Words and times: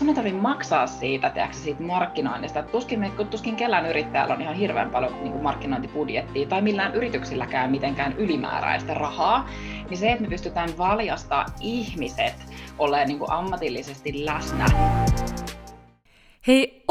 sun 0.00 0.08
ei 0.08 0.14
tarvitse 0.14 0.40
maksaa 0.40 0.86
siitä, 0.86 1.30
tiedätkö, 1.30 1.56
siitä 1.56 1.82
markkinoinnista. 1.82 2.62
Tuskin, 2.62 3.12
tuskin 3.30 3.56
kellään 3.56 3.86
yrittäjällä 3.86 4.34
on 4.34 4.42
ihan 4.42 4.54
hirveän 4.54 4.90
paljon 4.90 5.12
niin 5.12 5.32
kuin 5.32 5.42
markkinointibudjettia 5.42 6.48
tai 6.48 6.62
millään 6.62 6.94
yrityksilläkään 6.94 7.70
mitenkään 7.70 8.12
ylimääräistä 8.12 8.94
rahaa. 8.94 9.48
Niin 9.90 9.98
se, 9.98 10.12
että 10.12 10.22
me 10.22 10.28
pystytään 10.28 10.70
valjastaa 10.78 11.46
ihmiset 11.60 12.34
olemaan 12.78 13.08
niin 13.08 13.18
kuin 13.18 13.30
ammatillisesti 13.30 14.24
läsnä. 14.24 14.66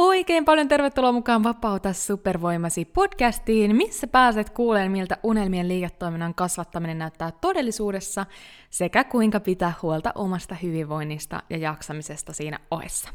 Oikein 0.01 0.45
paljon 0.45 0.67
tervetuloa 0.67 1.11
mukaan 1.11 1.43
Vapauta 1.43 1.93
supervoimasi 1.93 2.85
podcastiin, 2.85 3.75
missä 3.75 4.07
pääset 4.07 4.49
kuulemaan, 4.49 4.91
miltä 4.91 5.17
unelmien 5.23 5.67
liiketoiminnan 5.67 6.35
kasvattaminen 6.35 6.97
näyttää 6.97 7.31
todellisuudessa 7.31 8.25
sekä 8.69 9.03
kuinka 9.03 9.39
pitää 9.39 9.73
huolta 9.81 10.11
omasta 10.15 10.55
hyvinvoinnista 10.55 11.43
ja 11.49 11.57
jaksamisesta 11.57 12.33
siinä 12.33 12.59
ohessa. 12.71 13.09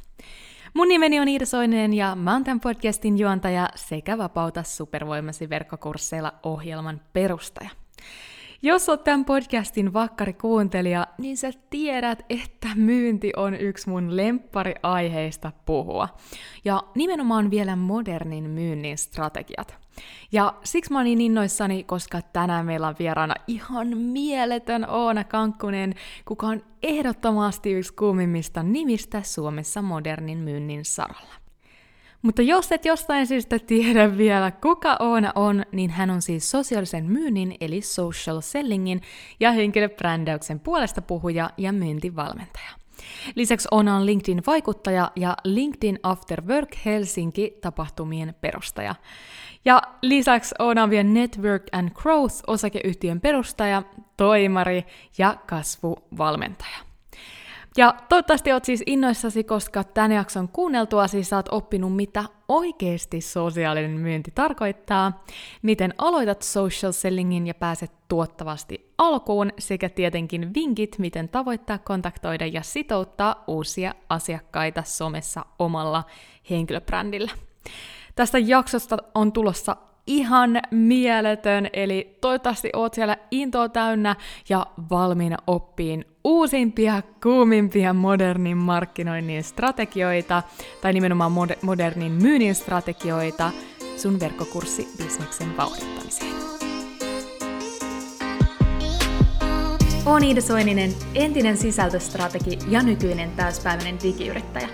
Mun 0.75 0.89
nimeni 0.89 1.21
on 1.21 1.29
Iida 1.29 1.47
Soinen 1.47 1.95
ja 1.95 2.15
mä 2.17 2.33
oon 2.33 2.45
tämän 2.45 2.61
podcastin 2.61 3.19
juontaja 3.19 3.69
sekä 3.75 4.19
Vapauta 4.19 4.63
supervoimasi 4.63 5.49
verkkokursseilla 5.49 6.33
ohjelman 6.43 7.01
perustaja. 7.13 7.71
Jos 8.65 8.89
oot 8.89 9.05
tämän 9.05 9.25
podcastin 9.25 9.93
vakkari 9.93 10.33
kuuntelija, 10.33 11.07
niin 11.19 11.37
sä 11.37 11.51
tiedät, 11.71 12.25
että 12.31 12.69
myynti 12.75 13.33
on 13.37 13.55
yksi 13.55 13.89
mun 13.89 14.17
lemppariaiheista 14.17 15.53
puhua. 15.67 16.09
Ja 16.65 16.83
nimenomaan 16.95 17.51
vielä 17.51 17.77
modernin 17.77 18.51
myynnin 18.51 18.99
strategiat. 18.99 19.77
Ja 20.33 20.55
siksi 20.65 20.93
mä 20.93 20.99
oon 20.99 21.05
niin 21.05 21.21
innoissani, 21.21 21.85
koska 21.85 22.23
tänään 22.23 22.67
meillä 22.67 22.89
on 22.89 22.95
vieraana 22.99 23.35
ihan 23.47 23.99
mieletön 23.99 24.91
Oona 24.91 25.25
Kankkunen, 25.25 25.95
kuka 26.25 26.47
on 26.47 26.63
ehdottomasti 26.83 27.73
yksi 27.73 27.95
kuumimmista 27.95 28.63
nimistä 28.63 29.23
Suomessa 29.23 29.83
modernin 29.83 30.39
myynnin 30.39 30.85
saralla. 30.85 31.44
Mutta 32.25 32.43
jos 32.43 32.73
et 32.73 32.85
jostain 32.85 33.27
syystä 33.27 33.59
tiedä 33.59 34.17
vielä, 34.17 34.51
kuka 34.51 34.97
Oona 35.01 35.33
on, 35.35 35.63
niin 35.73 35.91
hän 35.91 36.11
on 36.11 36.23
siis 36.23 36.51
sosiaalisen 36.51 37.05
myynnin 37.05 37.55
eli 37.61 37.81
social 37.81 38.41
sellingin 38.41 39.03
ja 39.41 39.53
henkilöbrändäyksen 39.53 40.61
puolesta 40.61 41.03
puhuja 41.03 41.51
ja 41.59 41.73
myyntivalmentaja. 41.73 42.71
Lisäksi 43.35 43.69
Oona 43.71 43.97
on 43.97 44.07
LinkedIn-vaikuttaja 44.07 45.11
ja 45.17 45.37
LinkedIn 45.45 45.99
After 46.03 46.43
Work 46.47 46.77
Helsinki-tapahtumien 46.85 48.35
perustaja. 48.41 48.95
Ja 49.65 49.83
lisäksi 50.03 50.55
Oona 50.59 50.83
on 50.83 50.91
vielä 50.91 51.05
Network 51.05 51.63
and 51.73 51.91
Growth-osakeyhtiön 51.91 53.21
perustaja, 53.21 53.83
toimari 54.17 54.85
ja 55.19 55.37
kasvuvalmentaja. 55.47 56.94
Ja 57.77 57.95
toivottavasti 58.09 58.53
oot 58.53 58.65
siis 58.65 58.83
innoissasi, 58.87 59.45
koska 59.45 59.85
tämän 59.85 60.13
jakson 60.13 60.49
kuunneltua 60.49 61.09
siis 61.09 61.29
saat 61.29 61.49
oppinut, 61.51 61.97
mitä 61.97 62.25
oikeasti 62.49 63.21
sosiaalinen 63.21 63.91
myynti 63.91 64.31
tarkoittaa, 64.35 65.25
miten 65.63 65.95
aloitat 65.99 66.43
social 66.43 66.93
sellingin 66.93 67.47
ja 67.47 67.55
pääset 67.55 67.91
tuottavasti 68.09 68.93
alkuun, 68.99 69.51
sekä 69.59 69.89
tietenkin 69.89 70.55
vinkit, 70.55 70.99
miten 70.99 71.29
tavoittaa, 71.29 71.79
kontaktoida 71.79 72.47
ja 72.47 72.63
sitouttaa 72.63 73.45
uusia 73.47 73.95
asiakkaita 74.09 74.83
somessa 74.83 75.45
omalla 75.59 76.05
henkilöbrändillä. 76.51 77.31
Tästä 78.15 78.39
jaksosta 78.39 78.99
on 79.15 79.33
tulossa 79.33 79.77
ihan 80.07 80.61
mieletön, 80.71 81.69
eli 81.73 82.19
toivottavasti 82.21 82.71
oot 82.73 82.95
siellä 82.95 83.17
intoa 83.31 83.69
täynnä 83.69 84.17
ja 84.49 84.67
valmiina 84.91 85.37
oppiin 85.47 86.05
uusimpia, 86.25 87.03
kuumimpia 87.23 87.93
modernin 87.93 88.57
markkinoinnin 88.57 89.45
strategioita, 89.45 90.43
tai 90.83 90.93
nimenomaan 90.93 91.33
mod- 91.33 91.59
modernin 91.63 92.13
myynnin 92.13 92.55
strategioita 92.55 93.51
sun 93.97 94.21
verkkokurssi 94.21 94.89
bisneksen 94.99 95.57
vauhdittamiseen. 95.57 96.35
Olen 100.07 100.25
Iida 100.25 100.41
Soininen, 100.41 100.91
entinen 101.15 101.57
sisältöstrategi 101.57 102.59
ja 102.69 102.83
nykyinen 102.83 103.31
täyspäiväinen 103.31 103.99
digiyrittäjä. 104.03 104.69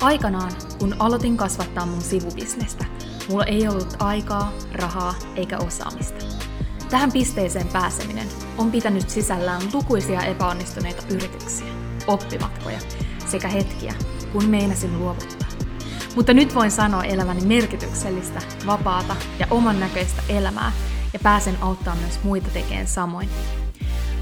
Aikanaan, 0.00 0.52
kun 0.78 0.96
aloitin 0.98 1.36
kasvattaa 1.36 1.86
mun 1.86 2.02
sivubisnestä, 2.02 2.84
mulla 3.28 3.44
ei 3.44 3.68
ollut 3.68 3.96
aikaa, 3.98 4.52
rahaa 4.72 5.14
eikä 5.36 5.58
osaamista. 5.58 6.24
Tähän 6.94 7.12
pisteeseen 7.12 7.68
pääseminen 7.68 8.28
on 8.58 8.70
pitänyt 8.70 9.10
sisällään 9.10 9.62
lukuisia 9.72 10.22
epäonnistuneita 10.22 11.02
yrityksiä, 11.14 11.66
oppimatkoja 12.06 12.78
sekä 13.26 13.48
hetkiä, 13.48 13.94
kun 14.32 14.44
meinasin 14.44 14.98
luovuttaa. 14.98 15.48
Mutta 16.16 16.34
nyt 16.34 16.54
voin 16.54 16.70
sanoa 16.70 17.04
elämäni 17.04 17.46
merkityksellistä, 17.46 18.40
vapaata 18.66 19.16
ja 19.38 19.46
oman 19.50 19.80
näköistä 19.80 20.22
elämää 20.28 20.72
ja 21.12 21.18
pääsen 21.22 21.56
auttamaan 21.60 21.98
myös 21.98 22.22
muita 22.22 22.48
tekemään 22.52 22.86
samoin. 22.86 23.28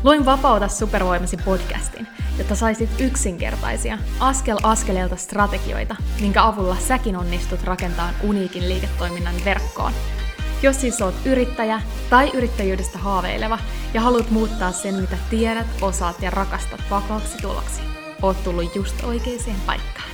Luin 0.05 0.25
Vapauta 0.25 0.69
supervoimasi 0.69 1.37
podcastin, 1.37 2.07
jotta 2.39 2.55
saisit 2.55 2.91
yksinkertaisia, 3.01 3.99
askel 4.21 4.59
askeleelta 4.63 5.17
strategioita, 5.17 5.97
minkä 6.21 6.45
avulla 6.45 6.77
säkin 6.77 7.17
onnistut 7.17 7.65
rakentamaan 7.65 8.15
uniikin 8.23 8.69
liiketoiminnan 8.69 9.35
verkkoon– 9.45 9.93
jos 10.63 10.81
siis 10.81 11.03
oot 11.03 11.15
yrittäjä 11.27 11.81
tai 12.11 12.31
yrittäjyydestä 12.35 12.99
haaveileva 12.99 13.59
ja 13.95 14.01
haluat 14.01 14.31
muuttaa 14.31 14.73
sen, 14.73 14.95
mitä 14.95 15.17
tiedät, 15.31 15.67
osaat 15.83 16.23
ja 16.23 16.31
rakastat 16.31 16.81
vakaaksi 16.91 17.39
tuloksi, 17.39 17.83
oot 18.23 18.45
tullut 18.45 18.75
just 18.75 19.05
oikeaan 19.05 19.61
paikkaan. 19.67 20.13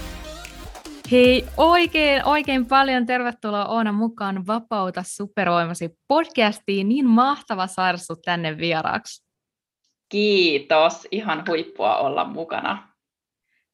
Hei, 1.10 1.44
oikein, 1.56 2.24
oikein 2.24 2.66
paljon 2.66 3.06
tervetuloa 3.06 3.66
Oona 3.66 3.92
mukaan 3.92 4.46
Vapauta 4.46 5.02
supervoimasi 5.06 5.90
podcastiin. 6.08 6.88
Niin 6.88 7.06
mahtava 7.06 7.66
saada 7.66 7.98
sut 7.98 8.18
tänne 8.24 8.58
vieraaksi. 8.58 9.24
Kiitos, 10.08 11.08
ihan 11.10 11.44
huippua 11.48 11.96
olla 11.96 12.24
mukana. 12.24 12.87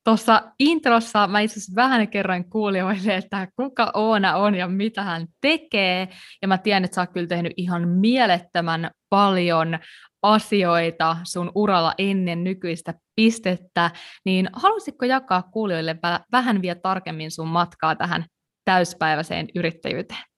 Tuossa 0.04 0.42
introssa 0.58 1.26
mä 1.26 1.40
itse 1.40 1.54
asiassa 1.58 1.76
vähän 1.76 2.08
kerroin 2.08 2.50
kuulijoille, 2.50 3.16
että 3.16 3.48
kuka 3.56 3.90
Oona 3.94 4.36
on 4.36 4.54
ja 4.54 4.68
mitä 4.68 5.02
hän 5.02 5.26
tekee. 5.40 6.08
Ja 6.42 6.48
mä 6.48 6.58
tiedän, 6.58 6.84
että 6.84 6.94
sä 6.94 7.00
oot 7.00 7.12
kyllä 7.12 7.26
tehnyt 7.26 7.52
ihan 7.56 7.88
mielettömän 7.88 8.90
paljon 9.10 9.78
asioita 10.22 11.16
sun 11.24 11.52
uralla 11.54 11.94
ennen 11.98 12.44
nykyistä 12.44 12.94
pistettä, 13.16 13.90
niin 14.24 14.48
halusitko 14.52 15.04
jakaa 15.04 15.42
kuulijoille 15.42 15.96
vähän 16.32 16.62
vielä 16.62 16.80
tarkemmin 16.82 17.30
sun 17.30 17.48
matkaa 17.48 17.96
tähän 17.96 18.24
täyspäiväiseen 18.64 19.48
yrittäjyyteen? 19.54 20.33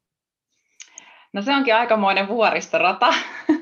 No 1.32 1.42
se 1.42 1.54
onkin 1.54 1.74
aikamoinen 1.74 2.28
vuoristorata, 2.28 3.14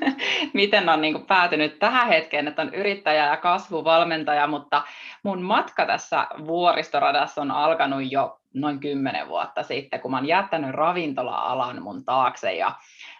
miten 0.53 0.89
on 0.89 1.01
niin 1.01 1.25
päätynyt 1.25 1.79
tähän 1.79 2.07
hetkeen, 2.07 2.47
että 2.47 2.61
on 2.61 2.73
yrittäjä 2.73 3.25
ja 3.25 3.37
kasvuvalmentaja, 3.37 4.47
mutta 4.47 4.81
mun 5.23 5.41
matka 5.41 5.85
tässä 5.85 6.27
vuoristoradassa 6.47 7.41
on 7.41 7.51
alkanut 7.51 8.11
jo 8.11 8.39
noin 8.53 8.79
kymmenen 8.79 9.27
vuotta 9.27 9.63
sitten, 9.63 9.99
kun 9.99 10.11
mä 10.11 10.17
oon 10.17 10.27
jättänyt 10.27 10.71
ravintola-alan 10.71 11.81
mun 11.81 12.05
taakse 12.05 12.53
ja 12.53 12.71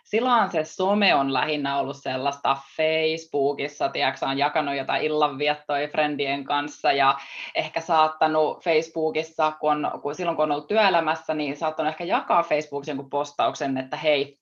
silloin 0.05 0.51
se 0.51 0.63
some 0.63 1.15
on 1.15 1.33
lähinnä 1.33 1.79
ollut 1.79 1.97
sellaista 1.97 2.57
Facebookissa, 2.77 3.89
tiedätkö, 3.89 4.25
on 4.25 4.37
jakanut 4.37 4.75
jotain 4.75 5.03
illanviettoja 5.03 5.87
friendien 5.87 6.43
kanssa 6.43 6.91
ja 6.91 7.17
ehkä 7.55 7.81
saattanut 7.81 8.63
Facebookissa, 8.63 9.51
kun, 9.59 9.85
on, 9.85 10.01
kun 10.01 10.15
silloin 10.15 10.37
kun 10.37 10.43
on 10.43 10.51
ollut 10.51 10.67
työelämässä, 10.67 11.33
niin 11.33 11.57
saattanut 11.57 11.89
ehkä 11.89 12.03
jakaa 12.03 12.43
Facebookissa 12.43 12.91
jonkun 12.91 13.09
postauksen, 13.09 13.77
että 13.77 13.97
hei, 13.97 14.39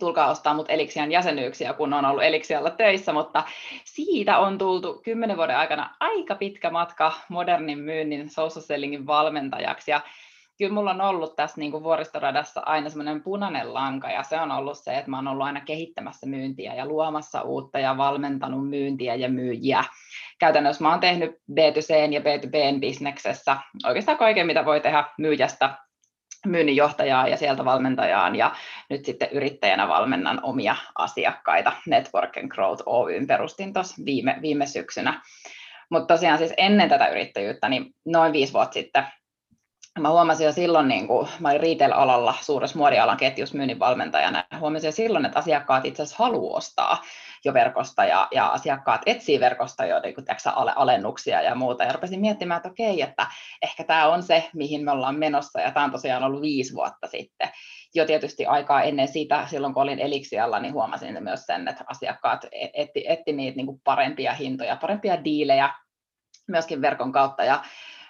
tulkaa 0.00 0.30
ostaa 0.30 0.54
mut 0.54 0.66
Elixian 0.70 1.12
jäsenyyksiä, 1.12 1.72
kun 1.72 1.92
on 1.92 2.04
ollut 2.04 2.22
Elixialla 2.22 2.70
töissä, 2.70 3.12
mutta 3.12 3.42
siitä 3.84 4.38
on 4.38 4.58
tultu 4.58 5.00
kymmenen 5.04 5.36
vuoden 5.36 5.56
aikana 5.56 5.96
aika 6.00 6.34
pitkä 6.34 6.70
matka 6.70 7.12
modernin 7.28 7.78
myynnin 7.78 8.30
social 8.30 8.62
sellingin 8.62 9.06
valmentajaksi, 9.06 9.90
ja 9.90 10.00
kyllä 10.62 10.74
mulla 10.74 10.90
on 10.90 11.00
ollut 11.00 11.36
tässä 11.36 11.60
niin 11.60 11.70
kuin 11.70 11.82
vuoristoradassa 11.82 12.62
aina 12.66 12.88
semmoinen 12.88 13.22
punainen 13.22 13.74
lanka, 13.74 14.10
ja 14.10 14.22
se 14.22 14.40
on 14.40 14.50
ollut 14.50 14.78
se, 14.78 14.94
että 14.94 15.10
mä 15.10 15.18
oon 15.18 15.28
ollut 15.28 15.46
aina 15.46 15.60
kehittämässä 15.60 16.26
myyntiä 16.26 16.74
ja 16.74 16.86
luomassa 16.86 17.42
uutta 17.42 17.78
ja 17.78 17.96
valmentanut 17.96 18.68
myyntiä 18.68 19.14
ja 19.14 19.28
myyjiä. 19.28 19.84
Käytännössä 20.38 20.84
mä 20.84 20.90
oon 20.90 21.00
tehnyt 21.00 21.30
B2C 21.30 22.12
ja 22.12 22.20
B2B 22.20 22.80
bisneksessä 22.80 23.56
oikeastaan 23.84 24.18
kaiken, 24.18 24.46
mitä 24.46 24.64
voi 24.64 24.80
tehdä 24.80 25.04
myyjästä 25.18 25.76
myynninjohtajaa 26.46 27.28
ja 27.28 27.36
sieltä 27.36 27.64
valmentajaan 27.64 28.36
ja 28.36 28.54
nyt 28.90 29.04
sitten 29.04 29.28
yrittäjänä 29.32 29.88
valmennan 29.88 30.40
omia 30.42 30.76
asiakkaita. 30.98 31.72
Network 31.86 32.36
and 32.36 32.48
Growth 32.48 32.82
Oyn 32.86 33.26
perustin 33.26 33.72
tuossa 33.72 34.04
viime, 34.04 34.38
viime 34.42 34.66
syksynä. 34.66 35.20
Mutta 35.90 36.14
tosiaan 36.14 36.38
siis 36.38 36.54
ennen 36.56 36.88
tätä 36.88 37.08
yrittäjyyttä, 37.08 37.68
niin 37.68 37.94
noin 38.04 38.32
viisi 38.32 38.52
vuotta 38.52 38.72
sitten, 38.72 39.04
mä 40.00 40.10
huomasin 40.10 40.46
jo 40.46 40.52
silloin, 40.52 40.88
niin 40.88 41.08
kun 41.08 41.28
mä 41.38 41.48
olin 41.48 41.60
retail-alalla 41.60 42.34
suuressa 42.40 42.78
muodialan 42.78 43.16
ketjussa 43.16 43.56
myynnin 43.56 43.78
valmentajana, 43.78 44.44
huomasin 44.60 44.88
jo 44.88 44.92
silloin, 44.92 45.24
että 45.26 45.38
asiakkaat 45.38 45.84
itse 45.84 46.02
asiassa 46.02 46.24
haluaa 46.24 46.56
ostaa 46.56 47.02
jo 47.44 47.54
verkosta 47.54 48.04
ja, 48.04 48.28
ja 48.30 48.46
asiakkaat 48.46 49.00
etsii 49.06 49.40
verkosta 49.40 49.86
jo 49.86 50.00
niin 50.00 50.14
kuin, 50.14 50.24
tiiäksä, 50.24 50.50
alennuksia 50.50 51.42
ja 51.42 51.54
muuta. 51.54 51.84
Ja 51.84 51.92
rupesin 51.92 52.20
miettimään, 52.20 52.56
että 52.56 52.68
okei, 52.68 53.02
että 53.02 53.26
ehkä 53.62 53.84
tämä 53.84 54.08
on 54.08 54.22
se, 54.22 54.50
mihin 54.54 54.84
me 54.84 54.90
ollaan 54.90 55.18
menossa 55.18 55.60
ja 55.60 55.70
tämä 55.70 55.84
on 55.84 55.92
tosiaan 55.92 56.24
ollut 56.24 56.42
viisi 56.42 56.74
vuotta 56.74 57.06
sitten. 57.06 57.48
Jo 57.94 58.06
tietysti 58.06 58.46
aikaa 58.46 58.82
ennen 58.82 59.08
sitä, 59.08 59.46
silloin 59.50 59.74
kun 59.74 59.82
olin 59.82 59.98
Eliksialla, 59.98 60.60
niin 60.60 60.74
huomasin 60.74 61.22
myös 61.22 61.42
sen, 61.42 61.68
että 61.68 61.84
asiakkaat 61.86 62.44
e-, 62.52 62.68
etti, 62.74 63.04
etti 63.08 63.32
niitä 63.32 63.56
niin 63.56 63.80
parempia 63.84 64.32
hintoja, 64.32 64.76
parempia 64.76 65.24
diilejä 65.24 65.74
myöskin 66.48 66.80
verkon 66.80 67.12
kautta. 67.12 67.44
Ja 67.44 67.64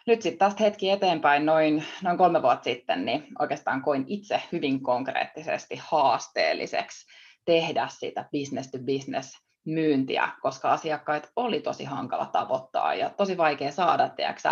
nyt 0.07 0.23
sitten 0.23 0.39
tästä 0.39 0.65
hetki 0.65 0.91
eteenpäin, 0.91 1.47
noin, 1.47 1.85
noin 2.03 2.19
kolme 2.19 2.43
vuotta 2.43 2.65
sitten, 2.65 3.05
niin 3.05 3.27
oikeastaan 3.39 3.83
koin 3.83 4.05
itse 4.07 4.43
hyvin 4.53 4.83
konkreettisesti 4.83 5.81
haasteelliseksi 5.83 7.07
tehdä 7.45 7.89
sitä 7.91 8.25
business 8.33 8.71
to 8.71 8.79
business 8.79 9.43
myyntiä, 9.65 10.29
koska 10.41 10.73
asiakkaat 10.73 11.31
oli 11.37 11.61
tosi 11.61 11.85
hankala 11.85 12.27
tavoittaa 12.27 12.95
ja 12.95 13.11
tosi 13.11 13.37
vaikea 13.37 13.73
saada 13.73 14.09
tiedätkö, 14.09 14.49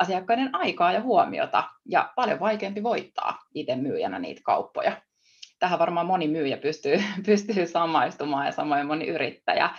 asiakkaiden 0.00 0.54
aikaa 0.56 0.92
ja 0.92 1.00
huomiota 1.00 1.64
ja 1.86 2.12
paljon 2.16 2.40
vaikeampi 2.40 2.82
voittaa 2.82 3.38
itse 3.54 3.76
myyjänä 3.76 4.18
niitä 4.18 4.40
kauppoja. 4.44 5.02
Tähän 5.58 5.78
varmaan 5.78 6.06
moni 6.06 6.28
myyjä 6.28 6.56
pystyy, 6.56 7.02
pystyy 7.26 7.66
samaistumaan 7.66 8.46
ja 8.46 8.52
samoin 8.52 8.86
moni 8.86 9.06
yrittäjä. 9.06 9.70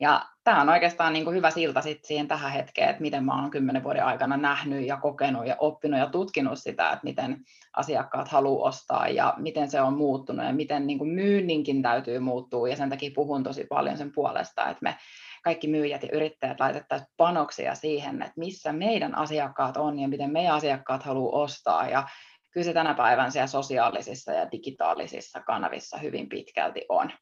Ja 0.00 0.26
tämä 0.44 0.60
on 0.60 0.68
oikeastaan 0.68 1.12
niin 1.12 1.24
kuin 1.24 1.36
hyvä 1.36 1.50
silta 1.50 1.80
sit 1.80 2.04
siihen 2.04 2.28
tähän 2.28 2.52
hetkeen, 2.52 2.90
että 2.90 3.02
miten 3.02 3.24
mä 3.24 3.38
olen 3.38 3.50
kymmenen 3.50 3.84
vuoden 3.84 4.04
aikana 4.04 4.36
nähnyt 4.36 4.86
ja 4.86 4.96
kokenut 4.96 5.46
ja 5.46 5.56
oppinut 5.58 6.00
ja 6.00 6.06
tutkinut 6.06 6.58
sitä, 6.58 6.92
että 6.92 7.04
miten 7.04 7.44
asiakkaat 7.76 8.28
haluaa 8.28 8.68
ostaa 8.68 9.08
ja 9.08 9.34
miten 9.36 9.70
se 9.70 9.80
on 9.80 9.96
muuttunut 9.96 10.46
ja 10.46 10.52
miten 10.52 10.86
niin 10.86 10.98
kuin 10.98 11.10
myynninkin 11.10 11.82
täytyy 11.82 12.18
muuttua. 12.18 12.68
Ja 12.68 12.76
sen 12.76 12.90
takia 12.90 13.10
puhun 13.14 13.42
tosi 13.42 13.64
paljon 13.64 13.98
sen 13.98 14.12
puolesta, 14.14 14.68
että 14.68 14.82
me 14.82 14.96
kaikki 15.44 15.68
myyjät 15.68 16.02
ja 16.02 16.08
yrittäjät 16.12 16.60
laitettaisiin 16.60 17.12
panoksia 17.16 17.74
siihen, 17.74 18.22
että 18.22 18.32
missä 18.36 18.72
meidän 18.72 19.18
asiakkaat 19.18 19.76
on 19.76 19.98
ja 19.98 20.08
miten 20.08 20.32
meidän 20.32 20.54
asiakkaat 20.54 21.02
haluaa 21.02 21.42
ostaa. 21.42 21.88
Ja 21.88 22.08
kyllä 22.50 22.64
se 22.64 22.72
tänä 22.72 22.94
päivän 22.94 23.32
siellä 23.32 23.46
sosiaalisissa 23.46 24.32
ja 24.32 24.50
digitaalisissa 24.52 25.40
kanavissa 25.40 25.98
hyvin 25.98 26.28
pitkälti 26.28 26.84
on. 26.88 27.12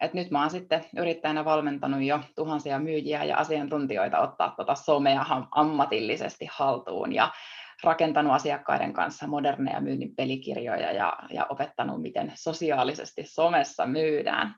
Et 0.00 0.14
nyt 0.14 0.30
mä 0.30 0.40
oon 0.40 0.50
sitten 0.50 0.84
yrittäjänä 0.96 1.44
valmentanut 1.44 2.02
jo 2.02 2.20
tuhansia 2.36 2.78
myyjiä 2.78 3.24
ja 3.24 3.36
asiantuntijoita 3.36 4.18
ottaa 4.18 4.54
tuota 4.56 4.74
somea 4.74 5.26
ammatillisesti 5.50 6.48
haltuun 6.52 7.12
ja 7.12 7.32
rakentanut 7.82 8.32
asiakkaiden 8.32 8.92
kanssa 8.92 9.26
moderneja 9.26 9.80
myynnin 9.80 10.16
pelikirjoja 10.16 10.92
ja, 10.92 11.18
ja 11.30 11.46
opettanut, 11.48 12.02
miten 12.02 12.32
sosiaalisesti 12.34 13.22
somessa 13.26 13.86
myydään. 13.86 14.54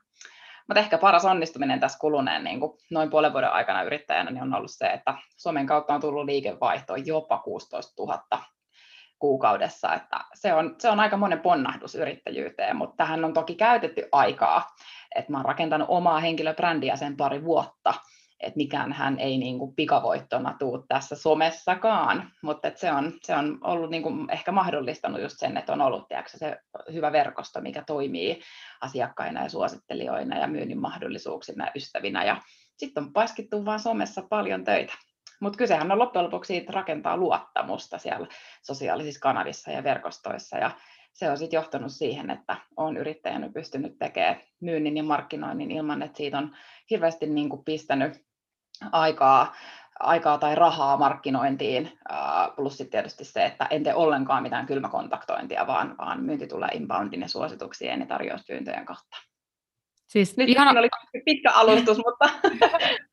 Mutta 0.68 0.80
ehkä 0.80 0.98
paras 0.98 1.24
onnistuminen 1.24 1.80
tässä 1.80 1.98
kuluneen 1.98 2.44
niin 2.44 2.60
kuin 2.60 2.78
noin 2.90 3.10
puolen 3.10 3.32
vuoden 3.32 3.52
aikana 3.52 3.82
yrittäjänä 3.82 4.30
niin 4.30 4.42
on 4.42 4.54
ollut 4.54 4.70
se, 4.70 4.86
että 4.86 5.14
somen 5.36 5.66
kautta 5.66 5.94
on 5.94 6.00
tullut 6.00 6.24
liikevaihtoa 6.24 6.96
jopa 6.96 7.38
16 7.38 8.02
000 8.02 8.44
kuukaudessa, 9.18 9.94
että 9.94 10.20
se 10.34 10.54
on, 10.54 10.74
se 10.78 10.90
on 10.90 11.00
aika 11.00 11.16
monen 11.16 11.40
ponnahdus 11.40 11.94
yrittäjyyteen, 11.94 12.76
mutta 12.76 12.96
tähän 12.96 13.24
on 13.24 13.32
toki 13.32 13.54
käytetty 13.54 14.08
aikaa, 14.12 14.76
että 15.14 15.32
mä 15.32 15.38
oon 15.38 15.44
rakentanut 15.44 15.88
omaa 15.90 16.20
henkilöbrändiä 16.20 16.96
sen 16.96 17.16
pari 17.16 17.44
vuotta, 17.44 17.94
että 18.40 18.56
mikään 18.56 18.92
hän 18.92 19.18
ei 19.18 19.38
niin 19.38 19.58
kuin 19.58 19.74
pikavoittona 19.74 20.56
tuu 20.58 20.84
tässä 20.88 21.16
somessakaan, 21.16 22.30
mutta 22.42 22.70
se, 22.74 22.92
on, 22.92 23.12
se 23.22 23.36
on 23.36 23.58
ollut 23.64 23.90
niin 23.90 24.02
kuin 24.02 24.30
ehkä 24.30 24.52
mahdollistanut 24.52 25.22
just 25.22 25.36
sen, 25.38 25.56
että 25.56 25.72
on 25.72 25.80
ollut 25.80 26.08
tiedätkö, 26.08 26.38
se 26.38 26.58
hyvä 26.92 27.12
verkosto, 27.12 27.60
mikä 27.60 27.82
toimii 27.86 28.40
asiakkaina 28.80 29.42
ja 29.42 29.48
suosittelijoina 29.48 30.38
ja 30.38 30.46
myynnin 30.46 30.80
mahdollisuuksina 30.80 31.64
ja 31.64 31.72
ystävinä 31.76 32.24
ja 32.24 32.36
sitten 32.76 33.04
on 33.04 33.12
paskittu 33.12 33.64
vaan 33.64 33.80
somessa 33.80 34.22
paljon 34.30 34.64
töitä. 34.64 34.92
Mutta 35.40 35.56
kysehän 35.56 35.92
on 35.92 35.98
loppujen 35.98 36.24
lopuksi 36.24 36.46
siitä 36.46 36.72
rakentaa 36.72 37.16
luottamusta 37.16 37.98
siellä 37.98 38.26
sosiaalisissa 38.62 39.20
kanavissa 39.20 39.70
ja 39.70 39.84
verkostoissa. 39.84 40.58
Ja 40.58 40.70
se 41.12 41.30
on 41.30 41.38
sitten 41.38 41.58
johtanut 41.58 41.92
siihen, 41.92 42.30
että 42.30 42.56
olen 42.76 42.96
yrittäjänä 42.96 43.48
pystynyt 43.54 43.98
tekemään 43.98 44.40
myynnin 44.60 44.96
ja 44.96 45.02
markkinoinnin 45.02 45.70
ilman, 45.70 46.02
että 46.02 46.16
siitä 46.16 46.38
on 46.38 46.56
hirveästi 46.90 47.26
niin 47.26 47.48
kuin 47.48 47.64
pistänyt 47.64 48.26
aikaa, 48.92 49.54
aikaa 50.00 50.38
tai 50.38 50.54
rahaa 50.54 50.96
markkinointiin, 50.96 51.98
plus 52.56 52.76
sitten 52.76 52.90
tietysti 52.90 53.24
se, 53.24 53.44
että 53.44 53.66
en 53.70 53.82
tee 53.82 53.94
ollenkaan 53.94 54.42
mitään 54.42 54.66
kylmäkontaktointia, 54.66 55.66
vaan, 55.66 55.94
vaan 55.98 56.22
myynti 56.22 56.46
tulee 56.46 56.68
inboundin 56.72 57.20
ja 57.20 57.28
suosituksien 57.28 58.00
ja 58.00 58.06
tarjouspyyntöjen 58.06 58.86
kautta. 58.86 59.16
Siis 60.06 60.36
Nyt 60.36 60.48
ihan... 60.48 60.78
oli 60.78 60.88
pitkä 61.24 61.52
alustus, 61.52 61.96
mutta 61.96 62.28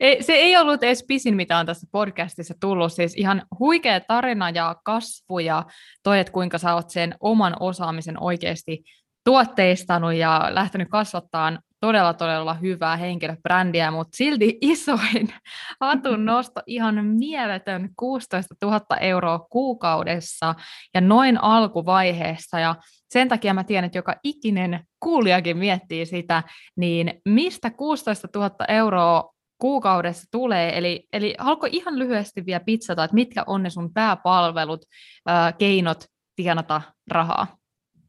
ei, 0.00 0.22
se 0.22 0.32
ei 0.32 0.56
ollut 0.56 0.82
edes 0.82 1.04
pisin, 1.08 1.36
mitä 1.36 1.58
on 1.58 1.66
tässä 1.66 1.86
podcastissa 1.92 2.54
tullut. 2.60 2.92
Siis 2.92 3.14
ihan 3.16 3.42
huikea 3.58 4.00
tarina 4.00 4.50
ja 4.50 4.76
kasvu 4.84 5.38
ja 5.38 5.64
toi, 6.02 6.20
että 6.20 6.32
kuinka 6.32 6.58
sä 6.58 6.74
oot 6.74 6.90
sen 6.90 7.14
oman 7.20 7.56
osaamisen 7.60 8.22
oikeasti 8.22 8.82
tuotteistanut 9.24 10.14
ja 10.14 10.48
lähtenyt 10.50 10.88
kasvattaa 10.88 11.58
todella, 11.80 12.14
todella 12.14 12.54
hyvää 12.54 12.96
henkilöbrändiä, 12.96 13.90
mutta 13.90 14.16
silti 14.16 14.58
isoin 14.60 15.34
hatun 15.80 16.24
nosto 16.24 16.60
ihan 16.66 17.04
mieletön 17.04 17.88
16 17.96 18.54
000 18.62 18.80
euroa 19.00 19.38
kuukaudessa 19.38 20.54
ja 20.94 21.00
noin 21.00 21.42
alkuvaiheessa. 21.42 22.60
Ja 22.60 22.74
sen 23.10 23.28
takia 23.28 23.54
mä 23.54 23.64
tiedän, 23.64 23.84
että 23.84 23.98
joka 23.98 24.14
ikinen 24.24 24.84
kuulijakin 25.00 25.58
miettii 25.58 26.06
sitä, 26.06 26.42
niin 26.76 27.20
mistä 27.28 27.70
16 27.70 28.28
000 28.34 28.50
euroa 28.68 29.30
kuukaudessa 29.60 30.28
tulee. 30.30 30.78
Eli, 30.78 31.08
eli 31.12 31.34
haluatko 31.38 31.68
ihan 31.72 31.98
lyhyesti 31.98 32.46
vielä 32.46 32.60
pitsata, 32.60 33.04
että 33.04 33.14
mitkä 33.14 33.44
on 33.46 33.62
ne 33.62 33.70
sun 33.70 33.92
pääpalvelut, 33.92 34.84
ää, 35.26 35.52
keinot 35.52 36.04
tienata 36.36 36.82
rahaa? 37.10 37.46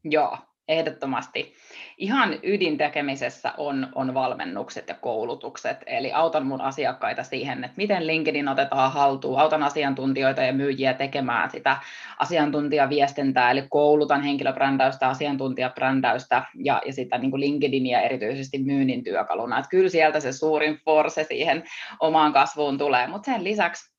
Joo, 0.04 0.38
ehdottomasti. 0.68 1.54
Ihan 1.98 2.38
ydintekemisessä 2.42 3.52
on, 3.56 3.88
on 3.94 4.14
valmennukset 4.14 4.88
ja 4.88 4.94
koulutukset, 4.94 5.76
eli 5.86 6.12
autan 6.12 6.46
mun 6.46 6.60
asiakkaita 6.60 7.22
siihen, 7.22 7.64
että 7.64 7.76
miten 7.76 8.06
LinkedIn 8.06 8.48
otetaan 8.48 8.92
haltuun, 8.92 9.40
autan 9.40 9.62
asiantuntijoita 9.62 10.42
ja 10.42 10.52
myyjiä 10.52 10.94
tekemään 10.94 11.50
sitä 11.50 11.76
asiantuntijaviestintää, 12.18 13.50
eli 13.50 13.62
koulutan 13.70 14.22
henkilöbrändäystä, 14.22 15.08
asiantuntijabrändäystä 15.08 16.42
ja, 16.54 16.82
ja 16.86 16.92
sitä 16.92 17.18
niin 17.18 17.40
LinkedInia 17.40 18.00
erityisesti 18.00 18.58
myynnin 18.58 19.04
työkaluna. 19.04 19.58
Että 19.58 19.68
kyllä 19.68 19.88
sieltä 19.88 20.20
se 20.20 20.32
suurin 20.32 20.80
force 20.84 21.24
siihen 21.24 21.64
omaan 22.00 22.32
kasvuun 22.32 22.78
tulee, 22.78 23.06
mutta 23.06 23.32
sen 23.32 23.44
lisäksi 23.44 23.91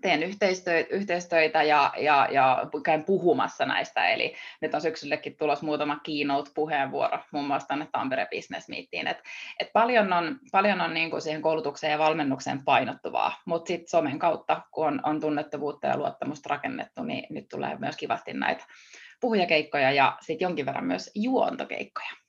teen 0.00 0.22
yhteistyötä, 0.22 0.88
yhteistyötä 0.90 1.62
ja, 1.62 1.92
ja, 1.96 2.28
ja 2.30 2.66
käyn 2.84 3.04
puhumassa 3.04 3.66
näistä. 3.66 4.08
Eli 4.08 4.34
nyt 4.60 4.74
on 4.74 4.80
syksyllekin 4.80 5.36
tulos 5.36 5.62
muutama 5.62 6.00
keynote-puheenvuoro, 6.02 7.18
muun 7.32 7.46
muassa 7.46 7.68
tänne 7.68 7.88
Tampere 7.92 8.26
Business 8.36 8.68
Meetiin. 8.68 9.06
Et, 9.06 9.18
et 9.60 9.72
paljon 9.72 10.12
on, 10.12 10.38
paljon 10.52 10.80
on 10.80 10.94
niin 10.94 11.10
kuin 11.10 11.22
siihen 11.22 11.42
koulutukseen 11.42 11.90
ja 11.90 11.98
valmennukseen 11.98 12.64
painottuvaa, 12.64 13.42
mutta 13.44 13.68
sitten 13.68 13.88
somen 13.88 14.18
kautta, 14.18 14.62
kun 14.70 14.86
on, 14.86 15.00
on 15.02 15.20
tunnettavuutta 15.20 15.86
ja 15.86 15.96
luottamusta 15.96 16.48
rakennettu, 16.48 17.02
niin 17.02 17.26
nyt 17.30 17.48
tulee 17.48 17.78
myös 17.78 17.96
kivasti 17.96 18.32
näitä 18.32 18.64
puhujakeikkoja 19.20 19.92
ja 19.92 20.18
sitten 20.20 20.46
jonkin 20.46 20.66
verran 20.66 20.86
myös 20.86 21.10
juontokeikkoja. 21.14 22.27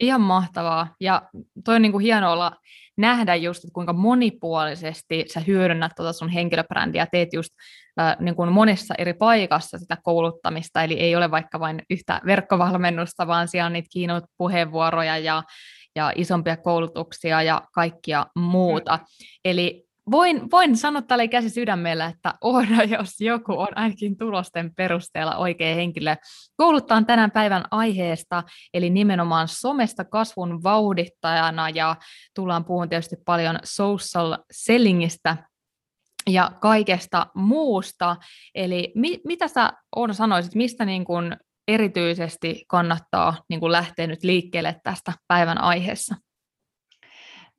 Ihan 0.00 0.20
mahtavaa. 0.20 0.94
Ja 1.00 1.22
toi 1.64 1.76
on 1.76 1.82
niin 1.82 1.92
kuin 1.92 2.02
hienoa 2.02 2.32
olla, 2.32 2.52
nähdä 2.96 3.34
just, 3.34 3.64
että 3.64 3.74
kuinka 3.74 3.92
monipuolisesti 3.92 5.24
sä 5.32 5.40
hyödynnät 5.40 5.92
tuota 5.96 6.12
sun 6.12 6.28
henkilöbrändiä, 6.28 7.06
teet 7.06 7.32
just 7.32 7.50
äh, 8.00 8.16
niin 8.20 8.34
kuin 8.34 8.52
monessa 8.52 8.94
eri 8.98 9.14
paikassa 9.14 9.78
sitä 9.78 9.96
kouluttamista, 10.02 10.82
eli 10.82 11.00
ei 11.00 11.16
ole 11.16 11.30
vaikka 11.30 11.60
vain 11.60 11.82
yhtä 11.90 12.20
verkkovalmennusta, 12.26 13.26
vaan 13.26 13.48
siellä 13.48 13.66
on 13.66 13.72
niitä 13.72 13.88
kiinot 13.92 14.24
puheenvuoroja 14.38 15.18
ja, 15.18 15.42
ja 15.96 16.12
isompia 16.16 16.56
koulutuksia 16.56 17.42
ja 17.42 17.62
kaikkia 17.74 18.26
muuta. 18.36 18.96
Mm. 18.96 19.04
Eli 19.44 19.89
voin, 20.10 20.50
voin 20.50 20.76
sanoa 20.76 21.02
tälle 21.02 21.28
käsi 21.28 21.50
sydämellä, 21.50 22.06
että 22.06 22.34
Oona, 22.40 22.84
jos 22.84 23.20
joku 23.20 23.52
on 23.60 23.78
ainakin 23.78 24.16
tulosten 24.16 24.74
perusteella 24.74 25.36
oikea 25.36 25.74
henkilö, 25.74 26.16
kouluttaan 26.56 27.06
tänään 27.06 27.30
päivän 27.30 27.64
aiheesta, 27.70 28.42
eli 28.74 28.90
nimenomaan 28.90 29.48
somesta 29.48 30.04
kasvun 30.04 30.62
vauhdittajana, 30.62 31.68
ja 31.68 31.96
tullaan 32.34 32.64
puhumaan 32.64 32.88
tietysti 32.88 33.16
paljon 33.26 33.58
social 33.64 34.36
sellingistä, 34.50 35.36
ja 36.28 36.50
kaikesta 36.60 37.26
muusta. 37.34 38.16
Eli 38.54 38.92
mi- 38.94 39.20
mitä 39.26 39.48
sä 39.48 39.72
Oona 39.96 40.14
sanoisit, 40.14 40.54
mistä 40.54 40.84
niin 40.84 41.04
kun 41.04 41.36
erityisesti 41.68 42.64
kannattaa 42.68 43.36
niin 43.48 43.60
kun 43.60 43.72
lähteä 43.72 44.06
nyt 44.06 44.24
liikkeelle 44.24 44.80
tästä 44.84 45.12
päivän 45.28 45.60
aiheessa? 45.60 46.14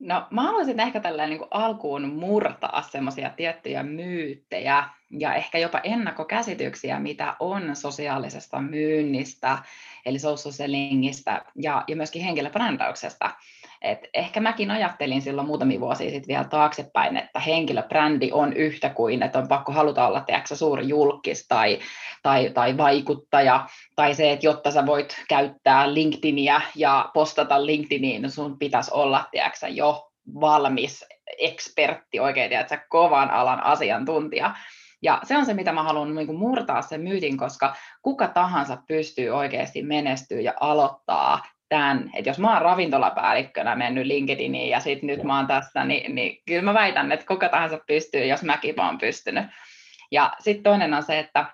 No 0.02 0.28
mä 0.30 0.42
haluaisin 0.42 0.80
ehkä 0.80 1.00
tällä 1.00 1.28
niin 1.28 1.42
alkuun 1.52 2.10
murtaa 2.10 2.82
semmoisia 2.82 3.30
tiettyjä 3.30 3.84
myyttejä 3.84 4.84
ja 5.20 5.34
ehkä 5.36 5.58
jopa 5.58 5.80
ennakkokäsityksiä, 5.84 7.00
mitä 7.00 7.36
on 7.40 7.76
sosiaalisesta 7.76 8.62
myynnistä, 8.62 9.58
eli 10.06 10.20
social 10.20 10.52
sellingistä 10.52 11.46
ja, 11.56 11.84
ja 11.88 11.96
myöskin 11.96 12.24
henkilöbrändäyksestä. 12.24 13.32
Et 13.82 14.08
ehkä 14.14 14.40
mäkin 14.40 14.72
ajattelin 14.72 15.22
silloin 15.22 15.48
muutamia 15.48 15.80
vuosia 15.80 16.10
sitten 16.10 16.28
vielä 16.28 16.44
taaksepäin, 16.44 17.18
että 17.18 17.40
henkilöbrändi 17.40 18.30
on 18.32 18.54
yhtä 18.54 18.90
kuin, 18.90 19.24
että 19.24 19.40
on 19.40 19.48
pakko 19.48 19.72
haluta 19.72 20.08
olla 20.08 20.22
tiedätkö, 20.22 20.56
suuri 20.56 20.88
julkis 20.88 21.48
tai, 21.48 21.80
tai, 22.24 22.50
tai 22.50 22.78
vaikuttaja, 22.78 23.68
tai 23.96 24.16
se, 24.16 24.32
että 24.32 24.46
jotta 24.46 24.72
sä 24.72 24.86
voit 24.86 25.24
käyttää 25.30 25.94
LinkedInia 25.94 26.62
ja 26.76 27.10
postata 27.14 27.66
LinkedIniin, 27.66 28.22
niin 28.22 28.32
sun 28.32 28.60
pitäisi 28.60 28.92
olla 28.94 29.24
tiedätkö, 29.32 29.68
jo 29.68 30.12
valmis 30.42 31.06
ekspertti, 31.40 32.20
oikein 32.20 32.50
tiedätkö, 32.50 32.78
kovan 32.90 33.32
alan 33.32 33.64
asiantuntija. 33.64 34.56
Ja 35.02 35.20
se 35.24 35.38
on 35.38 35.46
se, 35.46 35.54
mitä 35.54 35.72
mä 35.72 35.84
haluan 35.84 36.16
niin 36.16 36.36
murtaa 36.36 36.82
sen 36.82 37.02
myytin, 37.02 37.38
koska 37.38 37.76
kuka 38.02 38.28
tahansa 38.28 38.78
pystyy 38.88 39.30
oikeasti 39.30 39.84
menestyä 39.84 40.40
ja 40.40 40.54
aloittaa 40.60 41.42
tämän, 41.72 42.10
että 42.14 42.30
jos 42.30 42.40
mä 42.40 42.54
oon 42.54 42.62
ravintolapäällikkönä 42.62 43.76
mennyt 43.76 44.06
LinkedIniin 44.06 44.70
ja 44.70 44.80
sitten 44.80 45.08
nyt 45.08 45.24
mä 45.24 45.38
oon 45.38 45.48
tässä, 45.48 45.84
niin, 45.84 46.16
niin 46.16 46.38
kyllä 46.48 46.62
mä 46.62 46.74
väitän, 46.74 47.12
että 47.12 47.26
kuka 47.26 47.50
tahansa 47.50 47.80
pystyy, 47.88 48.26
jos 48.26 48.44
mäkin 48.44 48.76
vaan 48.76 48.98
pystynyt. 48.98 49.46
Ja 50.12 50.32
sitten 50.40 50.64
toinen 50.64 50.94
on 50.94 51.04
se, 51.04 51.20
että, 51.20 51.46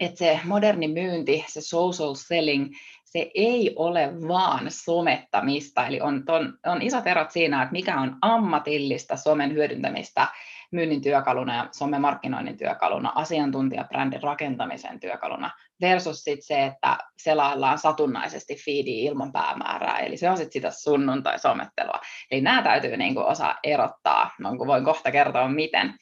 että 0.00 0.18
se 0.18 0.40
moderni 0.44 0.88
myynti, 0.88 1.44
se 1.48 1.60
social 1.60 2.14
selling, 2.14 2.74
se 3.04 3.30
ei 3.34 3.72
ole 3.76 4.12
vaan 4.28 4.66
somettamista, 4.68 5.86
eli 5.86 6.00
on, 6.00 6.22
on, 6.28 6.58
on 6.66 6.82
isot 6.82 7.06
erot 7.06 7.30
siinä, 7.30 7.62
että 7.62 7.72
mikä 7.72 8.00
on 8.00 8.16
ammatillista 8.22 9.16
somen 9.16 9.52
hyödyntämistä 9.52 10.26
myynnin 10.72 11.02
työkaluna 11.02 11.54
ja 11.54 11.68
somemarkkinoinnin 11.72 12.56
työkaluna, 12.56 13.12
asiantuntijabrändin 13.14 14.22
rakentamisen 14.22 15.00
työkaluna, 15.00 15.50
versus 15.80 16.24
sit 16.24 16.38
se, 16.42 16.64
että 16.64 16.98
selaillaan 17.18 17.78
satunnaisesti 17.78 18.56
feedia 18.64 19.10
ilman 19.10 19.32
päämäärää, 19.32 19.98
eli 19.98 20.16
se 20.16 20.30
on 20.30 20.36
sitten 20.36 20.52
sitä 20.52 20.70
sunnuntai-somettelua. 20.70 22.00
Eli 22.30 22.40
nämä 22.40 22.62
täytyy 22.62 22.96
niinku 22.96 23.20
osaa 23.20 23.58
erottaa, 23.64 24.30
no, 24.38 24.50
voin 24.50 24.84
kohta 24.84 25.10
kertoa 25.10 25.48
miten. 25.48 25.94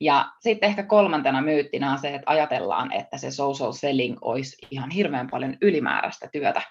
Ja 0.00 0.32
sitten 0.40 0.68
ehkä 0.68 0.82
kolmantena 0.82 1.42
myyttinä 1.42 1.92
on 1.92 1.98
se, 1.98 2.14
että 2.14 2.30
ajatellaan, 2.30 2.92
että 2.92 3.18
se 3.18 3.30
social 3.30 3.72
selling 3.72 4.16
olisi 4.20 4.56
ihan 4.70 4.90
hirveän 4.90 5.28
paljon 5.30 5.56
ylimääräistä 5.60 6.28
työtä, 6.32 6.62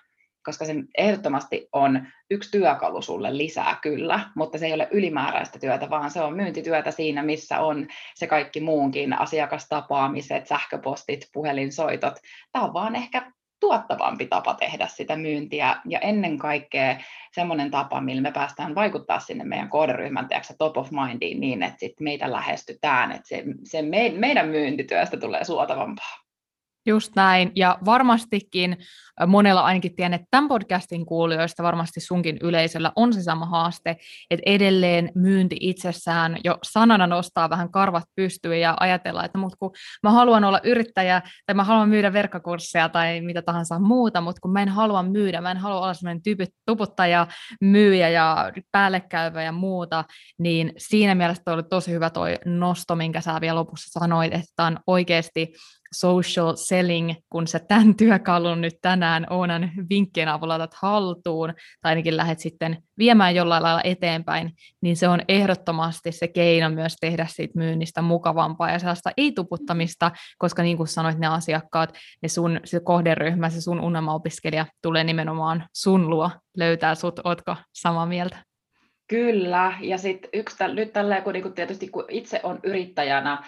koska 0.44 0.66
se 0.66 0.76
ehdottomasti 0.98 1.70
on 1.74 2.08
yksi 2.32 2.52
työkalu 2.52 3.02
sulle 3.02 3.38
lisää 3.38 3.78
kyllä, 3.82 4.20
mutta 4.36 4.58
se 4.58 4.66
ei 4.66 4.74
ole 4.74 4.88
ylimääräistä 4.92 5.60
työtä, 5.60 5.90
vaan 5.90 6.12
se 6.12 6.22
on 6.22 6.36
myyntityötä 6.36 6.92
siinä, 6.92 7.24
missä 7.24 7.60
on 7.60 7.88
se 8.16 8.28
kaikki 8.28 8.62
muunkin, 8.62 9.20
asiakastapaamiset, 9.20 10.48
sähköpostit, 10.48 11.30
puhelinsoitot. 11.34 12.14
Tämä 12.52 12.66
on 12.66 12.74
vaan 12.74 12.96
ehkä 12.96 13.32
tuottavampi 13.60 14.26
tapa 14.26 14.54
tehdä 14.54 14.88
sitä 14.88 15.16
myyntiä 15.16 15.76
ja 15.86 16.00
ennen 16.00 16.38
kaikkea 16.38 16.98
semmoinen 17.32 17.72
tapa, 17.72 18.02
millä 18.02 18.22
me 18.22 18.32
päästään 18.32 18.76
vaikuttaa 18.76 19.20
sinne 19.20 19.44
meidän 19.44 19.70
kohderyhmän 19.70 20.28
tiedätkö, 20.28 20.54
top 20.58 20.78
of 20.78 20.90
mindiin 20.92 21.40
niin, 21.40 21.64
että 21.64 21.80
sit 21.80 22.00
meitä 22.00 22.32
lähestytään, 22.32 23.12
että 23.12 23.28
se, 23.28 23.44
se 23.64 23.82
meidän 24.18 24.48
myyntityöstä 24.48 25.18
tulee 25.18 25.44
suotavampaa. 25.44 26.23
Just 26.86 27.16
näin, 27.16 27.52
ja 27.56 27.78
varmastikin 27.86 28.78
monella 29.28 29.62
ainakin 29.62 29.96
tiedän, 29.96 30.14
että 30.14 30.28
tämän 30.32 30.48
podcastin 30.48 31.06
kuulijoista 31.06 31.64
varmasti 31.64 32.00
sunkin 32.00 32.38
yleisöllä 32.42 32.92
on 32.96 33.14
se 33.14 33.24
sama 33.24 33.46
haaste, 33.46 33.98
että 34.30 34.44
edelleen 34.46 35.12
myynti 35.16 35.58
itsessään 35.60 36.38
jo 36.44 36.58
sanana 36.64 37.08
nostaa 37.08 37.50
vähän 37.50 37.72
karvat 37.72 38.04
pystyyn 38.16 38.62
ja 38.62 38.78
ajatella, 38.80 39.26
että 39.26 39.38
mut 39.38 39.56
kun 39.56 39.72
mä 40.04 40.12
haluan 40.12 40.44
olla 40.44 40.60
yrittäjä 40.64 41.22
tai 41.46 41.54
mä 41.54 41.64
haluan 41.64 41.90
myydä 41.90 42.14
verkkokursseja 42.14 42.90
tai 42.90 43.22
mitä 43.22 43.42
tahansa 43.42 43.80
muuta, 43.80 44.22
mutta 44.22 44.42
kun 44.42 44.54
mä 44.54 44.62
en 44.62 44.70
halua 44.70 45.04
myydä, 45.04 45.42
mä 45.42 45.52
en 45.52 45.58
halua 45.58 45.82
olla 45.82 45.94
sellainen 45.94 46.24
tyypit, 46.24 46.50
tuputtaja, 46.66 47.28
myyjä 47.62 48.10
ja 48.10 48.52
päällekäyvä 48.72 49.44
ja 49.44 49.52
muuta, 49.52 50.04
niin 50.40 50.74
siinä 50.78 51.16
mielessä 51.16 51.44
toi 51.46 51.54
oli 51.54 51.64
tosi 51.64 51.92
hyvä 51.92 52.10
toi 52.10 52.40
nosto, 52.46 52.96
minkä 52.96 53.22
sä 53.22 53.42
vielä 53.42 53.56
lopussa 53.56 54.00
sanoit, 54.00 54.34
että 54.34 54.64
on 54.64 54.80
oikeasti 54.88 55.54
social 55.94 56.56
selling, 56.56 57.14
kun 57.30 57.48
sä 57.48 57.60
tämän 57.60 57.96
työkalun 58.04 58.62
nyt 58.62 58.74
tänään 58.82 59.28
Oonan 59.30 59.72
vinkkien 59.90 60.28
avulla 60.28 60.56
otat 60.56 60.74
haltuun, 60.74 61.54
tai 61.82 61.92
ainakin 61.92 62.18
lähdet 62.18 62.40
sitten 62.40 62.78
viemään 62.98 63.36
jollain 63.36 63.64
lailla 63.64 63.82
eteenpäin, 63.84 64.52
niin 64.82 64.98
se 64.98 65.08
on 65.08 65.22
ehdottomasti 65.28 66.12
se 66.12 66.28
keino 66.28 66.70
myös 66.70 66.96
tehdä 67.02 67.28
siitä 67.30 67.60
myynnistä 67.60 68.02
mukavampaa 68.02 68.72
ja 68.72 68.80
sellaista 68.80 69.12
ei-tuputtamista, 69.18 70.12
koska 70.38 70.64
niin 70.64 70.78
kuin 70.78 70.88
sanoit, 70.88 71.18
ne 71.18 71.28
asiakkaat, 71.28 71.98
ne 72.22 72.30
sun 72.30 72.60
se 72.66 72.80
kohderyhmä, 72.80 73.50
se 73.50 73.62
sun 73.62 73.80
unelmaopiskelija 73.80 74.66
tulee 74.82 75.04
nimenomaan 75.04 75.66
sun 75.74 76.10
luo 76.10 76.32
löytää 76.58 76.96
sut, 76.96 77.20
ootko 77.24 77.56
samaa 77.74 78.06
mieltä? 78.06 78.38
Kyllä, 79.08 79.74
ja 79.82 79.98
sitten 79.98 80.30
yksi 80.34 80.56
nyt 80.74 80.94
tällä, 80.94 81.22
kun 81.22 81.34
niinku 81.34 81.50
tietysti 81.50 81.88
kun 81.88 82.06
itse 82.10 82.40
on 82.44 82.60
yrittäjänä, 82.64 83.44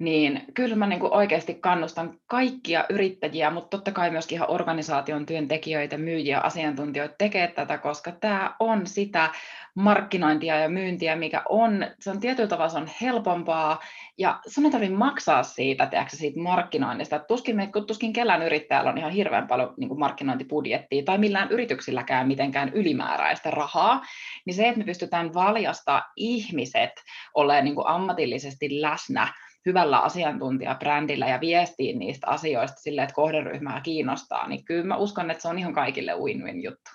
niin 0.00 0.44
kyllä 0.54 0.76
mä 0.76 0.86
niin 0.86 1.00
kuin 1.00 1.12
oikeasti 1.12 1.54
kannustan 1.54 2.18
kaikkia 2.26 2.84
yrittäjiä, 2.88 3.50
mutta 3.50 3.76
totta 3.76 3.92
kai 3.92 4.10
myöskin 4.10 4.36
ihan 4.36 4.50
organisaation 4.50 5.26
työntekijöitä, 5.26 5.98
myyjiä, 5.98 6.40
asiantuntijoita 6.40 7.14
tekee 7.18 7.48
tätä, 7.48 7.78
koska 7.78 8.12
tämä 8.12 8.54
on 8.58 8.86
sitä 8.86 9.30
markkinointia 9.74 10.58
ja 10.58 10.68
myyntiä, 10.68 11.16
mikä 11.16 11.42
on, 11.48 11.86
se 12.00 12.10
on 12.10 12.20
tietyllä 12.20 12.48
tavalla 12.48 12.68
se 12.68 12.78
on 12.78 12.90
helpompaa, 13.00 13.80
ja 14.18 14.40
sun 14.46 14.64
ei 14.64 14.70
tarvitse 14.70 14.96
maksaa 14.96 15.42
siitä, 15.42 15.86
tiedätkö, 15.86 16.16
siitä 16.16 16.40
markkinoinnista. 16.40 17.18
Tuskin, 17.18 17.56
me, 17.56 17.70
tuskin 17.86 18.12
kellään 18.12 18.42
yrittäjällä 18.42 18.90
on 18.90 18.98
ihan 18.98 19.12
hirveän 19.12 19.48
paljon 19.48 19.74
niin 19.76 19.98
markkinointibudjettia 19.98 21.02
tai 21.04 21.18
millään 21.18 21.50
yrityksilläkään 21.50 22.28
mitenkään 22.28 22.68
ylimääräistä 22.74 23.50
rahaa, 23.50 24.02
niin 24.46 24.54
se, 24.54 24.68
että 24.68 24.78
me 24.78 24.84
pystytään 24.84 25.34
valjasta 25.34 26.02
ihmiset 26.16 26.92
olemaan 27.34 27.64
niin 27.64 27.86
ammatillisesti 27.86 28.80
läsnä 28.82 29.28
hyvällä 29.66 29.98
asiantuntijabrändillä 29.98 31.28
ja 31.28 31.40
viestiin 31.40 31.98
niistä 31.98 32.26
asioista 32.26 32.80
sille, 32.80 33.02
että 33.02 33.14
kohderyhmää 33.14 33.80
kiinnostaa, 33.80 34.48
niin 34.48 34.64
kyllä 34.64 34.84
mä 34.84 34.96
uskon, 34.96 35.30
että 35.30 35.42
se 35.42 35.48
on 35.48 35.58
ihan 35.58 35.74
kaikille 35.74 36.12
win-win 36.14 36.62
juttu. 36.62 36.90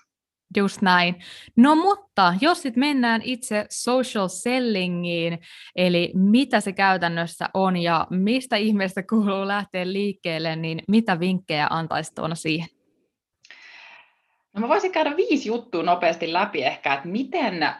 Just 0.57 0.81
näin. 0.81 1.15
No 1.57 1.75
mutta 1.75 2.33
jos 2.41 2.61
sitten 2.61 2.79
mennään 2.79 3.21
itse 3.23 3.65
social 3.69 4.27
sellingiin, 4.27 5.39
eli 5.75 6.11
mitä 6.13 6.59
se 6.59 6.71
käytännössä 6.71 7.49
on 7.53 7.77
ja 7.77 8.07
mistä 8.09 8.55
ihmeestä 8.55 9.03
kuuluu 9.03 9.47
lähteä 9.47 9.93
liikkeelle, 9.93 10.55
niin 10.55 10.83
mitä 10.87 11.19
vinkkejä 11.19 11.67
antaisit 11.69 12.15
tuona 12.15 12.35
siihen? 12.35 12.67
No 14.53 14.61
mä 14.61 14.67
voisin 14.67 14.91
käydä 14.91 15.17
viisi 15.17 15.49
juttua 15.49 15.83
nopeasti 15.83 16.33
läpi 16.33 16.63
ehkä, 16.63 16.93
että 16.93 17.07
miten 17.07 17.63
äh, 17.63 17.75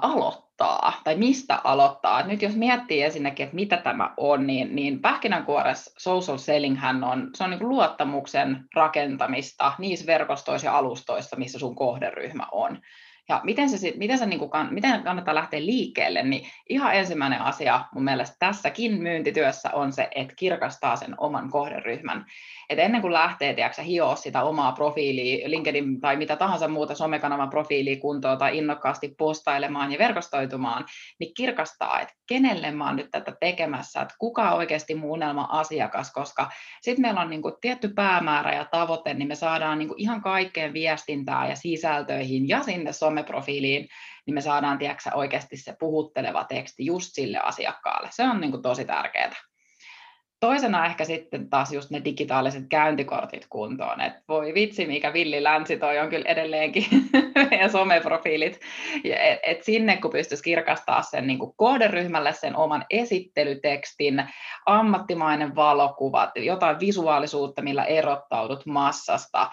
aloittaa 0.00 0.41
aloittaa 0.58 1.00
tai 1.04 1.16
mistä 1.16 1.60
aloittaa. 1.64 2.26
Nyt 2.26 2.42
jos 2.42 2.56
miettii 2.56 3.02
ensinnäkin, 3.02 3.44
että 3.44 3.56
mitä 3.56 3.76
tämä 3.76 4.14
on, 4.16 4.46
niin, 4.46 4.74
niin 4.76 5.00
pähkinänkuoressa 5.00 5.92
social 5.98 6.38
selling 6.38 6.78
on, 7.12 7.30
se 7.34 7.44
on 7.44 7.50
niin 7.50 7.68
luottamuksen 7.68 8.64
rakentamista 8.74 9.72
niissä 9.78 10.06
verkostoissa 10.06 10.66
ja 10.66 10.78
alustoissa, 10.78 11.36
missä 11.36 11.58
sun 11.58 11.74
kohderyhmä 11.74 12.46
on. 12.52 12.78
Ja 13.28 13.40
miten, 13.44 13.68
se, 13.68 13.92
miten, 13.96 14.18
se 14.18 14.26
niin 14.26 14.38
kuin, 14.38 14.50
miten 14.70 15.02
kannattaa 15.02 15.34
lähteä 15.34 15.60
liikkeelle, 15.60 16.22
niin 16.22 16.46
ihan 16.68 16.94
ensimmäinen 16.94 17.40
asia 17.40 17.84
mun 17.94 18.04
mielestä 18.04 18.36
tässäkin 18.38 19.02
myyntityössä 19.02 19.70
on 19.72 19.92
se, 19.92 20.08
että 20.14 20.34
kirkastaa 20.36 20.96
sen 20.96 21.14
oman 21.18 21.50
kohderyhmän. 21.50 22.26
Et 22.72 22.78
ennen 22.78 23.00
kuin 23.00 23.12
lähtee 23.12 23.54
tiedätkö, 23.54 23.82
hioa 23.82 24.16
sitä 24.16 24.42
omaa 24.42 24.72
profiiliä, 24.72 25.50
LinkedIn 25.50 26.00
tai 26.00 26.16
mitä 26.16 26.36
tahansa 26.36 26.68
muuta 26.68 26.94
somekanavan 26.94 27.50
profiiliä 27.50 27.96
kuntoon 27.96 28.38
tai 28.38 28.58
innokkaasti 28.58 29.14
postailemaan 29.18 29.92
ja 29.92 29.98
verkostoitumaan, 29.98 30.84
niin 31.20 31.34
kirkastaa, 31.34 32.00
että 32.00 32.14
kenelle 32.28 32.70
mä 32.70 32.86
oon 32.86 32.96
nyt 32.96 33.10
tätä 33.10 33.36
tekemässä, 33.40 34.00
että 34.00 34.14
kuka 34.18 34.50
on 34.50 34.56
oikeasti 34.56 34.94
mun 34.94 35.22
asiakas, 35.48 36.12
koska 36.12 36.50
sitten 36.82 37.02
meillä 37.02 37.20
on 37.20 37.30
niin 37.30 37.42
kuin 37.42 37.54
tietty 37.60 37.88
päämäärä 37.88 38.54
ja 38.54 38.64
tavoite, 38.64 39.14
niin 39.14 39.28
me 39.28 39.34
saadaan 39.34 39.78
niin 39.78 39.88
kuin 39.88 40.00
ihan 40.00 40.22
kaikkeen 40.22 40.72
viestintää 40.72 41.48
ja 41.48 41.56
sisältöihin 41.56 42.48
ja 42.48 42.62
sinne 42.62 42.92
someprofiiliin, 42.92 43.88
niin 44.26 44.34
me 44.34 44.40
saadaan 44.40 44.78
tiedätkö, 44.78 45.10
oikeasti 45.14 45.56
se 45.56 45.76
puhutteleva 45.78 46.44
teksti 46.44 46.86
just 46.86 47.08
sille 47.12 47.38
asiakkaalle. 47.38 48.08
Se 48.12 48.22
on 48.22 48.40
niin 48.40 48.50
kuin 48.50 48.62
tosi 48.62 48.84
tärkeää. 48.84 49.51
Toisena 50.42 50.86
ehkä 50.86 51.04
sitten 51.04 51.50
taas 51.50 51.72
just 51.72 51.90
ne 51.90 52.04
digitaaliset 52.04 52.64
käyntikortit 52.68 53.46
kuntoon, 53.50 54.00
että 54.00 54.22
voi 54.28 54.54
vitsi 54.54 54.86
mikä 54.86 55.12
villi 55.12 55.42
länsi 55.42 55.76
toi 55.76 55.98
on 55.98 56.08
kyllä 56.08 56.28
edelleenkin 56.28 56.84
ja 57.60 57.68
someprofiilit, 57.68 58.60
et, 59.04 59.38
et 59.42 59.62
sinne 59.62 59.96
kun 59.96 60.10
pystyisi 60.10 60.42
kirkastaa 60.42 61.02
sen 61.02 61.26
niin 61.26 61.38
kuin 61.38 61.52
kohderyhmälle 61.56 62.32
sen 62.32 62.56
oman 62.56 62.84
esittelytekstin, 62.90 64.24
ammattimainen 64.66 65.54
valokuvat, 65.54 66.30
jotain 66.36 66.80
visuaalisuutta, 66.80 67.62
millä 67.62 67.84
erottaudut 67.84 68.66
massasta, 68.66 69.50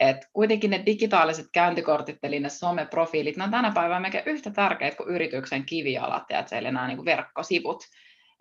et 0.00 0.16
kuitenkin 0.32 0.70
ne 0.70 0.82
digitaaliset 0.86 1.46
käyntikortit, 1.52 2.18
eli 2.22 2.40
ne 2.40 2.48
someprofiilit, 2.48 3.36
ne 3.36 3.44
on 3.44 3.50
tänä 3.50 3.72
päivänä 3.74 4.10
yhtä 4.26 4.50
tärkeitä 4.50 4.96
kuin 4.96 5.08
yrityksen 5.08 5.66
kivijalat 5.66 6.24
ja 6.30 6.38
että 6.38 6.60
nämä 6.60 6.86
niin 6.86 7.04
verkkosivut 7.04 7.82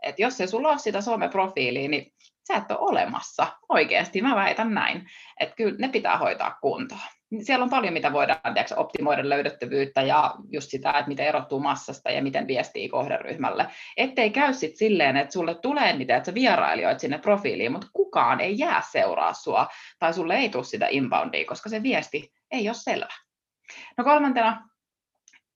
että 0.06 0.22
jos 0.22 0.42
ei 0.42 0.48
sulla 0.48 0.70
ole 0.70 0.78
sitä 0.78 1.02
someprofiiliä, 1.02 1.88
niin 1.88 2.12
sä 2.48 2.56
et 2.56 2.72
ole 2.72 2.80
olemassa. 2.80 3.48
Oikeasti, 3.70 4.22
mä 4.22 4.36
väitän 4.36 4.74
näin. 4.74 5.10
Että 5.40 5.56
kyllä 5.56 5.76
ne 5.80 5.88
pitää 5.88 6.18
hoitaa 6.18 6.58
kuntoon. 6.62 7.02
Siellä 7.42 7.64
on 7.64 7.70
paljon, 7.70 7.94
mitä 7.94 8.14
voidaan 8.14 8.40
tiedätkö, 8.44 8.76
optimoida 8.76 9.30
löydettävyyttä 9.30 10.02
ja 10.02 10.36
just 10.50 10.70
sitä, 10.70 10.90
että 10.90 11.08
miten 11.08 11.28
erottuu 11.28 11.60
massasta 11.60 12.12
ja 12.12 12.22
miten 12.22 12.48
viestii 12.48 12.90
kohderyhmälle. 12.90 13.68
Ettei 13.98 14.30
käy 14.30 14.54
sitten 14.54 14.78
silleen, 14.78 15.18
että 15.18 15.34
sulle 15.34 15.56
tulee 15.56 15.98
niitä, 15.98 16.16
että 16.18 16.26
sä 16.26 16.34
vierailijoit 16.34 17.00
sinne 17.00 17.18
profiiliin, 17.18 17.72
mutta 17.72 17.88
kukaan 17.94 18.40
ei 18.40 18.60
jää 18.60 18.82
seuraa 18.92 19.34
sua 19.34 19.68
tai 20.00 20.14
sulle 20.14 20.36
ei 20.36 20.50
tule 20.50 20.64
sitä 20.64 20.88
inboundia, 20.90 21.46
koska 21.46 21.70
se 21.70 21.84
viesti 21.84 22.34
ei 22.52 22.70
ole 22.70 22.76
selvä. 22.76 23.14
No 23.98 24.04
kolmantena, 24.04 24.70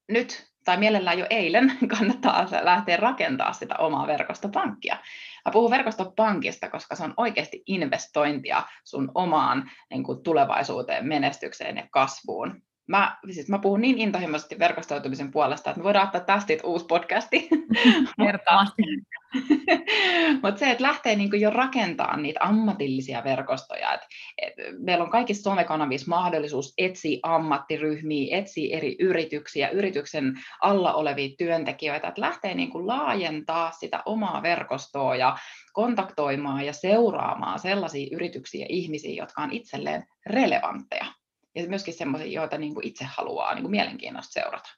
nyt 0.08 0.49
tai 0.64 0.76
mielellään 0.76 1.18
jo 1.18 1.26
eilen 1.30 1.72
kannattaa 1.96 2.46
lähteä 2.62 2.96
rakentamaan 2.96 3.54
sitä 3.54 3.76
omaa 3.78 4.06
verkostopankkia. 4.06 4.96
Mä 5.44 5.52
puhun 5.52 5.70
verkostopankista, 5.70 6.70
koska 6.70 6.94
se 6.94 7.04
on 7.04 7.14
oikeasti 7.16 7.62
investointia 7.66 8.62
sun 8.84 9.12
omaan 9.14 9.70
niin 9.90 10.02
kuin 10.02 10.22
tulevaisuuteen, 10.22 11.06
menestykseen 11.06 11.76
ja 11.76 11.86
kasvuun. 11.90 12.62
Mä, 12.90 13.18
siis 13.30 13.48
mä 13.48 13.58
puhun 13.58 13.80
niin 13.80 13.98
intohimoisesti 13.98 14.58
verkostoitumisen 14.58 15.30
puolesta, 15.30 15.70
että 15.70 15.80
me 15.80 15.84
voidaan 15.84 16.06
ottaa 16.06 16.20
tästä 16.20 16.52
uusi 16.64 16.84
podcasti. 16.88 17.48
Ehdottomasti. 18.26 18.82
Mutta 20.42 20.56
se, 20.58 20.70
että 20.70 20.84
lähtee 20.84 21.16
niinku 21.16 21.36
jo 21.36 21.50
rakentamaan 21.50 22.22
niitä 22.22 22.40
ammatillisia 22.42 23.24
verkostoja. 23.24 23.94
Et, 23.94 24.00
et 24.42 24.54
meillä 24.78 25.04
on 25.04 25.10
kaikissa 25.10 25.42
somekanavissa 25.42 26.08
mahdollisuus 26.08 26.74
etsiä 26.78 27.18
ammattiryhmiä, 27.22 28.38
etsiä 28.38 28.76
eri 28.76 28.96
yrityksiä, 29.00 29.68
yrityksen 29.68 30.40
alla 30.60 30.94
olevia 30.94 31.28
työntekijöitä, 31.38 32.08
että 32.08 32.20
lähtee 32.20 32.54
niinku 32.54 32.86
laajentaa 32.86 33.70
sitä 33.70 34.02
omaa 34.06 34.42
verkostoa 34.42 35.16
ja 35.16 35.36
kontaktoimaan 35.72 36.66
ja 36.66 36.72
seuraamaan 36.72 37.58
sellaisia 37.58 38.16
yrityksiä 38.16 38.60
ja 38.60 38.66
ihmisiä, 38.68 39.22
jotka 39.22 39.42
on 39.42 39.52
itselleen 39.52 40.06
relevantteja 40.26 41.19
ja 41.54 41.68
myöskin 41.68 41.94
sellaisia, 41.94 42.40
joita 42.40 42.58
niin 42.58 42.74
kuin 42.74 42.86
itse 42.86 43.04
haluaa 43.04 43.54
niin 43.54 43.62
kuin 43.62 43.70
mielenkiinnosta 43.70 44.32
seurata. 44.32 44.70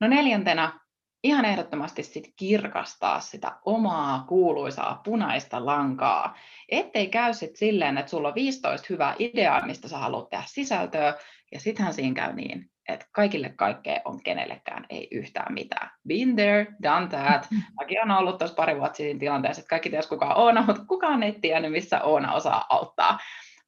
No 0.00 0.08
neljäntenä 0.08 0.80
ihan 1.24 1.44
ehdottomasti 1.44 2.02
sit 2.02 2.32
kirkastaa 2.36 3.20
sitä 3.20 3.52
omaa 3.64 4.24
kuuluisaa 4.28 5.00
punaista 5.04 5.66
lankaa, 5.66 6.36
ettei 6.68 7.06
käy 7.06 7.34
sit 7.34 7.56
silleen, 7.56 7.98
että 7.98 8.10
sulla 8.10 8.28
on 8.28 8.34
15 8.34 8.86
hyvää 8.90 9.14
ideaa, 9.18 9.66
mistä 9.66 9.88
sä 9.88 9.98
haluat 9.98 10.30
tehdä 10.30 10.44
sisältöä, 10.46 11.14
ja 11.52 11.60
sittenhän 11.60 11.94
siinä 11.94 12.14
käy 12.14 12.32
niin, 12.32 12.70
että 12.88 13.06
kaikille 13.12 13.48
kaikkea 13.48 14.00
on 14.04 14.22
kenellekään 14.22 14.86
ei 14.90 15.08
yhtään 15.10 15.54
mitään. 15.54 15.90
Been 16.08 16.36
there, 16.36 16.66
done 16.82 17.06
that. 17.06 17.48
Mäkin 17.80 18.02
on 18.02 18.10
ollut 18.10 18.38
tuossa 18.38 18.56
pari 18.56 18.76
vuotta 18.78 18.96
siinä 18.96 19.20
tilanteessa, 19.20 19.60
että 19.60 19.70
kaikki 19.70 19.90
ties 19.90 20.06
kuka 20.06 20.26
on 20.26 20.36
Oona, 20.36 20.62
mutta 20.66 20.84
kukaan 20.88 21.22
ei 21.22 21.32
tiennyt, 21.32 21.72
missä 21.72 22.02
Oona 22.02 22.32
osaa 22.32 22.66
auttaa. 22.68 23.18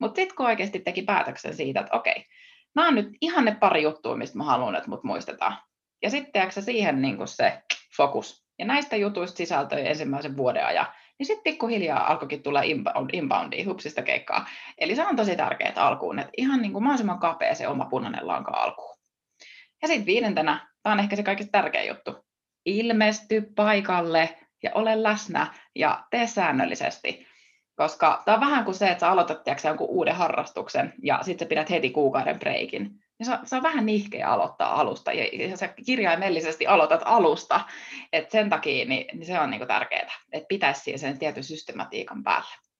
Mutta 0.02 0.16
sitten 0.16 0.36
kun 0.36 0.46
oikeasti 0.46 0.80
teki 0.80 1.02
päätöksen 1.02 1.54
siitä, 1.54 1.80
että 1.80 1.96
okei, 1.96 2.26
nämä 2.74 2.88
on 2.88 2.94
nyt 2.94 3.08
ihan 3.20 3.44
ne 3.44 3.56
pari 3.60 3.82
juttua, 3.82 4.16
mistä 4.16 4.38
mä 4.38 4.44
haluan, 4.44 4.76
että 4.76 4.90
mut 4.90 5.04
muistetaan. 5.04 5.56
Ja 6.02 6.10
sitten 6.10 6.52
siihen 6.60 7.02
niin 7.02 7.16
se 7.24 7.62
fokus. 7.96 8.44
Ja 8.58 8.64
näistä 8.64 8.96
jutuista 8.96 9.36
sisältöi 9.36 9.88
ensimmäisen 9.88 10.36
vuoden 10.36 10.66
ajan. 10.66 10.86
Niin 11.18 11.26
sitten 11.26 11.44
pikkuhiljaa 11.44 12.10
alkoikin 12.10 12.42
tulla 12.42 12.62
inbound, 12.62 13.10
inboundia, 13.12 13.64
hupsista 13.64 14.02
keikkaa. 14.02 14.46
Eli 14.78 14.96
se 14.96 15.06
on 15.06 15.16
tosi 15.16 15.36
tärkeää 15.36 15.72
alkuun, 15.76 16.18
että 16.18 16.32
ihan 16.36 16.62
niin 16.62 16.72
kuin 16.72 16.82
mahdollisimman 16.82 17.18
kapea 17.18 17.54
se 17.54 17.68
oma 17.68 17.84
punainen 17.84 18.26
lanka 18.26 18.50
alkuun. 18.50 18.96
Ja 19.82 19.88
sitten 19.88 20.06
viidentenä, 20.06 20.68
tämä 20.82 20.92
on 20.92 21.00
ehkä 21.00 21.16
se 21.16 21.22
kaikista 21.22 21.52
tärkein 21.52 21.88
juttu, 21.88 22.24
ilmesty 22.64 23.42
paikalle 23.56 24.38
ja 24.62 24.70
ole 24.74 25.02
läsnä 25.02 25.54
ja 25.74 26.04
tee 26.10 26.26
säännöllisesti. 26.26 27.31
Koska 27.82 28.22
tämä 28.24 28.34
on 28.34 28.40
vähän 28.40 28.64
kuin 28.64 28.74
se, 28.74 28.88
että 28.88 29.00
sä 29.00 29.10
aloitat 29.10 29.44
tiiäksä, 29.44 29.68
jonkun 29.68 29.88
uuden 29.90 30.14
harrastuksen 30.14 30.94
ja 31.02 31.18
sitten 31.22 31.48
pidät 31.48 31.70
heti 31.70 31.90
kuukauden 31.90 32.38
breikin. 32.38 32.90
Ja 33.18 33.24
se, 33.24 33.32
on, 33.32 33.38
se 33.44 33.56
on 33.56 33.62
vähän 33.62 33.86
nihkeä 33.86 34.28
aloittaa 34.28 34.80
alusta 34.80 35.12
ja, 35.12 35.46
ja 35.48 35.56
sä 35.56 35.68
kirjaimellisesti 35.68 36.66
aloitat 36.66 37.00
alusta. 37.04 37.60
Et 38.12 38.30
sen 38.30 38.50
takia 38.50 38.84
niin, 38.84 39.06
niin 39.12 39.26
se 39.26 39.40
on 39.40 39.50
niinku 39.50 39.66
tärkeää, 39.66 40.12
että 40.32 40.48
pitäisi 40.48 40.98
sen 40.98 41.18
tietyn 41.18 41.44
systematiikan 41.44 42.22
päälle 42.22 42.71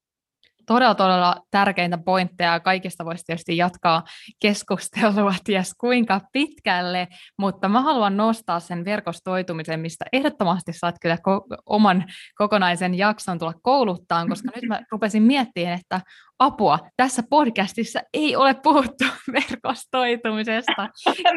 todella, 0.67 0.95
todella 0.95 1.37
tärkeintä 1.51 1.99
pointteja. 1.99 2.61
Kaikista 2.61 3.05
voisi 3.05 3.25
tietysti 3.25 3.57
jatkaa 3.57 4.03
keskustelua 4.41 5.35
ties 5.45 5.75
kuinka 5.81 6.21
pitkälle, 6.33 7.09
mutta 7.39 7.69
mä 7.69 7.81
haluan 7.81 8.17
nostaa 8.17 8.61
sen 8.61 8.85
verkostoitumisen, 8.85 9.81
mistä 9.81 10.05
ehdottomasti 10.13 10.73
saat 10.73 10.97
kyllä 11.01 11.17
ko- 11.17 11.63
oman 11.67 12.05
kokonaisen 12.35 12.95
jakson 12.95 13.39
tulla 13.39 13.55
kouluttaan, 13.63 14.29
koska 14.29 14.49
nyt 14.55 14.65
mä 14.69 14.81
rupesin 14.93 15.23
miettimään, 15.23 15.79
että 15.81 16.01
apua, 16.39 16.79
tässä 16.97 17.23
podcastissa 17.31 18.01
ei 18.15 18.37
ole 18.37 18.55
puhuttu 18.55 19.05
verkostoitumisesta. 19.33 20.89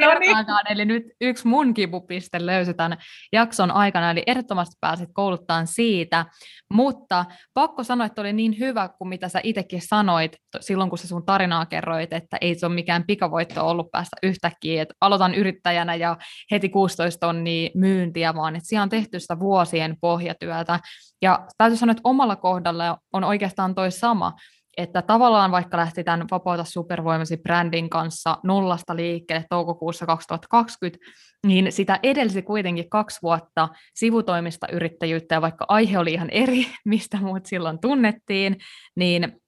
No 0.06 0.20
niin. 0.20 0.38
eli 0.70 0.86
nyt 0.86 1.04
yksi 1.22 1.48
mun 1.48 1.74
kipupiste 1.74 2.46
löysi 2.46 2.74
tämän 2.74 2.98
jakson 3.34 3.72
aikana, 3.72 4.12
eli 4.12 4.24
ehdottomasti 4.28 4.76
pääsit 4.82 5.10
kouluttaan 5.14 5.68
siitä, 5.68 6.26
mutta 6.74 7.26
pakko 7.54 7.84
sanoa, 7.84 8.06
että 8.06 8.22
oli 8.22 8.34
niin 8.34 8.60
hyvä 8.60 8.90
kuin 8.98 9.08
mitä 9.08 9.30
sä 9.30 9.40
itsekin 9.44 9.82
sanoit 9.82 10.38
silloin, 10.60 10.90
kun 10.90 10.98
sä 10.98 11.08
sun 11.08 11.26
tarinaa 11.26 11.66
kerroit, 11.66 12.14
että 12.14 12.38
ei 12.42 12.56
se 12.56 12.66
ole 12.66 12.76
mikään 12.76 13.04
pikavoitto 13.08 13.68
ollut 13.68 13.92
päästä 13.92 14.18
yhtäkkiä, 14.24 14.82
että 14.82 14.94
aloitan 15.02 15.36
yrittäjänä 15.36 15.96
ja 15.96 16.18
heti 16.52 16.70
16 16.70 17.28
tonnia 17.28 17.70
myyntiä, 17.76 18.36
vaan 18.36 18.56
että 18.56 18.70
siellä 18.70 18.84
on 18.84 18.90
tehty 18.90 19.20
sitä 19.20 19.40
vuosien 19.40 19.96
pohjatyötä, 20.02 20.80
ja 21.22 21.48
täytyy 21.58 21.78
sanoa, 21.78 21.92
että 21.92 22.02
omalla 22.04 22.36
kohdalla 22.36 22.98
on 23.14 23.24
oikeastaan 23.24 23.76
toi 23.76 23.92
sama, 23.92 24.34
että 24.78 25.02
tavallaan 25.02 25.52
vaikka 25.52 25.78
lähti 25.78 26.04
tämän 26.04 26.28
Vapauta 26.32 26.64
supervoimasi 26.64 27.38
brändin 27.38 27.90
kanssa 27.90 28.38
nollasta 28.44 28.96
liikkeelle 28.96 29.46
toukokuussa 29.50 30.06
2020, 30.06 31.06
niin 31.48 31.72
sitä 31.72 32.00
edelsi 32.04 32.42
kuitenkin 32.42 32.90
kaksi 32.90 33.20
vuotta 33.24 33.70
sivutoimista 33.96 34.68
yrittäjyyttä, 34.72 35.36
ja 35.36 35.42
vaikka 35.42 35.66
aihe 35.68 36.00
oli 36.00 36.14
ihan 36.14 36.30
eri, 36.30 36.68
mistä 36.86 37.18
muut 37.18 37.46
silloin 37.46 37.80
tunnettiin, 37.80 38.58
niin 38.96 39.42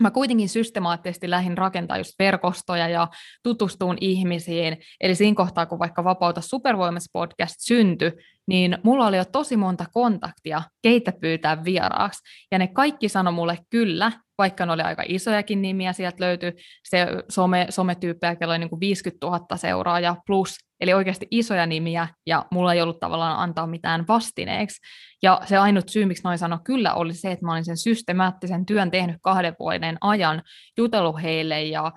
mä 0.00 0.10
kuitenkin 0.10 0.48
systemaattisesti 0.48 1.30
lähdin 1.30 1.58
rakentaa 1.58 1.98
just 1.98 2.14
verkostoja 2.18 2.88
ja 2.88 3.08
tutustuun 3.42 3.96
ihmisiin. 4.00 4.76
Eli 5.00 5.14
siinä 5.14 5.34
kohtaa, 5.34 5.66
kun 5.66 5.78
vaikka 5.78 6.04
Vapauta 6.04 6.40
supervoimas 6.40 7.08
podcast 7.12 7.54
syntyi, 7.58 8.12
niin 8.46 8.78
mulla 8.82 9.06
oli 9.06 9.16
jo 9.16 9.24
tosi 9.24 9.56
monta 9.56 9.84
kontaktia, 9.92 10.62
keitä 10.82 11.12
pyytää 11.20 11.64
vieraaksi. 11.64 12.20
Ja 12.52 12.58
ne 12.58 12.66
kaikki 12.66 13.08
sanoi 13.08 13.32
mulle 13.32 13.58
kyllä, 13.70 14.12
vaikka 14.40 14.66
ne 14.66 14.72
oli 14.72 14.82
aika 14.82 15.02
isojakin 15.08 15.62
nimiä, 15.62 15.92
sieltä 15.92 16.24
löytyi 16.24 16.52
se 16.88 17.06
some, 17.28 17.66
sometyyppejä, 17.70 18.36
kello 18.36 18.52
oli 18.52 18.58
niin 18.58 18.70
kuin 18.70 18.80
50 18.80 19.26
000 19.26 19.56
seuraajaa 19.56 20.22
plus, 20.26 20.56
eli 20.80 20.92
oikeasti 20.94 21.26
isoja 21.30 21.66
nimiä, 21.66 22.08
ja 22.26 22.46
mulla 22.50 22.72
ei 22.72 22.82
ollut 22.82 23.00
tavallaan 23.00 23.38
antaa 23.38 23.66
mitään 23.66 24.04
vastineeksi. 24.08 24.80
Ja 25.22 25.40
se 25.44 25.56
ainut 25.56 25.88
syy, 25.88 26.06
miksi 26.06 26.22
noin 26.24 26.38
sanoi 26.38 26.58
kyllä, 26.64 26.94
oli 26.94 27.14
se, 27.14 27.32
että 27.32 27.46
mä 27.46 27.52
olin 27.52 27.64
sen 27.64 27.76
systemaattisen 27.76 28.66
työn 28.66 28.90
tehnyt 28.90 29.16
kahden 29.22 29.56
vuoden 29.58 29.98
ajan, 30.00 30.42
jutellut 30.78 31.22
heille 31.22 31.62
ja 31.62 31.92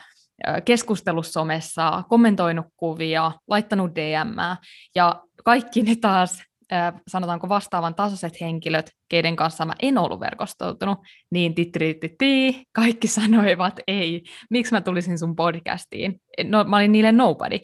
keskustellut 0.66 1.28
somessa, 1.28 2.04
kommentoinut 2.10 2.66
kuvia, 2.78 3.32
laittanut 3.48 3.96
DM, 3.96 4.58
ja 4.96 5.22
kaikki 5.46 5.82
ne 5.82 5.96
taas 5.96 6.44
sanotaanko 7.08 7.50
vastaavan 7.50 7.96
tasoiset 7.96 8.42
henkilöt, 8.42 8.92
keiden 9.10 9.36
kanssa 9.36 9.66
mä 9.66 9.74
en 9.82 9.98
ollut 9.98 10.20
verkostoitunut, 10.20 10.98
niin 11.32 11.56
titti 11.56 12.64
kaikki 12.72 13.08
sanoivat 13.08 13.80
ei, 13.88 14.24
miksi 14.50 14.74
mä 14.74 14.82
tulisin 14.82 15.20
sun 15.20 15.36
podcastiin. 15.36 16.16
No, 16.44 16.64
mä 16.64 16.76
olin 16.78 16.92
niille 16.92 17.12
nobody. 17.12 17.60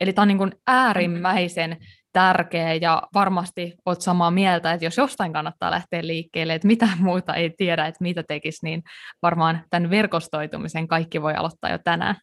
Eli 0.00 0.12
tämä 0.12 0.22
on 0.22 0.28
niin 0.28 0.38
kuin 0.38 0.52
äärimmäisen 0.66 1.76
tärkeä 2.12 2.74
ja 2.74 3.02
varmasti 3.14 3.74
oot 3.86 4.00
samaa 4.00 4.30
mieltä, 4.30 4.72
että 4.72 4.86
jos 4.86 4.96
jostain 4.96 5.32
kannattaa 5.32 5.70
lähteä 5.70 6.06
liikkeelle, 6.06 6.54
että 6.54 6.66
mitä 6.66 6.88
muuta 6.98 7.34
ei 7.34 7.50
tiedä, 7.56 7.86
että 7.86 8.02
mitä 8.02 8.22
tekisi, 8.28 8.66
niin 8.66 8.82
varmaan 9.22 9.64
tämän 9.70 9.90
verkostoitumisen 9.90 10.88
kaikki 10.88 11.22
voi 11.22 11.34
aloittaa 11.34 11.70
jo 11.70 11.78
tänään. 11.84 12.16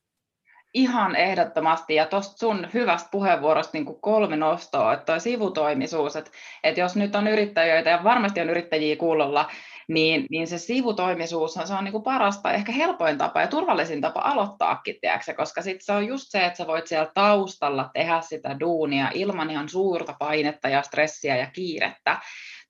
Ihan 0.74 1.16
ehdottomasti, 1.16 1.96
ja 1.96 2.06
tuosta 2.06 2.38
sun 2.38 2.68
hyvästä 2.74 3.10
puheenvuorosta 3.12 3.78
niin 3.78 4.02
kolme 4.02 4.36
nostoa, 4.36 4.94
että 4.94 5.20
sivutoimisuus, 5.20 6.16
että, 6.16 6.32
että 6.64 6.80
jos 6.80 6.96
nyt 6.96 7.16
on 7.16 7.28
yrittäjiä 7.28 7.80
ja 7.80 8.04
varmasti 8.04 8.42
on 8.42 8.50
yrittäjiä 8.50 8.96
kuulolla, 8.96 9.52
niin, 9.88 10.26
niin 10.30 10.48
se 10.48 10.58
sivutoimisuus 10.58 11.54
se 11.54 11.74
on 11.74 11.84
niin 11.84 11.92
kuin 11.92 12.04
parasta, 12.04 12.52
ehkä 12.52 12.72
helpoin 12.72 13.18
tapa 13.18 13.42
ja 13.42 13.48
turvallisin 13.48 14.02
tapa 14.02 14.22
aloittaakin, 14.24 14.96
tiedätkö? 15.02 15.34
koska 15.34 15.62
sitten 15.62 15.86
se 15.86 15.92
on 15.92 16.08
just 16.08 16.26
se, 16.30 16.46
että 16.46 16.58
sä 16.58 16.68
voit 16.68 16.88
siellä 16.88 17.12
taustalla 17.14 17.90
tehdä 17.94 18.22
sitä 18.22 18.60
duunia 18.60 19.12
ilman 19.14 19.50
ihan 19.50 19.70
suurta 19.70 20.16
painetta 20.20 20.70
ja 20.70 20.82
stressiä 20.82 21.38
ja 21.38 21.46
kiirettä. 21.46 22.18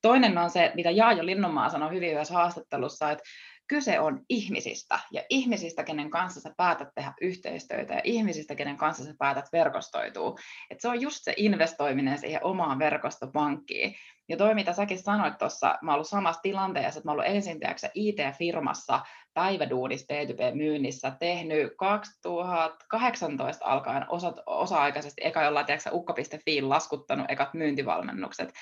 Toinen 0.02 0.38
on 0.38 0.50
se, 0.50 0.72
mitä 0.74 0.90
Jaajo 0.90 1.26
Linnonmaa 1.26 1.70
sanoi 1.70 1.90
hyvin 1.90 2.12
yhdessä 2.12 2.34
haastattelussa, 2.34 3.10
että 3.10 3.24
kyse 3.68 4.00
on 4.00 4.24
ihmisistä 4.28 4.98
ja 5.12 5.22
ihmisistä, 5.30 5.84
kenen 5.84 6.10
kanssa 6.10 6.40
sä 6.40 6.54
päätät 6.56 6.88
tehdä 6.94 7.12
yhteistyötä 7.20 7.94
ja 7.94 8.00
ihmisistä, 8.04 8.54
kenen 8.54 8.76
kanssa 8.76 9.04
sä 9.04 9.14
päätät 9.18 9.44
verkostoitua. 9.52 10.34
Et 10.70 10.80
se 10.80 10.88
on 10.88 11.00
just 11.00 11.18
se 11.20 11.34
investoiminen 11.36 12.18
siihen 12.18 12.44
omaan 12.44 12.78
verkostopankkiin. 12.78 13.94
Ja 14.28 14.36
toi, 14.36 14.54
mitä 14.54 14.72
säkin 14.72 15.02
sanoit 15.02 15.38
tuossa, 15.38 15.78
mä 15.82 15.94
ollut 15.94 16.08
samassa 16.08 16.42
tilanteessa, 16.42 16.98
että 16.98 17.08
mä 17.08 17.12
ollut 17.12 17.26
ensin 17.26 17.60
IT-firmassa 17.94 19.00
päiväduunissa 19.34 20.14
B2B-myynnissä, 20.14 21.12
tehnyt 21.20 21.72
2018 21.78 23.64
alkaen 23.64 24.04
osa, 24.08 24.34
osa-aikaisesti 24.46 25.22
eka 25.24 25.42
jollain, 25.42 25.66
tiedätkö, 25.66 25.90
ukko.fi 25.92 26.62
laskuttanut 26.62 27.26
ekat 27.28 27.54
myyntivalmennukset, 27.54 28.52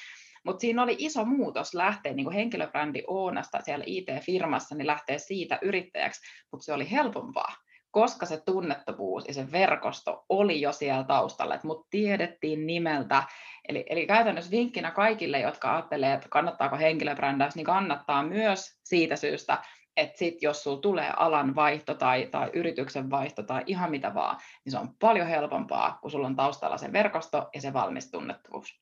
mutta 0.44 0.61
siinä 0.61 0.83
oli 0.83 0.96
iso 0.98 1.24
muutos 1.24 1.74
lähteä 1.74 2.12
niin 2.12 2.33
henkilöbrändi 2.33 3.03
Oonasta 3.07 3.61
siellä 3.61 3.85
IT-firmassa, 3.87 4.74
niin 4.74 4.87
lähteä 4.87 5.18
siitä 5.18 5.59
yrittäjäksi, 5.62 6.20
mutta 6.53 6.64
se 6.64 6.72
oli 6.72 6.90
helpompaa 6.90 7.55
koska 7.90 8.26
se 8.26 8.42
tunnettavuus 8.46 9.29
ja 9.29 9.35
se 9.35 9.53
verkosto 9.53 10.24
oli 10.29 10.61
jo 10.61 10.72
siellä 10.72 11.05
taustalla, 11.05 11.55
että 11.55 11.66
mut 11.66 11.87
tiedettiin 11.90 12.66
nimeltä. 12.66 13.22
Eli, 13.68 13.85
eli 13.90 14.07
käytännössä 14.07 14.50
vinkkinä 14.50 14.90
kaikille, 14.90 15.40
jotka 15.40 15.72
ajattelee, 15.72 16.12
että 16.12 16.29
kannattaako 16.31 16.76
henkilöbrändäys, 16.76 17.57
niin 17.57 17.66
kannattaa 17.66 18.22
myös 18.22 18.79
siitä 18.85 19.16
syystä, 19.16 19.59
että 19.96 20.18
sit 20.18 20.42
jos 20.42 20.62
sulla 20.62 20.81
tulee 20.81 21.12
alan 21.16 21.55
vaihto 21.55 21.94
tai, 21.94 22.29
tai 22.31 22.50
yrityksen 22.55 23.11
vaihto 23.11 23.42
tai 23.42 23.62
ihan 23.66 23.90
mitä 23.90 24.14
vaan, 24.14 24.37
niin 24.64 24.72
se 24.72 24.79
on 24.79 24.88
paljon 25.00 25.26
helpompaa, 25.26 25.98
kun 26.03 26.11
sulla 26.11 26.26
on 26.26 26.37
taustalla 26.37 26.79
se 26.79 26.92
verkosto 26.92 27.48
ja 27.55 27.61
se 27.61 27.72
valmis 27.72 28.11
tunnettavuus. 28.11 28.81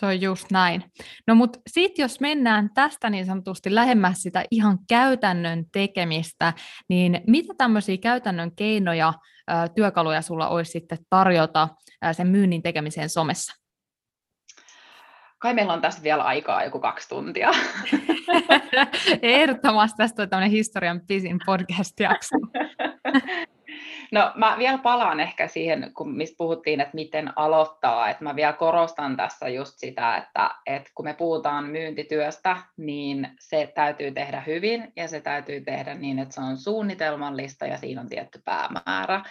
Se 0.00 0.06
on 0.06 0.20
just 0.20 0.50
näin. 0.50 0.84
No 1.26 1.34
mutta 1.34 1.58
sitten 1.66 2.02
jos 2.02 2.20
mennään 2.20 2.70
tästä 2.74 3.10
niin 3.10 3.26
sanotusti 3.26 3.74
lähemmäs 3.74 4.22
sitä 4.22 4.44
ihan 4.50 4.78
käytännön 4.88 5.64
tekemistä, 5.72 6.52
niin 6.88 7.20
mitä 7.26 7.54
tämmöisiä 7.58 7.96
käytännön 7.98 8.56
keinoja, 8.56 9.14
työkaluja 9.74 10.22
sulla 10.22 10.48
olisi 10.48 10.70
sitten 10.70 10.98
tarjota 11.10 11.68
sen 12.12 12.26
myynnin 12.26 12.62
tekemiseen 12.62 13.08
somessa? 13.08 13.64
Kai 15.38 15.54
meillä 15.54 15.72
on 15.72 15.80
tässä 15.80 16.02
vielä 16.02 16.22
aikaa 16.22 16.64
joku 16.64 16.80
kaksi 16.80 17.08
tuntia. 17.08 17.50
Ehdottomasti 19.22 19.96
tästä 19.96 20.22
on 20.22 20.28
tämmöinen 20.28 20.50
historian 20.50 21.00
pisin 21.06 21.38
podcast-jakso. 21.46 22.36
No 24.12 24.32
mä 24.34 24.54
vielä 24.58 24.78
palaan 24.78 25.20
ehkä 25.20 25.48
siihen, 25.48 25.90
kun 25.94 26.16
mistä 26.16 26.34
puhuttiin, 26.38 26.80
että 26.80 26.94
miten 26.94 27.32
aloittaa. 27.36 28.08
Että 28.08 28.24
mä 28.24 28.36
vielä 28.36 28.52
korostan 28.52 29.16
tässä 29.16 29.48
just 29.48 29.72
sitä, 29.76 30.16
että, 30.16 30.50
että 30.66 30.90
kun 30.94 31.04
me 31.04 31.14
puhutaan 31.14 31.64
myyntityöstä, 31.64 32.56
niin 32.76 33.28
se 33.40 33.72
täytyy 33.74 34.10
tehdä 34.10 34.40
hyvin 34.40 34.92
ja 34.96 35.08
se 35.08 35.20
täytyy 35.20 35.60
tehdä 35.60 35.94
niin, 35.94 36.18
että 36.18 36.34
se 36.34 36.40
on 36.40 36.56
suunnitelmallista 36.56 37.66
ja 37.66 37.78
siinä 37.78 38.00
on 38.00 38.08
tietty 38.08 38.42
päämäärä. 38.44 39.22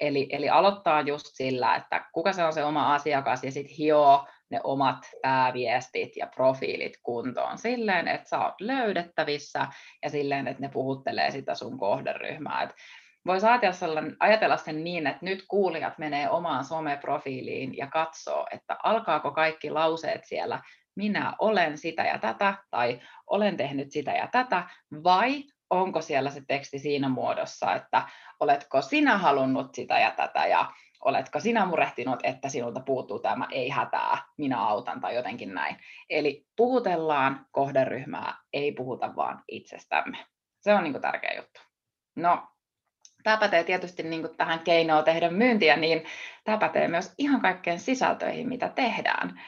Eli, 0.00 0.26
eli 0.30 0.48
aloittaa 0.48 1.00
just 1.00 1.26
sillä, 1.32 1.76
että 1.76 2.04
kuka 2.12 2.32
se 2.32 2.44
on 2.44 2.52
se 2.52 2.64
oma 2.64 2.94
asiakas 2.94 3.44
ja 3.44 3.52
sitten 3.52 3.76
hioo 3.76 4.26
ne 4.50 4.60
omat 4.64 4.98
pääviestit 5.22 6.16
ja 6.16 6.26
profiilit 6.26 6.98
kuntoon 7.02 7.58
silleen, 7.58 8.08
että 8.08 8.28
sä 8.28 8.38
oot 8.38 8.60
löydettävissä 8.60 9.66
ja 10.02 10.10
silleen, 10.10 10.48
että 10.48 10.62
ne 10.62 10.68
puhuttelee 10.68 11.30
sitä 11.30 11.54
sun 11.54 11.78
kohderyhmää. 11.78 12.62
Et 12.62 12.74
voisi 13.26 13.46
ajatella, 13.46 14.02
ajatella 14.20 14.56
sen 14.56 14.84
niin, 14.84 15.06
että 15.06 15.24
nyt 15.24 15.44
kuulijat 15.48 15.98
menee 15.98 16.30
omaan 16.30 16.64
someprofiiliin 16.64 17.76
ja 17.76 17.86
katsoo, 17.86 18.46
että 18.50 18.76
alkaako 18.82 19.30
kaikki 19.30 19.70
lauseet 19.70 20.24
siellä 20.24 20.60
minä 20.96 21.32
olen 21.38 21.78
sitä 21.78 22.02
ja 22.02 22.18
tätä 22.18 22.54
tai 22.70 23.00
olen 23.26 23.56
tehnyt 23.56 23.90
sitä 23.90 24.12
ja 24.12 24.28
tätä 24.32 24.68
vai 25.04 25.44
onko 25.70 26.00
siellä 26.00 26.30
se 26.30 26.42
teksti 26.48 26.78
siinä 26.78 27.08
muodossa, 27.08 27.74
että 27.74 28.08
oletko 28.40 28.82
sinä 28.82 29.18
halunnut 29.18 29.74
sitä 29.74 29.98
ja 29.98 30.10
tätä 30.10 30.46
ja 30.46 30.72
oletko 31.04 31.40
sinä 31.40 31.66
murehtinut, 31.66 32.20
että 32.22 32.48
sinulta 32.48 32.80
puuttuu 32.80 33.18
tämä 33.18 33.48
ei 33.50 33.68
hätää, 33.68 34.18
minä 34.38 34.60
autan 34.60 35.00
tai 35.00 35.14
jotenkin 35.14 35.54
näin. 35.54 35.76
Eli 36.10 36.46
puhutellaan 36.56 37.46
kohderyhmää, 37.50 38.34
ei 38.52 38.72
puhuta 38.72 39.16
vaan 39.16 39.44
itsestämme. 39.48 40.26
Se 40.60 40.74
on 40.74 40.84
niin 40.84 41.00
tärkeä 41.00 41.36
juttu. 41.36 41.60
No, 42.16 42.48
tämä 43.26 43.36
pätee 43.36 43.64
tietysti 43.64 44.02
niin 44.02 44.20
kuin 44.20 44.36
tähän 44.36 44.60
keinoon 44.60 45.04
tehdä 45.04 45.30
myyntiä, 45.30 45.76
niin 45.76 46.04
tämä 46.44 46.58
pätee 46.58 46.88
myös 46.88 47.14
ihan 47.18 47.40
kaikkeen 47.40 47.80
sisältöihin, 47.80 48.48
mitä 48.48 48.68
tehdään. 48.68 49.40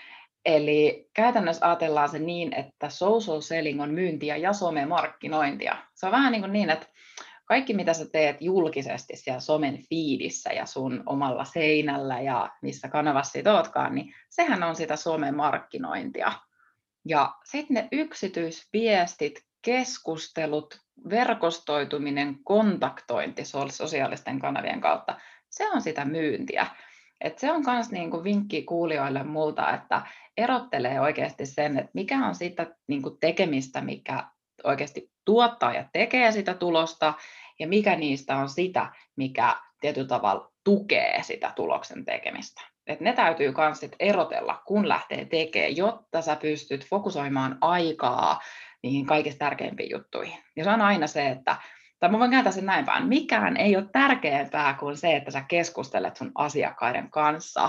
Eli 0.45 1.11
käytännössä 1.15 1.67
ajatellaan 1.67 2.09
se 2.09 2.19
niin, 2.19 2.55
että 2.55 2.89
social 2.89 3.41
selling 3.41 3.83
on 3.83 3.91
myyntiä 3.91 4.37
ja 4.37 4.53
somemarkkinointia. 4.53 5.77
Se 5.95 6.07
on 6.07 6.13
vähän 6.13 6.33
niin, 6.33 6.43
kuin 6.43 6.53
niin 6.53 6.71
että 6.71 6.87
kaikki 7.45 7.75
mitä 7.75 7.95
sä 7.95 8.07
teet 8.13 8.37
julkisesti 8.41 9.17
siellä 9.17 9.41
somen 9.41 9.79
fiidissä 9.91 10.53
ja 10.53 10.67
sun 10.67 11.03
omalla 11.07 11.45
seinällä 11.45 12.21
ja 12.21 12.51
missä 12.63 12.89
kanavassa 12.89 13.33
sit 13.33 13.47
ootkaan, 13.47 13.95
niin 13.95 14.15
sehän 14.29 14.63
on 14.63 14.77
sitä 14.77 14.97
somemarkkinointia. 14.97 16.33
Ja 17.05 17.35
sitten 17.45 17.75
ne 17.75 17.89
yksityisviestit, 17.93 19.45
keskustelut, 19.63 20.88
verkostoituminen, 21.11 22.39
kontaktointi 22.45 23.43
sosiaalisten 23.69 24.39
kanavien 24.39 24.81
kautta, 24.81 25.17
se 25.51 25.71
on 25.71 25.83
sitä 25.83 26.05
myyntiä. 26.05 26.67
Et 27.21 27.39
se 27.39 27.53
on 27.53 27.63
myös 27.67 27.91
niinku 27.91 28.25
vinkki 28.25 28.63
kuulijoille 28.63 29.23
multa, 29.23 29.75
että 29.75 30.03
erottelee 30.37 31.01
oikeasti 31.01 31.47
sen, 31.47 31.79
että 31.79 31.91
mikä 31.95 32.27
on 32.27 32.35
sitä 32.35 32.67
niinku 32.87 33.11
tekemistä, 33.11 33.81
mikä 33.81 34.25
oikeasti 34.65 35.11
tuottaa 35.25 35.75
ja 35.75 35.85
tekee 35.93 36.33
sitä 36.33 36.55
tulosta, 36.55 37.15
ja 37.59 37.69
mikä 37.69 37.97
niistä 37.97 38.37
on 38.37 38.49
sitä, 38.49 38.93
mikä 39.17 39.57
tietyllä 39.81 40.09
tavalla 40.09 40.53
tukee 40.65 41.23
sitä 41.23 41.53
tuloksen 41.57 42.05
tekemistä. 42.05 42.63
Et 42.87 43.01
ne 43.01 43.13
täytyy 43.13 43.55
myös 43.57 43.81
erotella, 44.01 44.63
kun 44.67 44.89
lähtee 44.89 45.25
tekemään, 45.25 45.77
jotta 45.77 46.23
sä 46.23 46.37
pystyt 46.37 46.87
fokusoimaan 46.87 47.59
aikaa 47.61 48.41
niihin 48.83 49.07
kaikista 49.07 49.39
tärkeimpiin 49.39 49.91
juttuihin. 49.91 50.39
Ja 50.57 50.65
se 50.65 50.71
on 50.71 50.81
aina 50.81 51.07
se, 51.07 51.29
että, 51.29 51.57
tai 52.01 52.11
mä 52.11 52.19
voin 52.19 52.31
kääntää 52.31 52.53
sen 52.53 52.67
näin 52.67 52.85
päin, 52.85 53.07
mikään 53.07 53.57
ei 53.57 53.77
ole 53.77 53.87
tärkeämpää 53.93 54.75
kuin 54.75 54.97
se, 54.97 55.17
että 55.17 55.31
sä 55.31 55.45
keskustelet 55.49 56.17
sun 56.17 56.33
asiakkaiden 56.35 57.11
kanssa, 57.11 57.69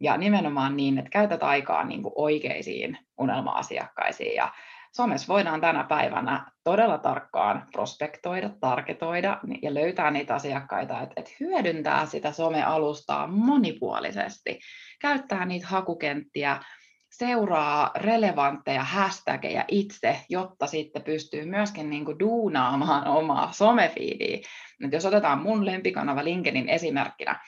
ja 0.00 0.16
nimenomaan 0.16 0.76
niin, 0.76 0.98
että 0.98 1.10
käytät 1.10 1.42
aikaa 1.42 1.84
niin 1.84 2.02
kuin 2.02 2.12
oikeisiin 2.16 2.98
unelma-asiakkaisiin. 3.18 4.34
Ja 4.34 4.52
somessa 4.92 5.32
voidaan 5.32 5.60
tänä 5.60 5.84
päivänä 5.84 6.50
todella 6.64 6.98
tarkkaan 6.98 7.66
prospektoida, 7.72 8.50
tarketoida 8.60 9.40
ja 9.62 9.74
löytää 9.74 10.10
niitä 10.10 10.34
asiakkaita, 10.34 11.00
että, 11.00 11.14
että 11.16 11.30
hyödyntää 11.40 12.06
sitä 12.06 12.32
somealustaa 12.32 13.26
monipuolisesti, 13.26 14.58
käyttää 15.00 15.44
niitä 15.44 15.66
hakukenttiä, 15.66 16.60
seuraa 17.10 17.90
relevantteja 17.94 18.84
hashtageja 18.84 19.64
itse, 19.68 20.20
jotta 20.28 20.66
sitten 20.66 21.02
pystyy 21.02 21.44
myöskin 21.44 21.90
niin 21.90 22.04
kuin 22.04 22.18
duunaamaan 22.18 23.06
omaa 23.06 23.52
somefiidiä. 23.52 24.38
Nyt 24.80 24.92
jos 24.92 25.06
otetaan 25.06 25.42
mun 25.42 25.66
lempikanava 25.66 26.24
LinkedIn 26.24 26.68
esimerkkinä, 26.68 27.40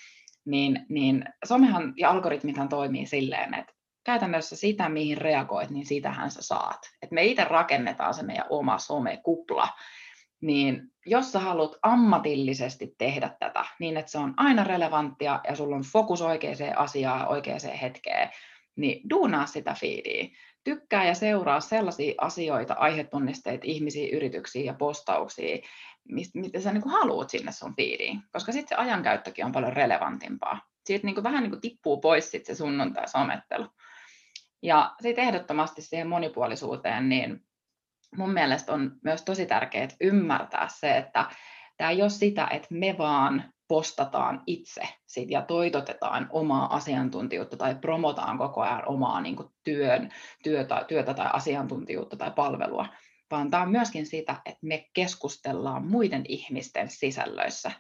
niin, 0.45 0.87
niin 0.89 1.25
somehan 1.45 1.93
ja 1.97 2.11
algoritmithan 2.11 2.69
toimii 2.69 3.07
silleen, 3.07 3.55
että 3.55 3.73
käytännössä 4.05 4.57
sitä, 4.57 4.89
mihin 4.89 5.19
reagoit, 5.19 5.71
niin 5.71 5.87
sitähän 5.87 6.31
sä 6.31 6.43
saat. 6.43 6.81
Et 7.03 7.11
me 7.11 7.25
itse 7.25 7.45
rakennetaan 7.45 8.15
se 8.15 8.23
meidän 8.23 8.47
oma 8.51 8.79
somekupla, 8.79 9.69
niin 10.41 10.83
jos 11.07 11.33
sä 11.33 11.39
haluat 11.39 11.77
ammatillisesti 11.83 12.95
tehdä 12.99 13.31
tätä 13.39 13.65
niin, 13.79 13.97
että 13.97 14.13
se 14.13 14.19
on 14.19 14.35
aina 14.37 14.65
relevanttia 14.65 15.41
ja 15.49 15.57
sulla 15.57 15.77
on 15.77 15.83
fokus 15.83 16.23
oikeaan 16.23 16.57
asiaan 16.77 17.29
oikeaan 17.29 17.61
hetkeen, 17.83 18.31
niin 18.81 19.11
duunaa 19.11 19.47
sitä 19.47 19.77
feedia. 19.81 20.29
Tykkää 20.65 21.07
ja 21.07 21.15
seuraa 21.15 21.61
sellaisia 21.61 22.15
asioita, 22.19 22.75
aihetunnisteita, 22.75 23.65
ihmisiä, 23.67 24.17
yrityksiä 24.17 24.63
ja 24.63 24.75
postauksia, 24.75 25.59
mitä 26.35 26.61
sä 26.61 26.73
niin 26.73 26.83
kuin 26.83 26.93
haluat 26.93 27.31
sinne 27.31 27.53
sun 27.53 27.77
feediin, 27.77 28.23
koska 28.33 28.53
sitten 28.53 28.69
se 28.69 28.83
ajankäyttökin 28.83 29.45
on 29.45 29.53
paljon 29.53 29.73
relevantimpaa. 29.73 30.71
Siitä 30.85 31.07
niin 31.07 31.15
kuin 31.15 31.25
vähän 31.25 31.43
niin 31.43 31.51
kuin 31.51 31.61
tippuu 31.61 32.01
pois 32.01 32.31
sit 32.31 32.47
se 32.47 32.55
sunnuntai-somettelu. 32.55 33.67
Ja 34.63 34.95
sitten 35.03 35.25
ehdottomasti 35.25 35.83
siihen 35.83 36.09
monipuolisuuteen, 36.09 37.09
niin 37.09 37.45
mun 38.17 38.31
mielestä 38.31 38.73
on 38.73 38.93
myös 39.05 39.23
tosi 39.23 39.47
tärkeää 39.47 39.89
ymmärtää 40.01 40.69
se, 40.69 40.97
että 40.97 41.31
tämä 41.77 41.91
ei 41.91 42.03
ole 42.03 42.11
sitä, 42.11 42.49
että 42.51 42.69
me 42.71 42.95
vaan 42.99 43.53
postataan 43.71 44.43
itse 44.47 44.83
sit 45.07 45.31
ja 45.31 45.43
toitotetaan 45.43 46.27
omaa 46.31 46.75
asiantuntijuutta 46.75 47.57
tai 47.57 47.75
promotaan 47.75 48.39
koko 48.39 48.61
ajan 48.61 48.83
omaa 48.87 49.21
niin 49.21 49.37
kuin 49.37 49.49
työn, 49.65 50.11
työtä, 50.43 50.85
työtä 50.89 51.15
tai 51.15 51.31
asiantuntijuutta 51.33 52.17
tai 52.17 52.31
palvelua, 52.31 52.87
vaan 53.31 53.51
tämä 53.51 53.63
on 53.63 53.71
myöskin 53.71 54.07
sitä, 54.07 54.37
että 54.47 54.59
me 54.63 54.89
keskustellaan 54.95 55.87
muiden 55.87 56.25
ihmisten 56.29 56.91
sisällöissä. 56.91 57.71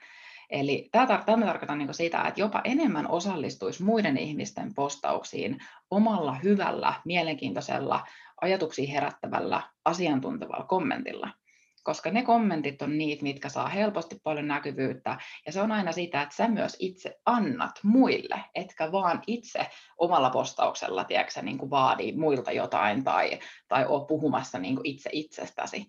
Eli 0.50 0.88
tämä, 0.92 1.04
tar- 1.04 1.24
tämä 1.24 1.46
tarkoittaa 1.46 1.76
niin 1.76 1.94
sitä, 1.94 2.22
että 2.22 2.40
jopa 2.40 2.60
enemmän 2.64 3.10
osallistuisi 3.10 3.82
muiden 3.82 4.16
ihmisten 4.16 4.74
postauksiin 4.74 5.58
omalla 5.90 6.34
hyvällä, 6.34 6.94
mielenkiintoisella, 7.04 8.06
ajatuksia 8.40 8.92
herättävällä, 8.92 9.62
asiantuntevalla 9.84 10.64
kommentilla. 10.64 11.39
Koska 11.82 12.10
ne 12.10 12.22
kommentit 12.22 12.82
on 12.82 12.98
niitä, 12.98 13.22
mitkä 13.22 13.48
saa 13.48 13.68
helposti 13.68 14.16
paljon 14.22 14.48
näkyvyyttä, 14.48 15.18
ja 15.46 15.52
se 15.52 15.60
on 15.60 15.72
aina 15.72 15.92
sitä, 15.92 16.22
että 16.22 16.34
sä 16.34 16.48
myös 16.48 16.76
itse 16.78 17.16
annat 17.26 17.80
muille, 17.82 18.44
etkä 18.54 18.92
vaan 18.92 19.22
itse 19.26 19.66
omalla 19.98 20.30
postauksella, 20.30 21.04
tiedätkö, 21.04 21.42
niin 21.42 21.58
kuin 21.58 21.70
vaadi 21.70 22.12
muilta 22.12 22.52
jotain 22.52 23.04
tai, 23.04 23.38
tai 23.68 23.86
ole 23.86 24.06
puhumassa 24.06 24.58
niin 24.58 24.76
kuin 24.76 24.86
itse 24.86 25.10
itsestäsi. 25.12 25.86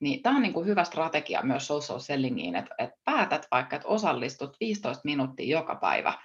Niin 0.00 0.22
tämä 0.22 0.36
on 0.36 0.42
niin 0.42 0.54
kuin 0.54 0.66
hyvä 0.66 0.84
strategia 0.84 1.42
myös 1.42 1.66
social 1.66 1.98
sellingiin, 1.98 2.56
että, 2.56 2.74
että 2.78 2.96
päätät 3.04 3.46
vaikka, 3.50 3.76
että 3.76 3.88
osallistut 3.88 4.56
15 4.60 5.02
minuuttia 5.04 5.58
joka 5.58 5.74
päivä 5.74 6.18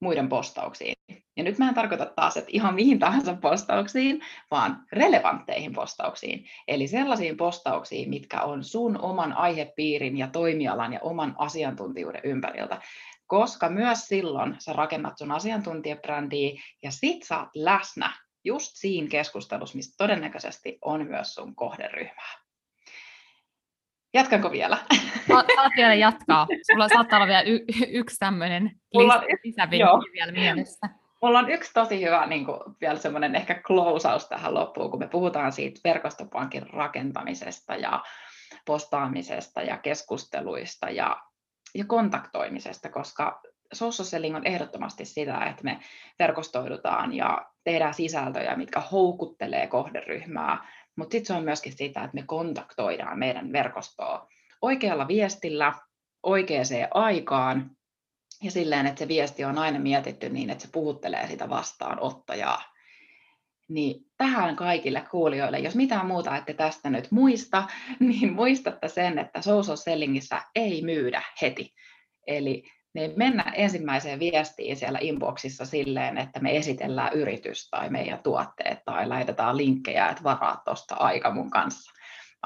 muiden 0.00 0.28
postauksiin. 0.28 0.95
Ja 1.36 1.44
nyt 1.44 1.58
mä 1.58 1.68
en 1.68 1.74
tarkoita 1.74 2.06
taas, 2.06 2.36
että 2.36 2.50
ihan 2.52 2.74
mihin 2.74 2.98
tahansa 2.98 3.36
postauksiin, 3.40 4.20
vaan 4.50 4.84
relevantteihin 4.92 5.72
postauksiin. 5.72 6.46
Eli 6.68 6.88
sellaisiin 6.88 7.36
postauksiin, 7.36 8.10
mitkä 8.10 8.42
on 8.42 8.64
sun 8.64 9.00
oman 9.00 9.32
aihepiirin 9.32 10.18
ja 10.18 10.26
toimialan 10.26 10.92
ja 10.92 11.00
oman 11.02 11.34
asiantuntijuuden 11.38 12.20
ympäriltä. 12.24 12.80
Koska 13.26 13.68
myös 13.68 14.08
silloin 14.08 14.56
sä 14.58 14.72
rakennat 14.72 15.18
sun 15.18 15.32
asiantuntijabrändiä 15.32 16.62
ja 16.82 16.90
sit 16.90 17.22
sä 17.22 17.38
oot 17.38 17.48
läsnä 17.54 18.12
just 18.44 18.72
siinä 18.74 19.08
keskustelussa, 19.08 19.76
mistä 19.76 19.94
todennäköisesti 19.98 20.78
on 20.82 21.06
myös 21.06 21.34
sun 21.34 21.54
kohderyhmää. 21.54 22.32
Jatkanko 24.14 24.52
vielä? 24.52 24.78
Saat 25.28 25.72
vielä 25.76 25.94
jatkaa. 25.94 26.46
Sulla 26.72 26.88
saattaa 26.88 27.16
olla 27.16 27.26
vielä 27.26 27.42
y- 27.42 27.64
yksi 27.88 28.16
tämmöinen 28.18 28.70
lisävinkki 29.44 30.12
vielä 30.12 30.32
mielessä. 30.32 31.05
Mulla 31.26 31.38
on 31.38 31.50
yksi 31.50 31.70
tosi 31.74 32.04
hyvä 32.04 32.26
niin 32.26 32.44
kuin, 32.44 32.60
vielä 32.80 32.98
semmoinen 32.98 33.34
ehkä 33.34 33.54
closeaus 33.54 34.28
tähän 34.28 34.54
loppuun, 34.54 34.90
kun 34.90 35.00
me 35.00 35.08
puhutaan 35.08 35.52
siitä 35.52 35.80
verkostopankin 35.84 36.70
rakentamisesta 36.70 37.74
ja 37.74 38.02
postaamisesta 38.66 39.62
ja 39.62 39.78
keskusteluista 39.78 40.90
ja, 40.90 41.16
ja 41.74 41.84
kontaktoimisesta, 41.84 42.88
koska 42.88 43.40
social 43.72 44.06
selling 44.06 44.36
on 44.36 44.46
ehdottomasti 44.46 45.04
sitä, 45.04 45.44
että 45.44 45.64
me 45.64 45.80
verkostoidutaan 46.18 47.14
ja 47.14 47.46
tehdään 47.64 47.94
sisältöjä, 47.94 48.56
mitkä 48.56 48.80
houkuttelee 48.80 49.66
kohderyhmää, 49.66 50.68
mutta 50.96 51.12
sitten 51.12 51.26
se 51.26 51.38
on 51.38 51.44
myöskin 51.44 51.76
sitä, 51.76 52.04
että 52.04 52.14
me 52.14 52.22
kontaktoidaan 52.26 53.18
meidän 53.18 53.52
verkostoa 53.52 54.28
oikealla 54.62 55.08
viestillä, 55.08 55.72
oikeaan 56.22 56.66
aikaan 56.94 57.75
ja 58.42 58.50
silleen, 58.50 58.86
että 58.86 58.98
se 58.98 59.08
viesti 59.08 59.44
on 59.44 59.58
aina 59.58 59.78
mietitty 59.78 60.28
niin, 60.28 60.50
että 60.50 60.62
se 60.62 60.70
puhuttelee 60.72 61.26
sitä 61.26 61.48
vastaanottajaa. 61.48 62.62
Niin 63.68 64.06
tähän 64.16 64.56
kaikille 64.56 65.04
kuulijoille, 65.10 65.58
jos 65.58 65.74
mitään 65.74 66.06
muuta 66.06 66.36
ette 66.36 66.54
tästä 66.54 66.90
nyt 66.90 67.10
muista, 67.10 67.64
niin 68.00 68.32
muistatte 68.32 68.88
sen, 68.88 69.18
että 69.18 69.42
social 69.42 69.76
sellingissä 69.76 70.42
ei 70.54 70.82
myydä 70.82 71.22
heti. 71.42 71.74
Eli 72.26 72.62
niin 72.96 73.12
mennä 73.16 73.52
ensimmäiseen 73.54 74.18
viestiin 74.18 74.76
siellä 74.76 74.98
inboxissa 75.02 75.64
silleen, 75.64 76.18
että 76.18 76.40
me 76.40 76.56
esitellään 76.56 77.12
yritys 77.12 77.70
tai 77.70 77.90
meidän 77.90 78.18
tuotteet 78.22 78.78
tai 78.84 79.08
laitetaan 79.08 79.56
linkkejä, 79.56 80.08
että 80.08 80.22
varaa 80.22 80.62
tuosta 80.64 80.94
aika 80.94 81.30
mun 81.30 81.50
kanssa. 81.50 81.92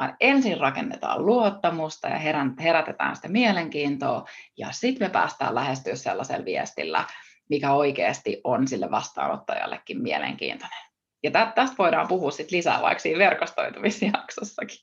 Vaan 0.01 0.17
ensin 0.21 0.61
rakennetaan 0.61 1.27
luottamusta 1.27 2.09
ja 2.09 2.19
herätetään 2.63 3.17
sitä 3.17 3.29
mielenkiintoa 3.29 4.25
ja 4.59 4.73
sitten 4.73 5.09
me 5.09 5.13
päästään 5.13 5.55
lähestyä 5.55 5.95
sellaisella 5.95 6.45
viestillä, 6.45 7.05
mikä 7.49 7.73
oikeasti 7.73 8.41
on 8.45 8.69
sille 8.69 8.91
vastaanottajallekin 8.91 10.03
mielenkiintoinen. 10.03 10.79
Ja 11.23 11.31
tästä 11.31 11.77
voidaan 11.79 12.09
puhua 12.09 12.31
sitten 12.31 12.57
lisää 12.57 12.83
vaikka 12.83 13.03
siinä 13.03 13.19
verkostoitumisjaksossakin. 13.19 14.79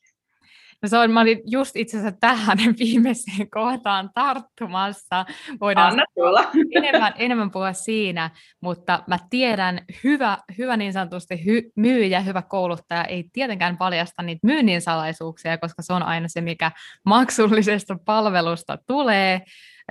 No 0.82 0.90
se 0.90 0.98
on, 0.98 1.12
mä 1.12 1.22
olin 1.22 1.42
just 1.46 1.76
itse 1.76 1.98
asiassa 1.98 2.18
tähän 2.20 2.58
viimeiseen 2.80 3.50
kohtaan 3.50 4.10
tarttumassa. 4.13 5.26
Voidaan 5.62 5.92
Anna 5.92 6.04
tulla. 6.16 6.52
enemmän, 6.78 7.13
enemmän 7.18 7.52
puhua 7.52 7.74
siinä, 7.74 8.30
mutta 8.62 9.04
mä 9.08 9.18
tiedän, 9.30 9.86
hyvä, 10.04 10.38
hyvä 10.58 10.78
niin 10.78 10.94
sanotusti 10.94 11.46
hy, 11.46 11.62
myyjä, 11.76 12.20
hyvä 12.20 12.42
kouluttaja 12.42 13.04
ei 13.04 13.30
tietenkään 13.34 13.78
paljasta 13.78 14.24
niitä 14.24 14.48
myynnin 14.48 14.82
salaisuuksia, 14.82 15.58
koska 15.58 15.82
se 15.82 15.94
on 15.94 16.04
aina 16.04 16.28
se, 16.28 16.42
mikä 16.42 16.72
maksullisesta 17.06 17.98
palvelusta 18.06 18.78
tulee, 18.88 19.42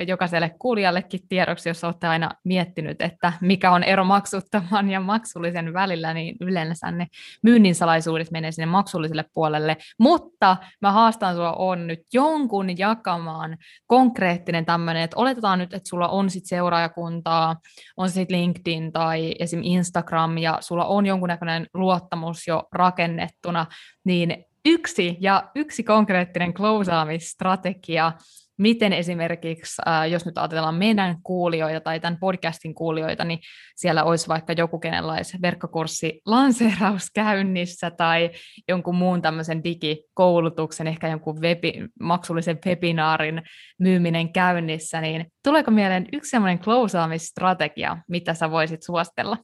jokaiselle 0.02 0.54
kuulijallekin 0.58 1.20
tiedoksi, 1.28 1.68
jos 1.68 1.84
olette 1.84 2.06
aina 2.06 2.30
miettinyt, 2.44 3.02
että 3.02 3.32
mikä 3.40 3.70
on 3.70 3.84
ero 3.84 4.04
maksuttoman 4.04 4.90
ja 4.90 5.00
maksullisen 5.00 5.72
välillä, 5.72 6.14
niin 6.14 6.36
yleensä 6.40 6.90
ne 6.90 7.06
myynnin 7.42 7.74
salaisuudet 7.74 8.30
menee 8.30 8.52
sinne 8.52 8.66
maksulliselle 8.66 9.24
puolelle. 9.34 9.76
Mutta 9.98 10.56
mä 10.80 10.92
haastan 10.92 11.34
sua 11.34 11.52
on 11.52 11.86
nyt 11.86 12.00
jonkun 12.12 12.78
jakamaan 12.78 13.56
konkreettinen 13.86 14.64
tämmöinen, 14.64 15.02
että 15.02 15.20
oletetaan 15.20 15.58
nyt, 15.58 15.74
että 15.74 15.88
sulla 15.88 16.08
on 16.08 16.30
sit 16.30 16.46
seuraajakuntaa, 16.46 17.56
on 17.96 18.10
sitten 18.10 18.40
LinkedIn 18.40 18.92
tai 18.92 19.34
esim. 19.38 19.60
Instagram 19.62 20.38
ja 20.38 20.58
sulla 20.60 20.84
on 20.84 21.06
jonkunnäköinen 21.06 21.66
luottamus 21.74 22.46
jo 22.46 22.62
rakennettuna, 22.72 23.66
niin 24.04 24.44
yksi 24.64 25.16
ja 25.20 25.50
yksi 25.54 25.82
konkreettinen 25.82 26.54
klousaamisstrategia, 26.54 28.12
miten 28.58 28.92
esimerkiksi, 28.92 29.82
jos 30.10 30.26
nyt 30.26 30.38
ajatellaan 30.38 30.74
meidän 30.74 31.16
kuulijoita 31.22 31.80
tai 31.80 32.00
tämän 32.00 32.18
podcastin 32.20 32.74
kuulijoita, 32.74 33.24
niin 33.24 33.38
siellä 33.76 34.04
olisi 34.04 34.28
vaikka 34.28 34.52
joku 34.52 34.78
kenenlaisen 34.78 35.42
verkkokurssi 35.42 36.20
lanseeraus 36.26 37.10
käynnissä 37.14 37.90
tai 37.90 38.30
jonkun 38.68 38.94
muun 38.94 39.22
tämmöisen 39.22 39.64
digikoulutuksen, 39.64 40.86
ehkä 40.86 41.08
jonkun 41.08 41.40
webi, 41.40 41.72
maksullisen 42.00 42.58
webinaarin 42.66 43.42
myyminen 43.78 44.32
käynnissä, 44.32 45.00
niin 45.00 45.26
tuleeko 45.44 45.70
mieleen 45.70 46.06
yksi 46.12 46.30
semmoinen 46.30 46.58
closeaamisstrategia, 46.58 47.96
mitä 48.08 48.34
sä 48.34 48.50
voisit 48.50 48.82
suostella? 48.82 49.36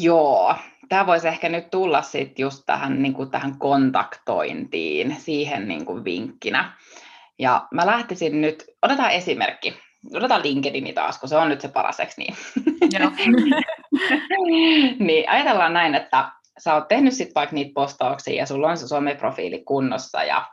Joo, 0.00 0.54
tämä 0.88 1.06
voisi 1.06 1.28
ehkä 1.28 1.48
nyt 1.48 1.70
tulla 1.70 2.02
sitten 2.02 2.42
just 2.42 2.62
tähän, 2.66 3.02
niin 3.02 3.14
kuin 3.14 3.30
tähän 3.30 3.58
kontaktointiin, 3.58 5.16
siihen 5.18 5.68
niin 5.68 5.84
kuin 5.84 6.04
vinkkinä. 6.04 6.72
Ja 7.40 7.68
mä 7.74 7.86
lähtisin 7.86 8.40
nyt, 8.40 8.64
otetaan 8.82 9.10
esimerkki, 9.10 9.74
otetaan 10.14 10.42
LinkedIn 10.42 10.94
taas, 10.94 11.20
kun 11.20 11.28
se 11.28 11.36
on 11.36 11.48
nyt 11.48 11.60
se 11.60 11.68
paras, 11.68 12.00
eikö 12.00 12.12
niin? 12.16 12.34
Joo. 12.98 13.10
niin 15.06 15.30
ajatellaan 15.30 15.72
näin, 15.72 15.94
että 15.94 16.32
sä 16.58 16.74
oot 16.74 16.88
tehnyt 16.88 17.14
sitten 17.14 17.34
vaikka 17.34 17.54
niitä 17.54 17.72
postauksia 17.74 18.34
ja 18.34 18.46
sulla 18.46 18.70
on 18.70 18.76
se 18.76 18.88
someprofiili 18.88 19.62
kunnossa 19.64 20.24
ja 20.24 20.46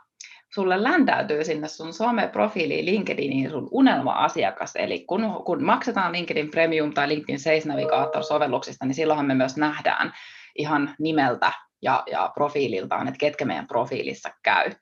sulle 0.54 0.82
läntäytyy 0.82 1.44
sinne 1.44 1.68
sun 1.68 1.92
someprofiiliin 1.92 2.86
LinkedIniin 2.86 3.50
sun 3.50 3.68
unelma-asiakas. 3.70 4.76
Eli 4.76 5.04
kun, 5.08 5.42
kun 5.46 5.64
maksetaan 5.64 6.12
LinkedIn 6.12 6.50
Premium 6.50 6.94
tai 6.94 7.08
LinkedIn 7.08 7.40
Sales 7.40 7.66
Navigator-sovelluksista, 7.66 8.86
niin 8.86 8.94
silloinhan 8.94 9.26
me 9.26 9.34
myös 9.34 9.56
nähdään 9.56 10.12
ihan 10.58 10.94
nimeltä 10.98 11.52
ja, 11.82 12.02
ja 12.10 12.30
profiililtaan, 12.34 13.08
että 13.08 13.18
ketkä 13.18 13.44
meidän 13.44 13.66
profiilissa 13.66 14.30
käy. 14.42 14.72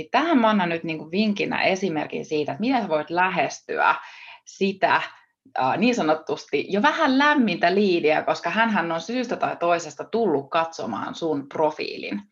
Niin 0.00 0.10
tähän 0.10 0.38
mä 0.38 0.48
annan 0.48 0.68
nyt 0.68 0.84
niin 0.84 0.98
kuin 0.98 1.10
vinkinä 1.10 1.62
esimerkin 1.62 2.24
siitä, 2.24 2.52
että 2.52 2.60
miten 2.60 2.88
voit 2.88 3.10
lähestyä 3.10 3.94
sitä 4.44 5.02
niin 5.76 5.94
sanotusti 5.94 6.66
jo 6.68 6.82
vähän 6.82 7.18
lämmintä 7.18 7.74
liidiä, 7.74 8.22
koska 8.22 8.50
hän 8.50 8.92
on 8.92 9.00
syystä 9.00 9.36
tai 9.36 9.56
toisesta 9.56 10.04
tullut 10.04 10.50
katsomaan 10.50 11.14
sun 11.14 11.48
profiilin. 11.48 12.22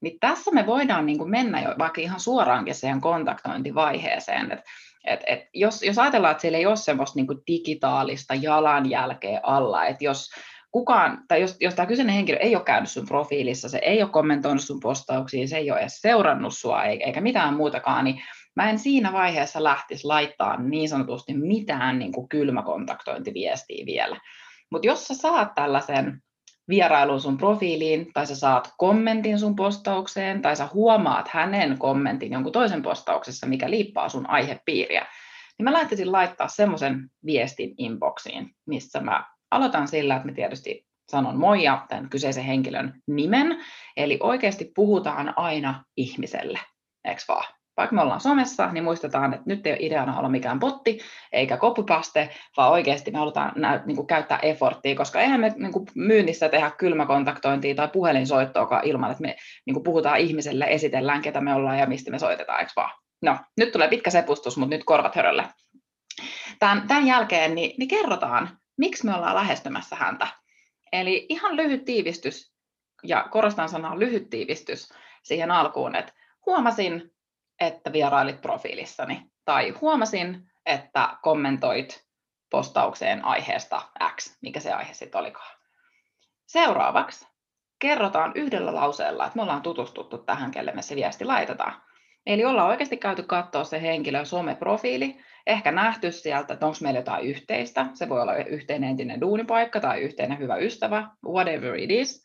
Niin 0.00 0.18
tässä 0.20 0.50
me 0.50 0.66
voidaan 0.66 1.06
niin 1.06 1.18
kuin 1.18 1.30
mennä 1.30 1.62
jo 1.62 1.74
vaikka 1.78 2.00
ihan 2.00 2.20
suoraankin 2.20 2.74
siihen 2.74 3.00
kontaktointivaiheeseen. 3.00 4.52
Et, 4.52 4.60
et, 5.04 5.20
et 5.26 5.40
jos, 5.54 5.82
jos 5.82 5.98
ajatellaan, 5.98 6.32
että 6.32 6.42
siellä 6.42 6.58
ei 6.58 6.66
ole 6.66 6.76
semmoista 6.76 7.16
niin 7.16 7.26
kuin 7.26 7.42
digitaalista 7.46 8.34
jalanjälkeä 8.34 9.40
alla, 9.42 9.84
että 9.84 10.04
jos 10.04 10.30
kukaan, 10.70 11.24
tai 11.28 11.40
jos, 11.40 11.56
jos 11.60 11.74
tämä 11.74 11.86
kyseinen 11.86 12.14
henkilö 12.14 12.38
ei 12.38 12.56
ole 12.56 12.64
käynyt 12.64 12.90
sun 12.90 13.06
profiilissa, 13.06 13.68
se 13.68 13.78
ei 13.78 14.02
ole 14.02 14.10
kommentoinut 14.10 14.62
sun 14.62 14.80
postauksiin, 14.80 15.48
se 15.48 15.56
ei 15.56 15.70
ole 15.70 15.80
edes 15.80 16.00
seurannut 16.00 16.54
sua 16.54 16.84
eikä 16.84 17.20
mitään 17.20 17.54
muutakaan, 17.54 18.04
niin 18.04 18.22
mä 18.56 18.70
en 18.70 18.78
siinä 18.78 19.12
vaiheessa 19.12 19.64
lähtisi 19.64 20.06
laittaa 20.06 20.62
niin 20.62 20.88
sanotusti 20.88 21.34
mitään 21.34 21.98
niin 21.98 22.12
kuin 22.12 22.28
kylmäkontaktointiviestiä 22.28 23.86
vielä. 23.86 24.20
Mutta 24.70 24.86
jos 24.86 25.06
sä 25.06 25.14
saat 25.14 25.54
tällaisen 25.54 26.22
vierailun 26.68 27.20
sun 27.20 27.36
profiiliin, 27.36 28.12
tai 28.12 28.26
sä 28.26 28.36
saat 28.36 28.72
kommentin 28.78 29.38
sun 29.38 29.56
postaukseen, 29.56 30.42
tai 30.42 30.56
sä 30.56 30.68
huomaat 30.74 31.28
hänen 31.28 31.78
kommentin 31.78 32.32
jonkun 32.32 32.52
toisen 32.52 32.82
postauksessa, 32.82 33.46
mikä 33.46 33.70
liippaa 33.70 34.08
sun 34.08 34.30
aihepiiriä, 34.30 35.06
niin 35.58 35.64
mä 35.64 35.72
lähtisin 35.72 36.12
laittaa 36.12 36.48
semmoisen 36.48 37.10
viestin 37.26 37.74
inboxiin, 37.78 38.50
missä 38.66 39.00
mä 39.00 39.35
aloitan 39.50 39.88
sillä, 39.88 40.16
että 40.16 40.26
me 40.26 40.32
tietysti 40.32 40.86
sanon 41.08 41.38
moi 41.38 41.62
ja 41.62 41.86
tämän 41.88 42.10
kyseisen 42.10 42.44
henkilön 42.44 43.00
nimen, 43.06 43.64
eli 43.96 44.18
oikeasti 44.22 44.72
puhutaan 44.74 45.32
aina 45.36 45.84
ihmiselle, 45.96 46.60
eikö 47.04 47.20
vaan? 47.28 47.56
vaikka 47.76 47.96
me 47.96 48.02
ollaan 48.02 48.20
somessa, 48.20 48.72
niin 48.72 48.84
muistetaan, 48.84 49.34
että 49.34 49.44
nyt 49.46 49.66
ei 49.66 49.72
ole 49.72 49.78
ideana 49.80 50.18
olla 50.18 50.28
mikään 50.28 50.60
botti 50.60 50.98
eikä 51.32 51.56
copypaste, 51.56 52.30
vaan 52.56 52.72
oikeasti 52.72 53.10
me 53.10 53.18
halutaan 53.18 53.52
nä- 53.56 53.82
niin 53.86 53.96
kuin 53.96 54.06
käyttää 54.06 54.38
efforttia, 54.38 54.96
koska 54.96 55.20
eihän 55.20 55.40
me 55.40 55.54
niin 55.56 55.72
kuin 55.72 55.86
myynnissä 55.94 56.48
tehdä 56.48 56.70
kylmäkontaktointia 56.70 57.74
tai 57.74 57.88
puhelinsoittoa 57.88 58.80
ilman, 58.84 59.10
että 59.10 59.22
me 59.22 59.36
niin 59.66 59.74
kuin 59.74 59.84
puhutaan 59.84 60.18
ihmiselle, 60.18 60.66
esitellään, 60.68 61.22
ketä 61.22 61.40
me 61.40 61.54
ollaan 61.54 61.78
ja 61.78 61.86
mistä 61.86 62.10
me 62.10 62.18
soitetaan, 62.18 62.60
eikö 62.60 62.72
vaan? 62.76 62.90
No, 63.22 63.38
nyt 63.56 63.72
tulee 63.72 63.88
pitkä 63.88 64.10
sepustus, 64.10 64.56
mutta 64.56 64.76
nyt 64.76 64.84
korvat 64.84 65.14
hörölle. 65.14 65.44
Tämän, 66.58 66.88
tämän 66.88 67.06
jälkeen 67.06 67.54
niin, 67.54 67.74
niin 67.78 67.88
kerrotaan, 67.88 68.58
miksi 68.76 69.06
me 69.06 69.14
ollaan 69.14 69.34
lähestymässä 69.34 69.96
häntä. 69.96 70.26
Eli 70.92 71.26
ihan 71.28 71.56
lyhyt 71.56 71.84
tiivistys, 71.84 72.52
ja 73.02 73.28
korostan 73.30 73.68
sanaa 73.68 73.98
lyhyt 73.98 74.30
tiivistys 74.30 74.92
siihen 75.22 75.50
alkuun, 75.50 75.96
että 75.96 76.12
huomasin, 76.46 77.14
että 77.60 77.92
vierailit 77.92 78.40
profiilissani, 78.40 79.22
tai 79.44 79.70
huomasin, 79.70 80.50
että 80.66 81.18
kommentoit 81.22 82.06
postaukseen 82.50 83.24
aiheesta 83.24 83.82
X, 84.16 84.38
mikä 84.42 84.60
se 84.60 84.72
aihe 84.72 84.94
sitten 84.94 85.18
olikaan. 85.18 85.56
Seuraavaksi 86.46 87.26
kerrotaan 87.78 88.32
yhdellä 88.34 88.74
lauseella, 88.74 89.26
että 89.26 89.36
me 89.36 89.42
ollaan 89.42 89.62
tutustuttu 89.62 90.18
tähän, 90.18 90.50
kelle 90.50 90.72
me 90.72 90.82
se 90.82 90.96
viesti 90.96 91.24
laitetaan. 91.24 91.82
Eli 92.26 92.44
ollaan 92.44 92.68
oikeasti 92.68 92.96
käyty 92.96 93.22
katsoa 93.22 93.64
se 93.64 93.82
henkilö 93.82 94.24
someprofiili, 94.24 95.16
ehkä 95.46 95.72
nähty 95.72 96.12
sieltä, 96.12 96.54
että 96.54 96.66
onko 96.66 96.78
meillä 96.82 97.00
jotain 97.00 97.26
yhteistä. 97.26 97.86
Se 97.94 98.08
voi 98.08 98.22
olla 98.22 98.36
yhteinen 98.36 98.90
entinen 98.90 99.20
duunipaikka 99.20 99.80
tai 99.80 100.00
yhteinen 100.00 100.38
hyvä 100.38 100.56
ystävä, 100.56 101.08
whatever 101.26 101.76
it 101.76 101.90
is. 101.90 102.24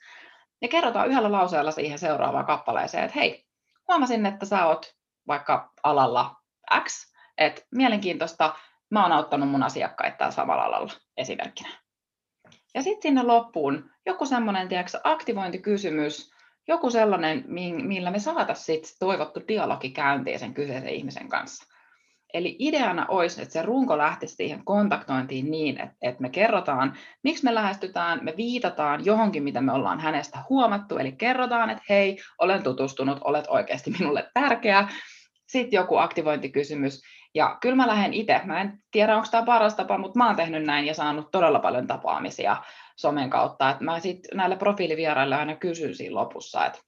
Ja 0.62 0.68
kerrotaan 0.68 1.08
yhdellä 1.08 1.32
lauseella 1.32 1.72
siihen 1.72 2.00
seuraavaan 2.00 2.46
kappaleeseen, 2.46 3.04
että 3.04 3.20
hei, 3.20 3.46
huomasin, 3.88 4.26
että 4.26 4.46
sä 4.46 4.66
oot 4.66 4.96
vaikka 5.28 5.72
alalla 5.84 6.36
X, 6.84 7.14
että 7.38 7.62
mielenkiintoista, 7.72 8.56
mä 8.92 9.04
oon 9.04 9.12
auttanut 9.12 9.50
mun 9.50 9.64
asiakkaita 9.64 10.32
samalla 10.32 10.64
alalla 10.64 10.94
esimerkkinä. 11.18 11.70
Ja 12.74 12.84
sitten 12.84 13.02
sinne 13.02 13.24
loppuun 13.24 13.90
joku 14.06 14.26
semmoinen 14.26 14.70
aktivointikysymys, 15.04 16.32
joku 16.68 16.90
sellainen, 16.90 17.44
millä 17.48 18.12
me 18.12 18.20
saataisiin 18.20 18.84
toivottu 19.00 19.42
dialogi 19.48 19.90
käyntiin 19.90 20.40
sen 20.40 20.54
kyseisen 20.54 20.90
ihmisen 20.90 21.30
kanssa. 21.30 21.71
Eli 22.34 22.56
ideana 22.60 23.06
olisi, 23.10 23.42
että 23.42 23.54
se 23.54 23.62
runko 23.62 23.98
lähtisi 23.98 24.36
siihen 24.36 24.66
kontaktointiin 24.66 25.52
niin, 25.52 25.82
että, 25.82 25.96
että 26.02 26.22
me 26.22 26.30
kerrotaan, 26.30 26.98
miksi 27.24 27.44
me 27.44 27.56
lähestytään, 27.56 28.20
me 28.24 28.34
viitataan 28.38 29.06
johonkin, 29.06 29.44
mitä 29.44 29.62
me 29.62 29.72
ollaan 29.72 30.00
hänestä 30.00 30.40
huomattu, 30.50 30.98
eli 30.98 31.12
kerrotaan, 31.12 31.70
että 31.70 31.84
hei, 31.90 32.18
olen 32.38 32.64
tutustunut, 32.64 33.18
olet 33.24 33.46
oikeasti 33.48 33.92
minulle 34.00 34.30
tärkeä. 34.34 34.88
Sitten 35.48 35.78
joku 35.78 35.98
aktivointikysymys, 35.98 37.02
ja 37.36 37.58
kyllä 37.62 37.76
mä 37.76 37.88
lähden 37.88 38.14
itse, 38.14 38.42
mä 38.46 38.62
en 38.62 38.78
tiedä, 38.92 39.16
onko 39.16 39.28
tämä 39.32 39.46
paras 39.46 39.76
tapa, 39.76 39.98
mutta 39.98 40.20
mä 40.20 40.28
oon 40.28 40.36
tehnyt 40.36 40.64
näin 40.64 40.86
ja 40.86 40.94
saanut 40.94 41.32
todella 41.32 41.60
paljon 41.60 41.88
tapaamisia 41.88 42.58
somen 42.96 43.30
kautta, 43.30 43.70
että 43.70 43.84
mä 43.84 44.00
sitten 44.00 44.38
näille 44.38 44.56
profiilivieraille 44.56 45.36
aina 45.36 45.56
kysyn 45.56 45.96
siinä 45.96 46.16
lopussa, 46.16 46.66
että 46.66 46.80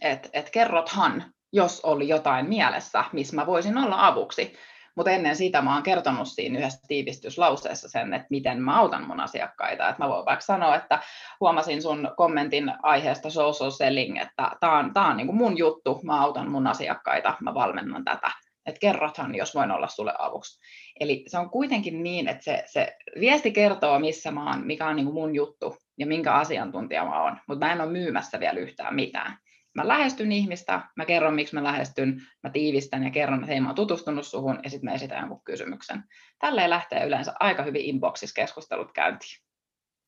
et, 0.00 0.30
et 0.32 0.50
kerrothan, 0.50 1.33
jos 1.54 1.80
oli 1.80 2.08
jotain 2.08 2.48
mielessä, 2.48 3.04
missä 3.12 3.36
mä 3.36 3.46
voisin 3.46 3.78
olla 3.78 4.06
avuksi. 4.06 4.56
Mutta 4.96 5.10
ennen 5.10 5.36
sitä 5.36 5.62
mä 5.62 5.74
oon 5.74 5.82
kertonut 5.82 6.28
siinä 6.28 6.58
yhdessä 6.58 6.80
tiivistyslauseessa 6.88 7.88
sen, 7.88 8.14
että 8.14 8.26
miten 8.30 8.62
mä 8.62 8.78
autan 8.78 9.06
mun 9.06 9.20
asiakkaita. 9.20 9.88
Et 9.88 9.98
mä 9.98 10.08
voin 10.08 10.26
vaikka 10.26 10.44
sanoa, 10.44 10.76
että 10.76 10.98
huomasin 11.40 11.82
sun 11.82 12.10
kommentin 12.16 12.72
aiheesta 12.82 13.30
social 13.30 13.70
selling, 13.70 14.22
että 14.22 14.50
tämä 14.60 14.78
on, 14.78 14.92
tää 14.92 15.06
on 15.06 15.16
niinku 15.16 15.32
mun 15.32 15.58
juttu, 15.58 16.00
mä 16.02 16.22
autan 16.22 16.50
mun 16.50 16.66
asiakkaita, 16.66 17.34
mä 17.40 17.54
valmennan 17.54 18.04
tätä. 18.04 18.30
Että 18.66 18.80
kerrothan, 18.80 19.34
jos 19.34 19.54
voin 19.54 19.70
olla 19.70 19.88
sulle 19.88 20.12
avuksi. 20.18 20.60
Eli 21.00 21.24
se 21.26 21.38
on 21.38 21.50
kuitenkin 21.50 22.02
niin, 22.02 22.28
että 22.28 22.44
se, 22.44 22.64
se 22.66 22.96
viesti 23.20 23.52
kertoo, 23.52 23.98
missä 23.98 24.30
mä 24.30 24.50
oon, 24.50 24.66
mikä 24.66 24.86
on 24.86 24.96
niinku 24.96 25.12
mun 25.12 25.34
juttu 25.34 25.76
ja 25.98 26.06
minkä 26.06 26.32
asiantuntija 26.32 27.04
mä 27.04 27.22
oon, 27.22 27.40
mutta 27.48 27.66
mä 27.66 27.72
en 27.72 27.80
ole 27.80 27.92
myymässä 27.92 28.40
vielä 28.40 28.60
yhtään 28.60 28.94
mitään 28.94 29.38
mä 29.74 29.88
lähestyn 29.88 30.32
ihmistä, 30.32 30.82
mä 30.96 31.04
kerron, 31.04 31.34
miksi 31.34 31.54
mä 31.54 31.64
lähestyn, 31.64 32.22
mä 32.42 32.50
tiivistän 32.50 33.04
ja 33.04 33.10
kerron, 33.10 33.38
että 33.38 33.46
hei, 33.46 33.60
mä 33.60 33.68
oon 33.68 33.74
tutustunut 33.74 34.26
suhun, 34.26 34.58
ja 34.62 34.70
sitten 34.70 34.90
mä 34.90 34.94
esitän 34.94 35.20
jonkun 35.20 35.44
kysymyksen. 35.44 36.04
Tälleen 36.38 36.70
lähtee 36.70 37.06
yleensä 37.06 37.32
aika 37.40 37.62
hyvin 37.62 37.82
inboxissa 37.82 38.34
keskustelut 38.34 38.92
käyntiin. 38.92 39.44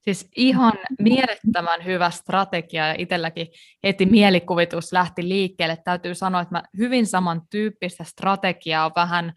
Siis 0.02 0.28
ihan 0.36 0.72
mielettömän 0.98 1.84
hyvä 1.84 2.10
strategia 2.10 2.88
ja 2.88 2.94
itselläkin 2.98 3.46
heti 3.84 4.06
mielikuvitus 4.06 4.92
lähti 4.92 5.28
liikkeelle. 5.28 5.78
Täytyy 5.84 6.14
sanoa, 6.14 6.40
että 6.40 6.54
mä 6.54 6.62
hyvin 6.78 7.06
samantyyppistä 7.06 8.04
strategiaa 8.04 8.92
vähän 8.96 9.32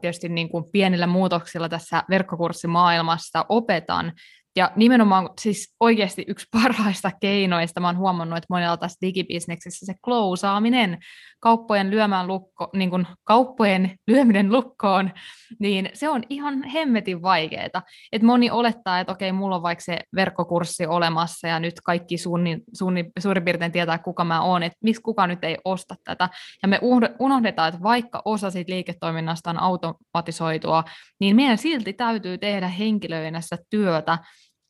tietysti 0.00 0.28
niin 0.28 0.48
kuin 0.48 0.64
pienillä 0.72 1.06
muutoksilla 1.06 1.68
tässä 1.68 2.02
verkkokurssimaailmassa 2.10 3.46
opetan, 3.48 4.12
ja 4.56 4.70
nimenomaan 4.76 5.30
siis 5.40 5.74
oikeasti 5.80 6.24
yksi 6.28 6.46
parhaista 6.62 7.10
keinoista, 7.20 7.80
mä 7.80 7.88
oon 7.88 7.98
huomannut, 7.98 8.36
että 8.36 8.46
monella 8.50 8.76
tässä 8.76 8.98
digibisneksessä 9.02 9.86
se 9.86 9.94
klousaaminen, 10.04 10.98
kauppojen, 11.40 11.90
lyömään 11.90 12.26
lukko, 12.26 12.70
niin 12.74 12.90
kuin 12.90 13.06
kauppojen 13.24 13.90
lyöminen 14.10 14.52
lukkoon, 14.52 15.10
niin 15.58 15.90
se 15.94 16.08
on 16.08 16.22
ihan 16.28 16.62
hemmetin 16.62 17.22
vaikeaa. 17.22 17.82
Et 18.12 18.22
moni 18.22 18.50
olettaa, 18.50 19.00
että 19.00 19.12
okei, 19.12 19.32
mulla 19.32 19.56
on 19.56 19.62
vaikka 19.62 19.84
se 19.84 19.98
verkkokurssi 20.14 20.86
olemassa 20.86 21.48
ja 21.48 21.60
nyt 21.60 21.74
kaikki 21.84 22.18
sunni, 22.18 22.58
sunni, 22.74 23.10
suurin 23.18 23.44
piirtein 23.44 23.72
tietää, 23.72 23.98
kuka 23.98 24.24
mä 24.24 24.42
oon, 24.42 24.62
että 24.62 24.78
miksi 24.84 25.02
kuka 25.02 25.26
nyt 25.26 25.44
ei 25.44 25.56
osta 25.64 25.94
tätä. 26.04 26.28
Ja 26.62 26.68
me 26.68 26.80
unohdetaan, 27.18 27.68
että 27.68 27.82
vaikka 27.82 28.22
osa 28.24 28.50
siitä 28.50 28.72
liiketoiminnasta 28.72 29.50
on 29.50 29.60
automatisoitua, 29.60 30.84
niin 31.20 31.36
meidän 31.36 31.58
silti 31.58 31.92
täytyy 31.92 32.38
tehdä 32.38 32.68
henkilöinässä 32.68 33.56
työtä, 33.70 34.18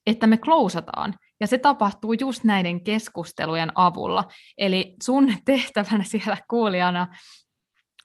että 0.06 0.26
me 0.26 0.36
klousataan. 0.36 1.14
Ja 1.40 1.46
se 1.46 1.58
tapahtuu 1.58 2.12
just 2.12 2.44
näiden 2.44 2.84
keskustelujen 2.84 3.72
avulla. 3.74 4.24
Eli 4.58 4.94
sun 5.02 5.34
tehtävänä 5.44 6.04
siellä 6.04 6.36
kuulijana 6.50 7.06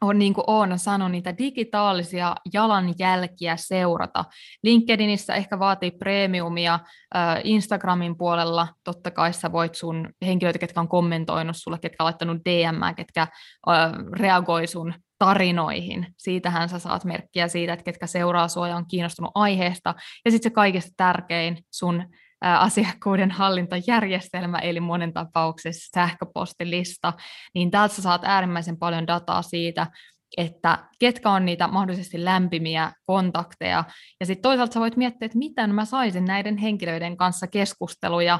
on, 0.01 0.19
niin 0.19 0.33
kuin 0.33 0.43
Oona 0.47 0.77
sanoi, 0.77 1.09
niitä 1.09 1.37
digitaalisia 1.37 2.35
jalanjälkiä 2.53 3.57
seurata. 3.57 4.25
LinkedInissä 4.63 5.35
ehkä 5.35 5.59
vaatii 5.59 5.91
premiumia, 5.91 6.79
Instagramin 7.43 8.17
puolella 8.17 8.67
totta 8.83 9.11
kai 9.11 9.33
sä 9.33 9.51
voit 9.51 9.75
sun 9.75 10.09
henkilöitä, 10.25 10.59
ketkä 10.59 10.79
on 10.79 10.87
kommentoinut 10.87 11.57
sulle, 11.57 11.79
ketkä 11.79 12.03
on 12.03 12.05
laittanut 12.05 12.37
DM, 12.45 12.95
ketkä 12.95 13.27
reagoi 14.13 14.67
sun 14.67 14.93
tarinoihin. 15.17 16.07
Siitähän 16.17 16.69
sä 16.69 16.79
saat 16.79 17.05
merkkiä 17.05 17.47
siitä, 17.47 17.73
että 17.73 17.83
ketkä 17.83 18.07
seuraa 18.07 18.47
sua 18.47 18.67
ja 18.67 18.75
on 18.75 18.87
kiinnostunut 18.87 19.31
aiheesta. 19.35 19.95
Ja 20.25 20.31
sitten 20.31 20.51
se 20.51 20.53
kaikista 20.53 20.91
tärkein 20.97 21.57
sun 21.71 22.03
asiakkuuden 22.41 23.31
hallintajärjestelmä, 23.31 24.59
eli 24.59 24.79
monen 24.79 25.13
tapauksessa 25.13 25.89
sähköpostilista, 25.95 27.13
niin 27.53 27.71
täältä 27.71 28.01
saat 28.01 28.21
äärimmäisen 28.23 28.77
paljon 28.77 29.07
dataa 29.07 29.41
siitä, 29.41 29.87
että 30.37 30.77
ketkä 30.99 31.29
on 31.29 31.45
niitä 31.45 31.67
mahdollisesti 31.67 32.25
lämpimiä 32.25 32.91
kontakteja. 33.05 33.83
Ja 34.19 34.25
sitten 34.25 34.41
toisaalta 34.41 34.73
sä 34.73 34.79
voit 34.79 34.97
miettiä, 34.97 35.25
että 35.25 35.37
miten 35.37 35.75
mä 35.75 35.85
saisin 35.85 36.25
näiden 36.25 36.57
henkilöiden 36.57 37.17
kanssa 37.17 37.47
keskusteluja 37.47 38.39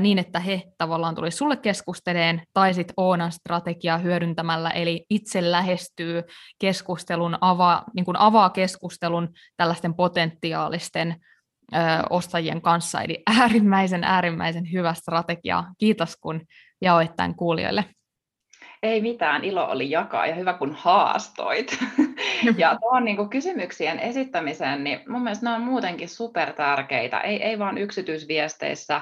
niin, 0.00 0.18
että 0.18 0.40
he 0.40 0.62
tavallaan 0.78 1.14
tulisi 1.14 1.36
sulle 1.36 1.56
keskusteleen, 1.56 2.42
tai 2.54 2.74
sitten 2.74 2.94
Oonan 2.96 3.32
strategiaa 3.32 3.98
hyödyntämällä, 3.98 4.70
eli 4.70 5.06
itse 5.10 5.50
lähestyy 5.50 6.22
keskustelun, 6.58 7.38
avaa, 7.40 7.84
niin 7.94 8.04
kuin 8.04 8.16
avaa 8.16 8.50
keskustelun 8.50 9.28
tällaisten 9.56 9.94
potentiaalisten 9.94 11.16
ö, 11.74 11.76
ostajien 12.10 12.62
kanssa, 12.62 13.00
eli 13.00 13.22
äärimmäisen, 13.40 14.04
äärimmäisen 14.04 14.72
hyvä 14.72 14.94
strategia. 14.94 15.64
Kiitos, 15.78 16.16
kun 16.16 16.40
jaoit 16.80 17.16
tämän 17.16 17.34
kuulijoille. 17.34 17.84
Ei 18.82 19.00
mitään, 19.00 19.44
ilo 19.44 19.64
oli 19.64 19.90
jakaa 19.90 20.26
ja 20.26 20.34
hyvä 20.34 20.52
kun 20.52 20.74
haastoit. 20.78 21.78
ja 22.58 22.76
tuohon 22.80 23.04
niin 23.04 23.28
kysymyksien 23.30 23.98
esittämiseen, 23.98 24.84
niin 24.84 25.00
mun 25.08 25.22
mielestä 25.22 25.50
ne 25.50 25.56
on 25.56 25.62
muutenkin 25.62 26.08
super 26.08 26.52
tärkeitä, 26.52 27.20
ei, 27.20 27.42
ei 27.42 27.58
vaan 27.58 27.78
yksityisviesteissä, 27.78 29.00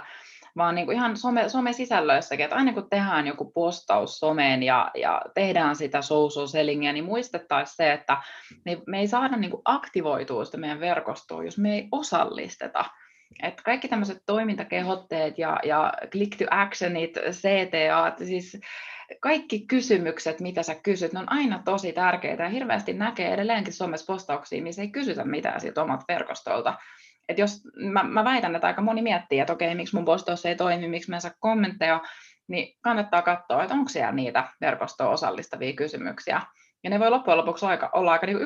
vaan 0.61 0.75
niin 0.75 0.87
kuin 0.87 0.97
ihan 0.97 1.17
some, 1.17 1.49
some-sisällöissäkin, 1.49 2.45
että 2.45 2.57
aina 2.57 2.73
kun 2.73 2.91
tehdään 2.91 3.27
joku 3.27 3.51
postaus 3.51 4.19
someen 4.19 4.63
ja, 4.63 4.91
ja 4.95 5.23
tehdään 5.35 5.77
sitä 5.77 6.03
social 6.03 6.47
sellingia, 6.47 6.93
niin 6.93 7.05
muistettaisiin 7.05 7.77
se, 7.77 7.93
että 7.93 8.17
me, 8.65 8.79
me 8.87 8.99
ei 8.99 9.09
saada 9.09 9.37
niin 9.37 9.51
kuin 9.51 9.63
aktivoitua 9.65 10.45
sitä 10.45 10.59
meidän 10.59 10.81
verkostoa, 10.81 11.45
jos 11.45 11.59
me 11.59 11.75
ei 11.75 11.89
osallisteta. 11.93 12.85
Et 13.43 13.61
kaikki 13.61 13.89
tämmöiset 13.89 14.23
toimintakehotteet 14.27 15.39
ja, 15.39 15.61
ja 15.65 15.93
click 16.11 16.39
to 16.39 16.45
actionit, 16.51 17.15
CTA, 17.31 18.13
siis 18.25 18.61
kaikki 19.21 19.67
kysymykset, 19.67 20.41
mitä 20.41 20.63
sä 20.63 20.75
kysyt, 20.75 21.13
ne 21.13 21.19
on 21.19 21.33
aina 21.33 21.63
tosi 21.65 21.93
tärkeitä 21.93 22.43
ja 22.43 22.49
hirveästi 22.49 22.93
näkee 22.93 23.35
edelleenkin 23.35 23.73
somessa 23.73 24.13
postauksia, 24.13 24.63
missä 24.63 24.83
ei 24.83 24.89
kysytä 24.89 25.25
mitään 25.25 25.61
siitä 25.61 25.83
omat 25.83 26.05
verkostolta 26.09 26.79
että 27.31 27.43
jos 27.43 27.61
mä, 27.77 28.03
mä 28.03 28.25
väitän, 28.25 28.55
että 28.55 28.67
aika 28.67 28.83
moni 28.83 29.03
miettii, 29.03 29.41
että 29.41 29.53
okei, 29.53 29.75
miksi 29.75 29.97
mun 29.97 30.05
postaus 30.05 30.47
ei 30.47 30.57
toimi, 30.57 30.89
miksi 30.89 31.11
mä 31.11 31.17
en 31.17 31.21
saa 31.21 31.31
kommentteja, 31.41 32.01
niin 32.49 32.79
kannattaa 32.81 33.23
katsoa, 33.23 33.63
että 33.63 33.75
onko 33.75 33.89
siellä 33.89 34.13
niitä 34.13 34.49
verkostoon 34.61 35.13
osallistavia 35.13 35.73
kysymyksiä. 35.73 36.41
Ja 36.85 36.91
ne 36.91 37.01
voi 37.01 37.11
loppujen 37.11 37.39
lopuksi 37.39 37.67
aika, 37.67 37.91
olla 37.93 38.13
aika 38.13 38.27
niin 38.27 38.39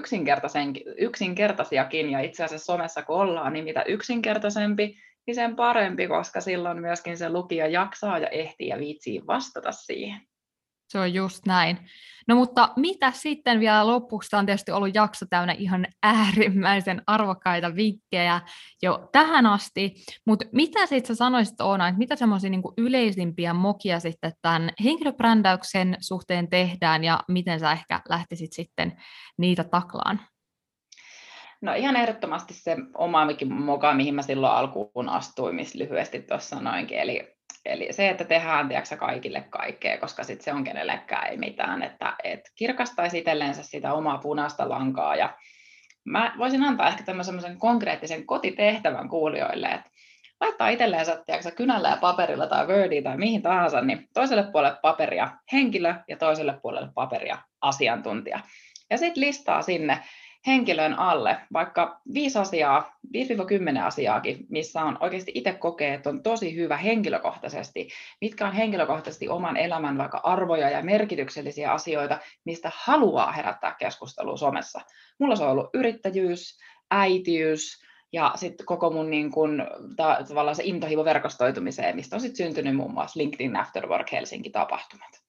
yksinkertaisiakin, 0.99 2.11
ja 2.11 2.21
itse 2.21 2.45
asiassa 2.45 2.73
somessa 2.73 3.03
kun 3.03 3.17
ollaan, 3.17 3.53
niin 3.53 3.65
mitä 3.65 3.83
yksinkertaisempi, 3.83 4.97
niin 5.27 5.35
sen 5.35 5.57
parempi, 5.57 6.09
koska 6.09 6.41
silloin 6.41 6.81
myöskin 6.81 7.19
se 7.19 7.29
lukija 7.31 7.67
jaksaa 7.67 8.19
ja 8.19 8.29
ehtii 8.29 8.69
ja 8.69 8.79
viitsii 8.79 9.27
vastata 9.27 9.73
siihen. 9.73 10.21
Se 10.89 10.99
on 10.99 11.15
just 11.15 11.47
näin. 11.47 11.79
No 12.29 12.37
mutta 12.37 12.69
mitä 12.77 13.11
sitten 13.11 13.61
vielä 13.61 13.87
lopuksi? 13.87 14.37
On 14.37 14.47
tietysti 14.47 14.73
ollut 14.73 14.95
jakso 14.95 15.27
täynnä 15.31 15.55
ihan 15.59 15.87
äärimmäisen 16.03 17.03
arvokkaita 17.07 17.77
vinkkejä 17.77 18.41
jo 18.83 19.09
tähän 19.13 19.47
asti, 19.47 19.95
mutta 20.27 20.47
mitä 20.53 20.87
sitten 20.87 21.17
sä 21.17 21.19
sanoisit 21.19 21.61
Oona, 21.61 21.89
että 21.89 21.99
mitä 21.99 22.17
semmoisia 22.17 22.51
niin 22.51 22.63
yleisimpiä 22.79 23.55
mokia 23.55 24.01
sitten 24.01 24.33
tämän 24.43 24.71
henkilöbrändäyksen 24.85 25.97
suhteen 26.01 26.51
tehdään 26.51 27.05
ja 27.05 27.21
miten 27.29 27.61
sä 27.61 27.73
ehkä 27.73 28.01
lähtisit 28.09 28.53
sitten 28.53 28.93
niitä 29.39 29.65
taklaan? 29.65 30.21
No 31.61 31.75
ihan 31.75 31.97
ehdottomasti 31.97 32.55
se 32.55 32.77
oma 32.95 33.27
moka, 33.49 33.95
mihin 33.95 34.15
mä 34.15 34.23
silloin 34.23 34.53
alkuun 34.53 35.09
astuin, 35.09 35.55
missä 35.55 35.79
lyhyesti 35.79 36.23
tuossa 36.23 36.57
sanoinkin, 36.57 36.99
eli 36.99 37.34
Eli 37.65 37.89
se, 37.91 38.09
että 38.09 38.25
tehdään 38.25 38.69
tiedätkö, 38.69 38.97
kaikille 38.97 39.45
kaikkea, 39.51 39.99
koska 39.99 40.25
sitten 40.25 40.45
se 40.45 40.53
on 40.53 40.65
kenellekään 40.65 41.31
ei 41.31 41.37
mitään, 41.37 41.83
että 41.83 42.17
et 42.25 42.41
kirkastaisi 42.55 43.19
itselleensä 43.19 43.63
sitä 43.63 43.93
omaa 43.93 44.19
punaista 44.19 44.69
lankaa. 44.69 45.17
Ja 45.17 45.35
mä 46.05 46.35
voisin 46.39 46.63
antaa 46.63 46.89
ehkä 46.89 47.03
tämmöisen 47.03 47.59
konkreettisen 47.59 48.27
kotitehtävän 48.27 49.09
kuulijoille, 49.09 49.67
että 49.67 49.91
laittaa 50.41 50.69
itselleensä 50.69 51.23
tiedätkö, 51.27 51.51
kynällä 51.51 51.89
ja 51.89 51.97
paperilla 51.97 52.47
tai 52.47 52.67
Wordia 52.67 53.03
tai 53.03 53.17
mihin 53.17 53.43
tahansa, 53.43 53.81
niin 53.81 54.09
toiselle 54.15 54.45
puolelle 54.53 54.79
paperia 54.83 55.31
henkilö 55.53 55.95
ja 56.09 56.17
toiselle 56.17 56.59
puolelle 56.63 56.89
paperia 56.95 57.39
asiantuntija. 57.61 58.41
Ja 58.91 58.99
sitten 58.99 59.21
listaa 59.21 59.63
sinne 59.63 59.99
henkilön 60.47 60.99
alle 60.99 61.37
vaikka 61.53 62.01
viisi 62.15 62.39
asiaa, 62.39 62.99
5-10 63.07 63.83
asiaakin, 63.85 64.47
missä 64.49 64.83
on 64.83 64.97
oikeasti 65.01 65.33
itse 65.35 65.53
kokee, 65.53 65.95
että 65.95 66.11
on 66.11 66.23
tosi 66.23 66.57
hyvä 66.57 66.77
henkilökohtaisesti, 66.77 67.89
mitkä 68.21 68.47
on 68.47 68.53
henkilökohtaisesti 68.53 69.29
oman 69.29 69.57
elämän 69.57 69.99
vaikka 69.99 70.21
arvoja 70.23 70.71
ja 70.71 70.83
merkityksellisiä 70.83 71.73
asioita, 71.73 72.19
mistä 72.45 72.71
haluaa 72.75 73.33
herättää 73.33 73.77
keskustelua 73.79 74.37
somessa. 74.37 74.81
Mulla 75.19 75.37
se 75.37 75.45
on 75.45 75.51
ollut 75.51 75.71
yrittäjyys, 75.75 76.59
äitiys, 76.91 77.85
ja 78.13 78.33
sitten 78.35 78.67
koko 78.67 78.91
mun 78.91 79.11
niin 79.11 79.31
kun, 79.31 79.67
ta, 79.97 80.19
tavallaan 80.29 80.57
se 80.57 80.63
intohimo 80.67 81.05
verkostoitumiseen, 81.05 81.97
mistä 81.97 82.17
on 82.17 82.21
sitten 82.21 82.47
syntynyt 82.47 82.77
muun 82.77 82.95
muassa 82.95 83.21
LinkedIn 83.21 83.57
Afterwork 83.57 84.13
Helsinki-tapahtumat. 84.13 85.24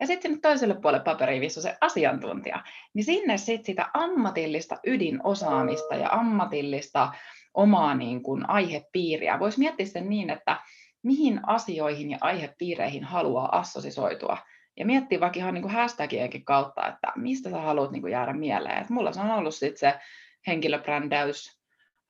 Ja 0.00 0.06
sitten 0.06 0.30
sinne 0.30 0.40
toiselle 0.40 0.74
puolelle 0.82 1.04
paperiin 1.04 1.40
visu 1.40 1.62
se 1.62 1.76
asiantuntija, 1.80 2.64
niin 2.94 3.04
sinne 3.04 3.38
sitten 3.38 3.64
sitä 3.64 3.90
ammatillista 3.94 4.76
ydinosaamista 4.86 5.94
ja 5.94 6.08
ammatillista 6.10 7.12
omaa 7.54 7.94
niin 7.94 8.22
kuin 8.22 8.50
aihepiiriä. 8.50 9.38
Voisi 9.38 9.58
miettiä 9.58 9.86
sen 9.86 10.08
niin, 10.08 10.30
että 10.30 10.60
mihin 11.02 11.40
asioihin 11.46 12.10
ja 12.10 12.18
aihepiireihin 12.20 13.04
haluaa 13.04 13.58
assosisoitua. 13.58 14.38
Ja 14.76 14.86
miettiä 14.86 15.20
vaikka 15.20 15.38
ihan 15.38 15.54
niin 15.54 15.62
kuin 15.62 15.74
hashtagienkin 15.74 16.44
kautta, 16.44 16.88
että 16.88 17.12
mistä 17.16 17.50
sä 17.50 17.60
haluat 17.60 17.90
niin 17.90 18.02
kuin 18.02 18.12
jäädä 18.12 18.32
mieleen. 18.32 18.82
Et 18.82 18.90
mulla 18.90 19.12
se 19.12 19.20
on 19.20 19.30
ollut 19.30 19.54
sitten 19.54 19.78
se 19.78 19.98
henkilöbrändäys, 20.46 21.60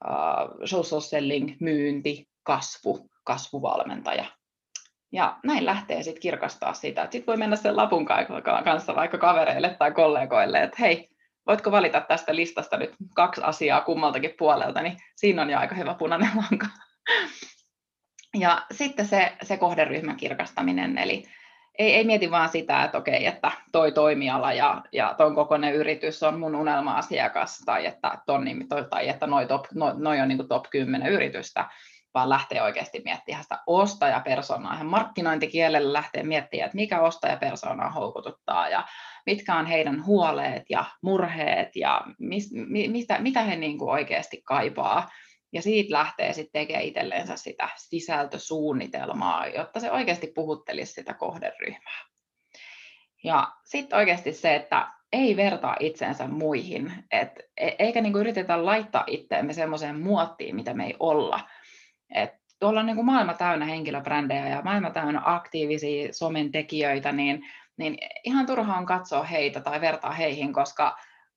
uh, 0.04 0.60
social 0.64 1.00
selling, 1.00 1.56
myynti, 1.60 2.28
kasvu, 2.42 3.10
kasvuvalmentaja. 3.24 4.24
Ja 5.12 5.36
näin 5.44 5.66
lähtee 5.66 6.02
sitten 6.02 6.22
kirkastaa 6.22 6.74
sitä. 6.74 7.02
Sitten 7.02 7.26
voi 7.26 7.36
mennä 7.36 7.56
sen 7.56 7.76
lapun 7.76 8.06
kanssa 8.64 8.94
vaikka 8.94 9.18
kavereille 9.18 9.76
tai 9.78 9.92
kollegoille, 9.92 10.62
että 10.62 10.76
hei, 10.80 11.08
voitko 11.46 11.70
valita 11.70 12.00
tästä 12.00 12.36
listasta 12.36 12.76
nyt 12.76 12.94
kaksi 13.14 13.40
asiaa 13.44 13.80
kummaltakin 13.80 14.34
puolelta, 14.38 14.82
niin 14.82 14.96
siinä 15.16 15.42
on 15.42 15.50
jo 15.50 15.58
aika 15.58 15.74
hyvä 15.74 15.94
punainen 15.94 16.30
lanka. 16.36 16.66
Ja 18.38 18.66
sitten 18.72 19.06
se, 19.06 19.32
se 19.42 19.56
kohderyhmän 19.56 20.16
kirkastaminen, 20.16 20.98
eli 20.98 21.24
ei, 21.78 21.94
ei 21.94 22.04
mieti 22.04 22.30
vaan 22.30 22.48
sitä, 22.48 22.84
että 22.84 22.98
okei, 22.98 23.26
että 23.26 23.52
toi 23.72 23.92
toimiala 23.92 24.52
ja, 24.52 24.82
ja 24.92 25.14
ton 25.18 25.34
kokoinen 25.34 25.74
yritys 25.74 26.22
on 26.22 26.40
mun 26.40 26.54
unelma-asiakas, 26.54 27.58
tai 27.66 27.86
että, 27.86 28.18
ton, 28.26 28.44
tai 28.90 29.08
että 29.08 29.26
noi, 29.26 29.46
top, 29.46 29.64
noi, 29.74 29.92
noi 29.96 30.20
on 30.20 30.28
niin 30.28 30.48
top 30.48 30.64
10 30.70 31.12
yritystä, 31.12 31.68
vaan 32.14 32.28
lähtee 32.28 32.62
oikeasti 32.62 33.02
miettimään 33.04 33.42
sitä 33.42 33.58
ostajapersonaa. 33.66 34.74
Ihan 34.74 34.86
markkinointikielellä 34.86 35.92
lähtee 35.92 36.22
miettimään, 36.22 36.66
että 36.66 36.76
mikä 36.76 37.00
ostajapersonaa 37.00 37.90
houkututtaa 37.90 38.68
ja 38.68 38.84
mitkä 39.26 39.54
on 39.54 39.66
heidän 39.66 40.06
huoleet 40.06 40.62
ja 40.70 40.84
murheet 41.02 41.76
ja 41.76 42.04
mis, 42.18 42.52
mi, 42.52 42.88
mitä, 42.88 43.18
mitä 43.18 43.42
he 43.42 43.56
niin 43.56 43.78
kuin 43.78 43.90
oikeasti 43.90 44.42
kaipaa. 44.44 45.10
Ja 45.52 45.62
siitä 45.62 45.92
lähtee 45.92 46.32
sitten 46.32 46.60
tekemään 46.60 46.84
itsellensä 46.84 47.36
sitä 47.36 47.68
sisältösuunnitelmaa, 47.76 49.46
jotta 49.46 49.80
se 49.80 49.90
oikeasti 49.90 50.32
puhuttelisi 50.34 50.92
sitä 50.92 51.14
kohderyhmää. 51.14 52.04
Ja 53.24 53.52
sitten 53.64 53.98
oikeasti 53.98 54.32
se, 54.32 54.54
että 54.54 54.88
ei 55.12 55.36
vertaa 55.36 55.76
itsensä 55.80 56.28
muihin, 56.28 56.92
et, 57.10 57.28
e, 57.56 57.70
eikä 57.78 58.00
niinku 58.00 58.18
yritetä 58.18 58.64
laittaa 58.64 59.04
itseämme 59.06 59.52
semmoiseen 59.52 60.00
muottiin, 60.00 60.56
mitä 60.56 60.74
me 60.74 60.86
ei 60.86 60.96
olla, 61.00 61.40
et 62.14 62.30
tuolla 62.60 62.80
on 62.80 62.86
niin 62.86 62.96
kuin 62.96 63.06
maailma 63.06 63.34
täynnä 63.34 63.66
henkilöbrändejä 63.66 64.48
ja 64.48 64.62
maailma 64.62 64.90
täynnä 64.90 65.22
aktiivisia 65.24 66.12
somen 66.12 66.52
tekijöitä, 66.52 67.12
niin, 67.12 67.42
niin 67.76 67.98
ihan 68.24 68.46
turha 68.46 68.76
on 68.76 68.86
katsoa 68.86 69.22
heitä 69.22 69.60
tai 69.60 69.80
vertaa 69.80 70.12
heihin, 70.12 70.52
koska 70.52 70.96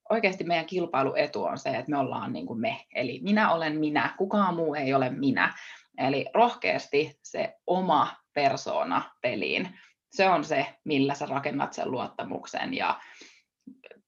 oikeasti 0.09 0.43
meidän 0.43 0.65
kilpailuetu 0.65 1.43
on 1.43 1.57
se, 1.57 1.69
että 1.69 1.91
me 1.91 1.97
ollaan 1.97 2.34
niin 2.34 2.45
kuin 2.45 2.59
me. 2.59 2.86
Eli 2.95 3.19
minä 3.24 3.51
olen 3.51 3.80
minä, 3.80 4.13
kukaan 4.17 4.55
muu 4.55 4.76
ei 4.76 4.93
ole 4.93 5.09
minä. 5.09 5.53
Eli 5.97 6.26
rohkeasti 6.34 7.19
se 7.24 7.55
oma 7.67 8.15
persona 8.34 9.01
peliin. 9.22 9.80
Se 10.11 10.30
on 10.30 10.43
se, 10.43 10.65
millä 10.84 11.13
sä 11.13 11.26
rakennat 11.26 11.74
sen 11.74 11.91
luottamuksen. 11.91 12.74
Ja 12.74 12.99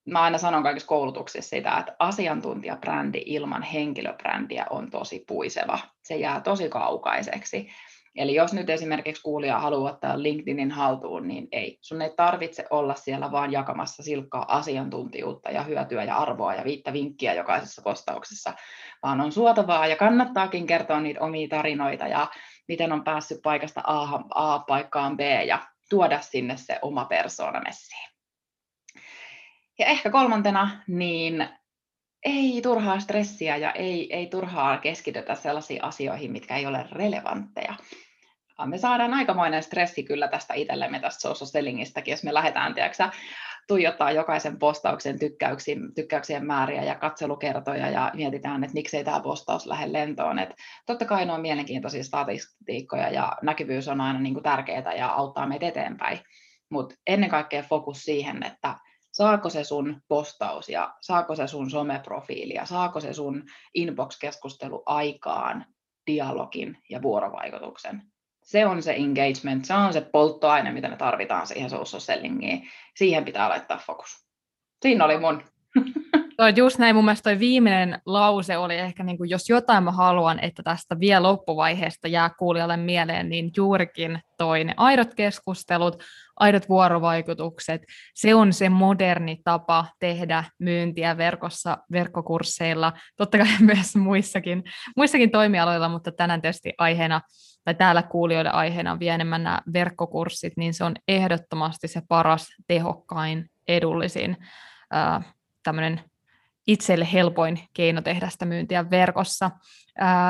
mä 0.06 0.22
aina 0.22 0.38
sanon 0.38 0.64
kaikissa 0.64 0.88
koulutuksissa 0.88 1.50
sitä, 1.50 1.78
että 1.80 1.96
asiantuntijabrändi 2.00 3.24
ilman 3.26 3.64
henkilöbrändiä 3.64 4.66
on 4.70 4.90
tosi 4.90 5.24
puiseva. 5.28 5.80
Se 6.04 6.16
jää 6.16 6.42
tosi 6.42 6.70
kaukaiseksi. 6.70 7.70
Eli 8.16 8.36
jos 8.36 8.54
nyt 8.54 8.70
esimerkiksi 8.70 9.22
kuulija 9.22 9.60
haluaa 9.60 9.92
ottaa 9.92 10.24
LinkedInin 10.24 10.72
haltuun, 10.72 11.28
niin 11.28 11.48
ei. 11.52 11.78
Sun 11.82 12.02
ei 12.02 12.14
tarvitse 12.16 12.66
olla 12.70 12.96
siellä 12.96 13.32
vaan 13.32 13.52
jakamassa 13.52 14.04
silkkaa 14.04 14.58
asiantuntijuutta 14.58 15.52
ja 15.52 15.64
hyötyä 15.64 16.04
ja 16.04 16.18
arvoa 16.18 16.56
ja 16.56 16.64
viittä 16.64 16.94
vinkkiä 16.94 17.34
jokaisessa 17.34 17.82
postauksessa, 17.82 18.54
vaan 19.04 19.22
on 19.22 19.32
suotavaa 19.32 19.88
ja 19.88 19.96
kannattaakin 19.96 20.68
kertoa 20.68 21.00
niitä 21.00 21.22
omia 21.22 21.48
tarinoita 21.48 22.08
ja 22.08 22.28
miten 22.68 22.92
on 22.92 23.04
päässyt 23.04 23.42
paikasta 23.44 23.82
A, 23.84 24.20
A 24.36 24.60
paikkaan 24.60 25.18
B 25.18 25.20
ja 25.48 25.60
tuoda 25.90 26.22
sinne 26.22 26.58
se 26.58 26.80
oma 26.82 27.06
persoona 27.06 27.60
messiin. 27.60 28.13
Ja 29.80 29.86
ehkä 29.86 30.10
kolmantena, 30.10 30.70
niin 30.88 31.48
ei 32.26 32.60
turhaa 32.64 33.00
stressiä 33.00 33.58
ja 33.58 33.72
ei, 33.72 34.14
ei 34.14 34.28
turhaa 34.28 34.78
keskitytä 34.78 35.36
sellaisiin 35.36 35.84
asioihin, 35.84 36.32
mitkä 36.32 36.56
ei 36.58 36.66
ole 36.66 36.86
relevantteja. 36.92 37.74
Me 38.66 38.78
saadaan 38.78 39.14
aikamoinen 39.14 39.64
stressi 39.64 40.04
kyllä 40.04 40.28
tästä 40.28 40.54
itsellemme 40.54 41.00
tästä 41.00 41.22
social 41.22 41.48
sellingistäkin, 41.48 42.12
jos 42.12 42.24
me 42.24 42.34
lähdetään 42.34 42.74
tiedätkö, 42.74 43.10
tuijottaa 43.68 44.12
jokaisen 44.12 44.60
postauksen 44.60 45.20
tykkäyksien, 45.20 45.94
tykkäyksien 45.96 46.46
määriä 46.46 46.84
ja 46.84 46.96
katselukertoja 46.96 47.90
ja 47.90 48.12
mietitään, 48.14 48.64
että 48.64 48.74
miksei 48.74 49.04
tämä 49.04 49.20
postaus 49.20 49.66
lähde 49.66 49.94
lentoon. 49.94 50.40
Et 50.40 50.50
totta 50.86 51.06
kai 51.06 51.26
ne 51.26 51.34
on 51.34 51.42
mielenkiintoisia 51.42 52.04
statistiikkoja 52.04 53.10
ja 53.10 53.38
näkyvyys 53.42 53.88
on 53.88 54.02
aina 54.02 54.20
niin 54.20 54.44
tärkeää 54.44 54.94
ja 54.94 55.08
auttaa 55.08 55.48
meitä 55.48 55.68
eteenpäin, 55.68 56.20
mutta 56.70 56.96
ennen 57.08 57.30
kaikkea 57.30 57.64
fokus 57.64 58.02
siihen, 58.02 58.44
että 58.44 58.76
saako 59.14 59.50
se 59.50 59.64
sun 59.64 60.02
postaus 60.08 60.70
ja 60.70 60.94
saako 61.02 61.36
se 61.36 61.48
sun 61.48 61.70
someprofiili 61.70 62.54
ja 62.54 62.66
saako 62.66 63.00
se 63.00 63.14
sun 63.14 63.44
inbox-keskustelu 63.78 64.84
aikaan 64.86 65.66
dialogin 66.08 66.78
ja 66.90 67.02
vuorovaikutuksen. 67.02 68.02
Se 68.44 68.66
on 68.66 68.84
se 68.84 68.94
engagement, 68.94 69.66
se 69.66 69.74
on 69.74 69.94
se 69.94 70.02
polttoaine, 70.02 70.72
mitä 70.72 70.90
me 70.90 70.98
tarvitaan 70.98 71.48
siihen 71.48 71.70
social 71.70 72.00
sellingiin. 72.00 72.70
Siihen 72.96 73.26
pitää 73.26 73.50
laittaa 73.50 73.78
fokus. 73.78 74.28
Siinä 74.82 75.06
oli 75.06 75.20
mun. 75.20 75.44
Toi 76.38 76.54
just 76.56 76.78
näin, 76.78 76.96
mun 76.96 77.06
mielestä 77.06 77.30
toi 77.30 77.40
viimeinen 77.40 78.02
lause 78.06 78.58
oli 78.58 78.76
ehkä, 78.76 79.04
niin 79.04 79.18
kuin, 79.18 79.30
jos 79.30 79.50
jotain 79.50 79.84
mä 79.84 79.92
haluan, 79.92 80.40
että 80.40 80.64
tästä 80.64 81.00
vielä 81.00 81.24
loppuvaiheesta 81.24 82.08
jää 82.08 82.30
kuulijalle 82.40 82.78
mieleen, 82.78 83.30
niin 83.30 83.52
juurikin 83.58 84.20
toi 84.38 84.64
ne 84.64 84.74
aidot 84.78 85.14
keskustelut, 85.14 86.04
aidot 86.40 86.70
vuorovaikutukset, 86.70 87.82
se 88.16 88.36
on 88.36 88.54
se 88.54 88.70
moderni 88.70 89.38
tapa 89.44 89.86
tehdä 90.00 90.44
myyntiä 90.60 91.18
verkossa, 91.18 91.78
verkkokursseilla, 91.92 92.94
totta 93.18 93.38
kai 93.38 93.48
myös 93.74 93.96
muissakin, 93.96 94.64
muissakin 94.98 95.32
toimialoilla, 95.32 95.90
mutta 95.90 96.12
tänään 96.12 96.42
tietysti 96.42 96.74
aiheena, 96.78 97.22
tai 97.66 97.76
täällä 97.76 98.04
kuulijoiden 98.04 98.54
aiheena 98.54 98.92
on 98.92 99.00
vielä 99.00 99.16
enemmän 99.16 99.44
nämä 99.44 99.62
verkkokurssit, 99.74 100.54
niin 100.58 100.74
se 100.74 100.84
on 100.84 100.94
ehdottomasti 101.08 101.88
se 101.88 102.02
paras, 102.08 102.48
tehokkain, 102.68 103.46
edullisin 103.68 104.38
tämmöinen 105.64 106.02
itselle 106.68 107.08
helpoin 107.14 107.60
keino 107.74 108.02
tehdä 108.02 108.30
sitä 108.30 108.46
myyntiä 108.46 108.90
verkossa. 108.90 109.52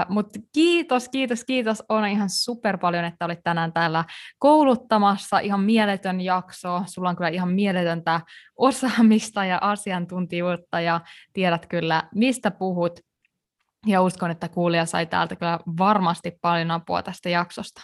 Mutta 0.10 0.40
kiitos, 0.54 1.10
kiitos, 1.10 1.46
kiitos 1.46 1.84
on 1.90 2.08
ihan 2.08 2.30
super 2.30 2.78
paljon, 2.78 3.06
että 3.06 3.26
olit 3.26 3.40
tänään 3.44 3.74
täällä 3.74 4.06
kouluttamassa. 4.40 5.40
Ihan 5.40 5.60
mieletön 5.60 6.22
jakso. 6.22 6.84
Sulla 6.86 7.10
on 7.10 7.16
kyllä 7.16 7.30
ihan 7.30 7.54
mieletöntä 7.54 8.22
osaamista 8.56 9.46
ja 9.46 9.58
asiantuntijuutta 9.62 10.82
ja 10.82 11.02
tiedät 11.34 11.66
kyllä, 11.66 12.04
mistä 12.16 12.52
puhut. 12.52 13.00
Ja 13.86 14.02
uskon, 14.02 14.32
että 14.32 14.50
kuulija 14.50 14.86
sai 14.86 15.06
täältä 15.06 15.36
kyllä 15.36 15.60
varmasti 15.78 16.32
paljon 16.42 16.72
apua 16.72 17.04
tästä 17.04 17.30
jaksosta. 17.30 17.82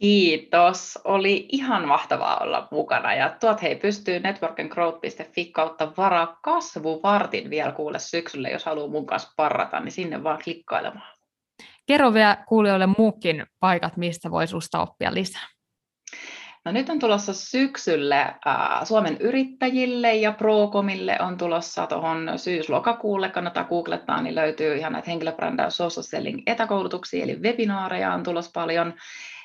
Kiitos. 0.00 0.98
Oli 1.04 1.46
ihan 1.52 1.88
mahtavaa 1.88 2.38
olla 2.38 2.68
mukana. 2.70 3.14
Ja 3.14 3.36
tuot 3.40 3.62
hei 3.62 3.76
pystyy 3.76 4.20
networkandgrowth.fi 4.20 5.44
kautta 5.44 5.92
varaa 5.96 6.38
kasvuvartin 6.42 7.50
vielä 7.50 7.72
kuulle 7.72 7.98
syksyllä, 7.98 8.48
jos 8.48 8.64
haluaa 8.64 8.88
mun 8.88 9.06
kanssa 9.06 9.32
parrata, 9.36 9.80
niin 9.80 9.92
sinne 9.92 10.22
vaan 10.22 10.38
klikkailemaan. 10.44 11.16
Kerro 11.86 12.14
vielä 12.14 12.44
kuulijoille 12.48 12.86
muukin 12.86 13.46
paikat, 13.60 13.96
mistä 13.96 14.30
voi 14.30 14.46
susta 14.46 14.80
oppia 14.80 15.14
lisää. 15.14 15.46
No 16.64 16.72
nyt 16.72 16.88
on 16.88 16.98
tulossa 16.98 17.34
syksylle 17.34 18.20
äh, 18.20 18.84
Suomen 18.84 19.16
yrittäjille 19.20 20.14
ja 20.14 20.32
Procomille 20.32 21.16
on 21.20 21.36
tulossa 21.36 21.86
tuohon 21.86 22.32
syys-lokakuulle, 22.36 23.28
kannattaa 23.28 23.64
googlettaa, 23.64 24.22
niin 24.22 24.34
löytyy 24.34 24.76
ihan 24.76 24.92
näitä 24.92 25.10
henkilöbrändäys 25.10 25.76
social 25.76 26.02
selling 26.02 26.42
etäkoulutuksia, 26.46 27.24
eli 27.24 27.36
webinaareja 27.42 28.14
on 28.14 28.22
tulossa 28.22 28.50
paljon. 28.54 28.94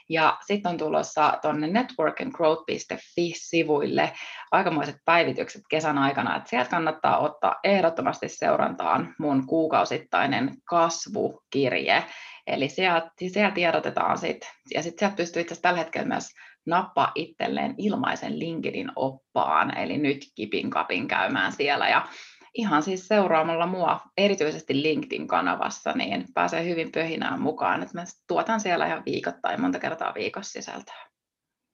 Ja 0.10 0.38
sitten 0.48 0.70
on 0.70 0.78
tulossa 0.78 1.40
tuonne 1.42 1.68
networkandgrowth.fi-sivuille 1.68 4.12
aikamoiset 4.52 4.96
päivitykset 5.06 5.62
kesän 5.70 5.98
aikana, 5.98 6.38
että 6.38 6.50
sieltä 6.50 6.70
kannattaa 6.70 7.18
ottaa 7.18 7.56
ehdottomasti 7.64 8.30
seurantaan 8.30 9.16
mun 9.20 9.48
kuukausittainen 9.48 10.52
kasvukirje. 10.64 12.04
Eli 12.48 12.70
sieltä, 12.70 13.12
sieltä 13.28 13.56
tiedotetaan 13.56 14.18
sitten, 14.18 14.50
ja 14.74 14.84
sitten 14.84 15.00
sieltä 15.00 15.16
pystyy 15.16 15.42
itse 15.42 15.62
tällä 15.62 15.80
hetkellä 15.80 16.08
myös 16.08 16.28
nappaa 16.66 17.12
itselleen 17.16 17.76
ilmaisen 17.78 18.40
LinkedIn 18.40 18.92
oppaan, 18.96 19.78
eli 19.78 19.98
nyt 19.98 20.26
kipin 20.36 20.70
kapin 20.70 21.08
käymään 21.08 21.52
siellä 21.52 21.90
ja 21.90 22.08
ihan 22.56 22.84
siis 22.84 23.08
seuraamalla 23.08 23.68
mua 23.68 24.00
erityisesti 24.18 24.82
LinkedIn-kanavassa, 24.82 25.92
niin 25.92 26.26
pääsee 26.34 26.66
hyvin 26.66 26.92
pöhinään 26.92 27.42
mukaan. 27.42 27.84
Että 27.84 27.98
mä 27.98 28.04
tuotan 28.28 28.60
siellä 28.60 28.88
ihan 28.88 29.04
viikoittain 29.06 29.62
monta 29.62 29.80
kertaa 29.80 30.14
viikossa 30.14 30.52
sisältöä. 30.52 31.06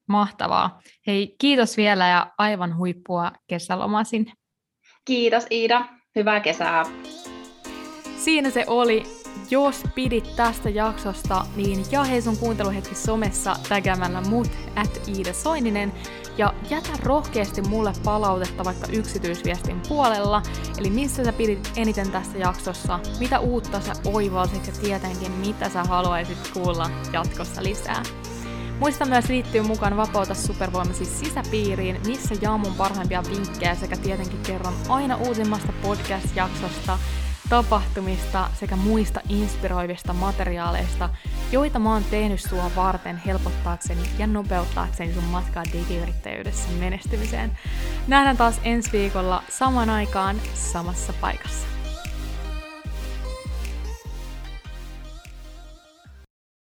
Mahtavaa. 0.08 0.80
Hei, 1.06 1.36
kiitos 1.40 1.76
vielä 1.76 2.08
ja 2.08 2.32
aivan 2.38 2.76
huippua 2.76 3.32
kesälomasin. 3.46 4.32
Kiitos 5.04 5.46
Iida. 5.50 5.84
Hyvää 6.16 6.40
kesää. 6.40 6.84
Siinä 8.16 8.50
se 8.50 8.64
oli 8.66 9.02
jos 9.50 9.82
pidit 9.94 10.36
tästä 10.36 10.68
jaksosta, 10.70 11.46
niin 11.56 11.78
hei 12.10 12.22
sun 12.22 12.36
kuunteluhetki 12.36 12.94
somessa 12.94 13.56
tägämällä 13.68 14.20
mut 14.20 14.50
at 14.76 15.08
Iida 15.08 15.32
Soininen 15.32 15.92
ja 16.38 16.54
jätä 16.70 16.88
rohkeasti 17.02 17.62
mulle 17.62 17.92
palautetta 18.04 18.64
vaikka 18.64 18.86
yksityisviestin 18.92 19.80
puolella, 19.88 20.42
eli 20.78 20.90
missä 20.90 21.24
sä 21.24 21.32
pidit 21.32 21.72
eniten 21.76 22.10
tästä 22.10 22.38
jaksossa, 22.38 23.00
mitä 23.20 23.38
uutta 23.38 23.80
sä 23.80 23.92
oivalsit 24.04 24.66
ja 24.66 24.72
tietenkin 24.72 25.32
mitä 25.32 25.68
sä 25.68 25.84
haluaisit 25.84 26.50
kuulla 26.54 26.90
jatkossa 27.12 27.62
lisää. 27.62 28.02
Muista 28.78 29.04
myös 29.04 29.28
liittyy 29.28 29.62
mukaan 29.62 29.96
Vapauta 29.96 30.34
supervoimasi 30.34 31.04
sisäpiiriin, 31.04 32.00
missä 32.06 32.34
jaan 32.40 32.60
mun 32.60 32.74
parhaimpia 32.74 33.22
vinkkejä 33.30 33.74
sekä 33.74 33.96
tietenkin 33.96 34.40
kerron 34.42 34.74
aina 34.88 35.16
uusimmasta 35.16 35.72
podcast-jaksosta, 35.82 36.98
tapahtumista 37.48 38.50
sekä 38.60 38.76
muista 38.76 39.20
inspiroivista 39.28 40.12
materiaaleista, 40.12 41.08
joita 41.52 41.78
mä 41.78 41.92
oon 41.92 42.04
tehnyt 42.04 42.40
sua 42.40 42.70
varten 42.76 43.16
helpottaakseni 43.16 44.02
ja 44.18 44.26
nopeuttaakseni 44.26 45.14
sun 45.14 45.24
matkaa 45.24 45.64
digiyrittäjyydessä 45.72 46.68
menestymiseen. 46.78 47.58
Nähdään 48.06 48.36
taas 48.36 48.60
ensi 48.64 48.92
viikolla 48.92 49.42
saman 49.48 49.90
aikaan 49.90 50.36
samassa 50.54 51.12
paikassa. 51.20 51.81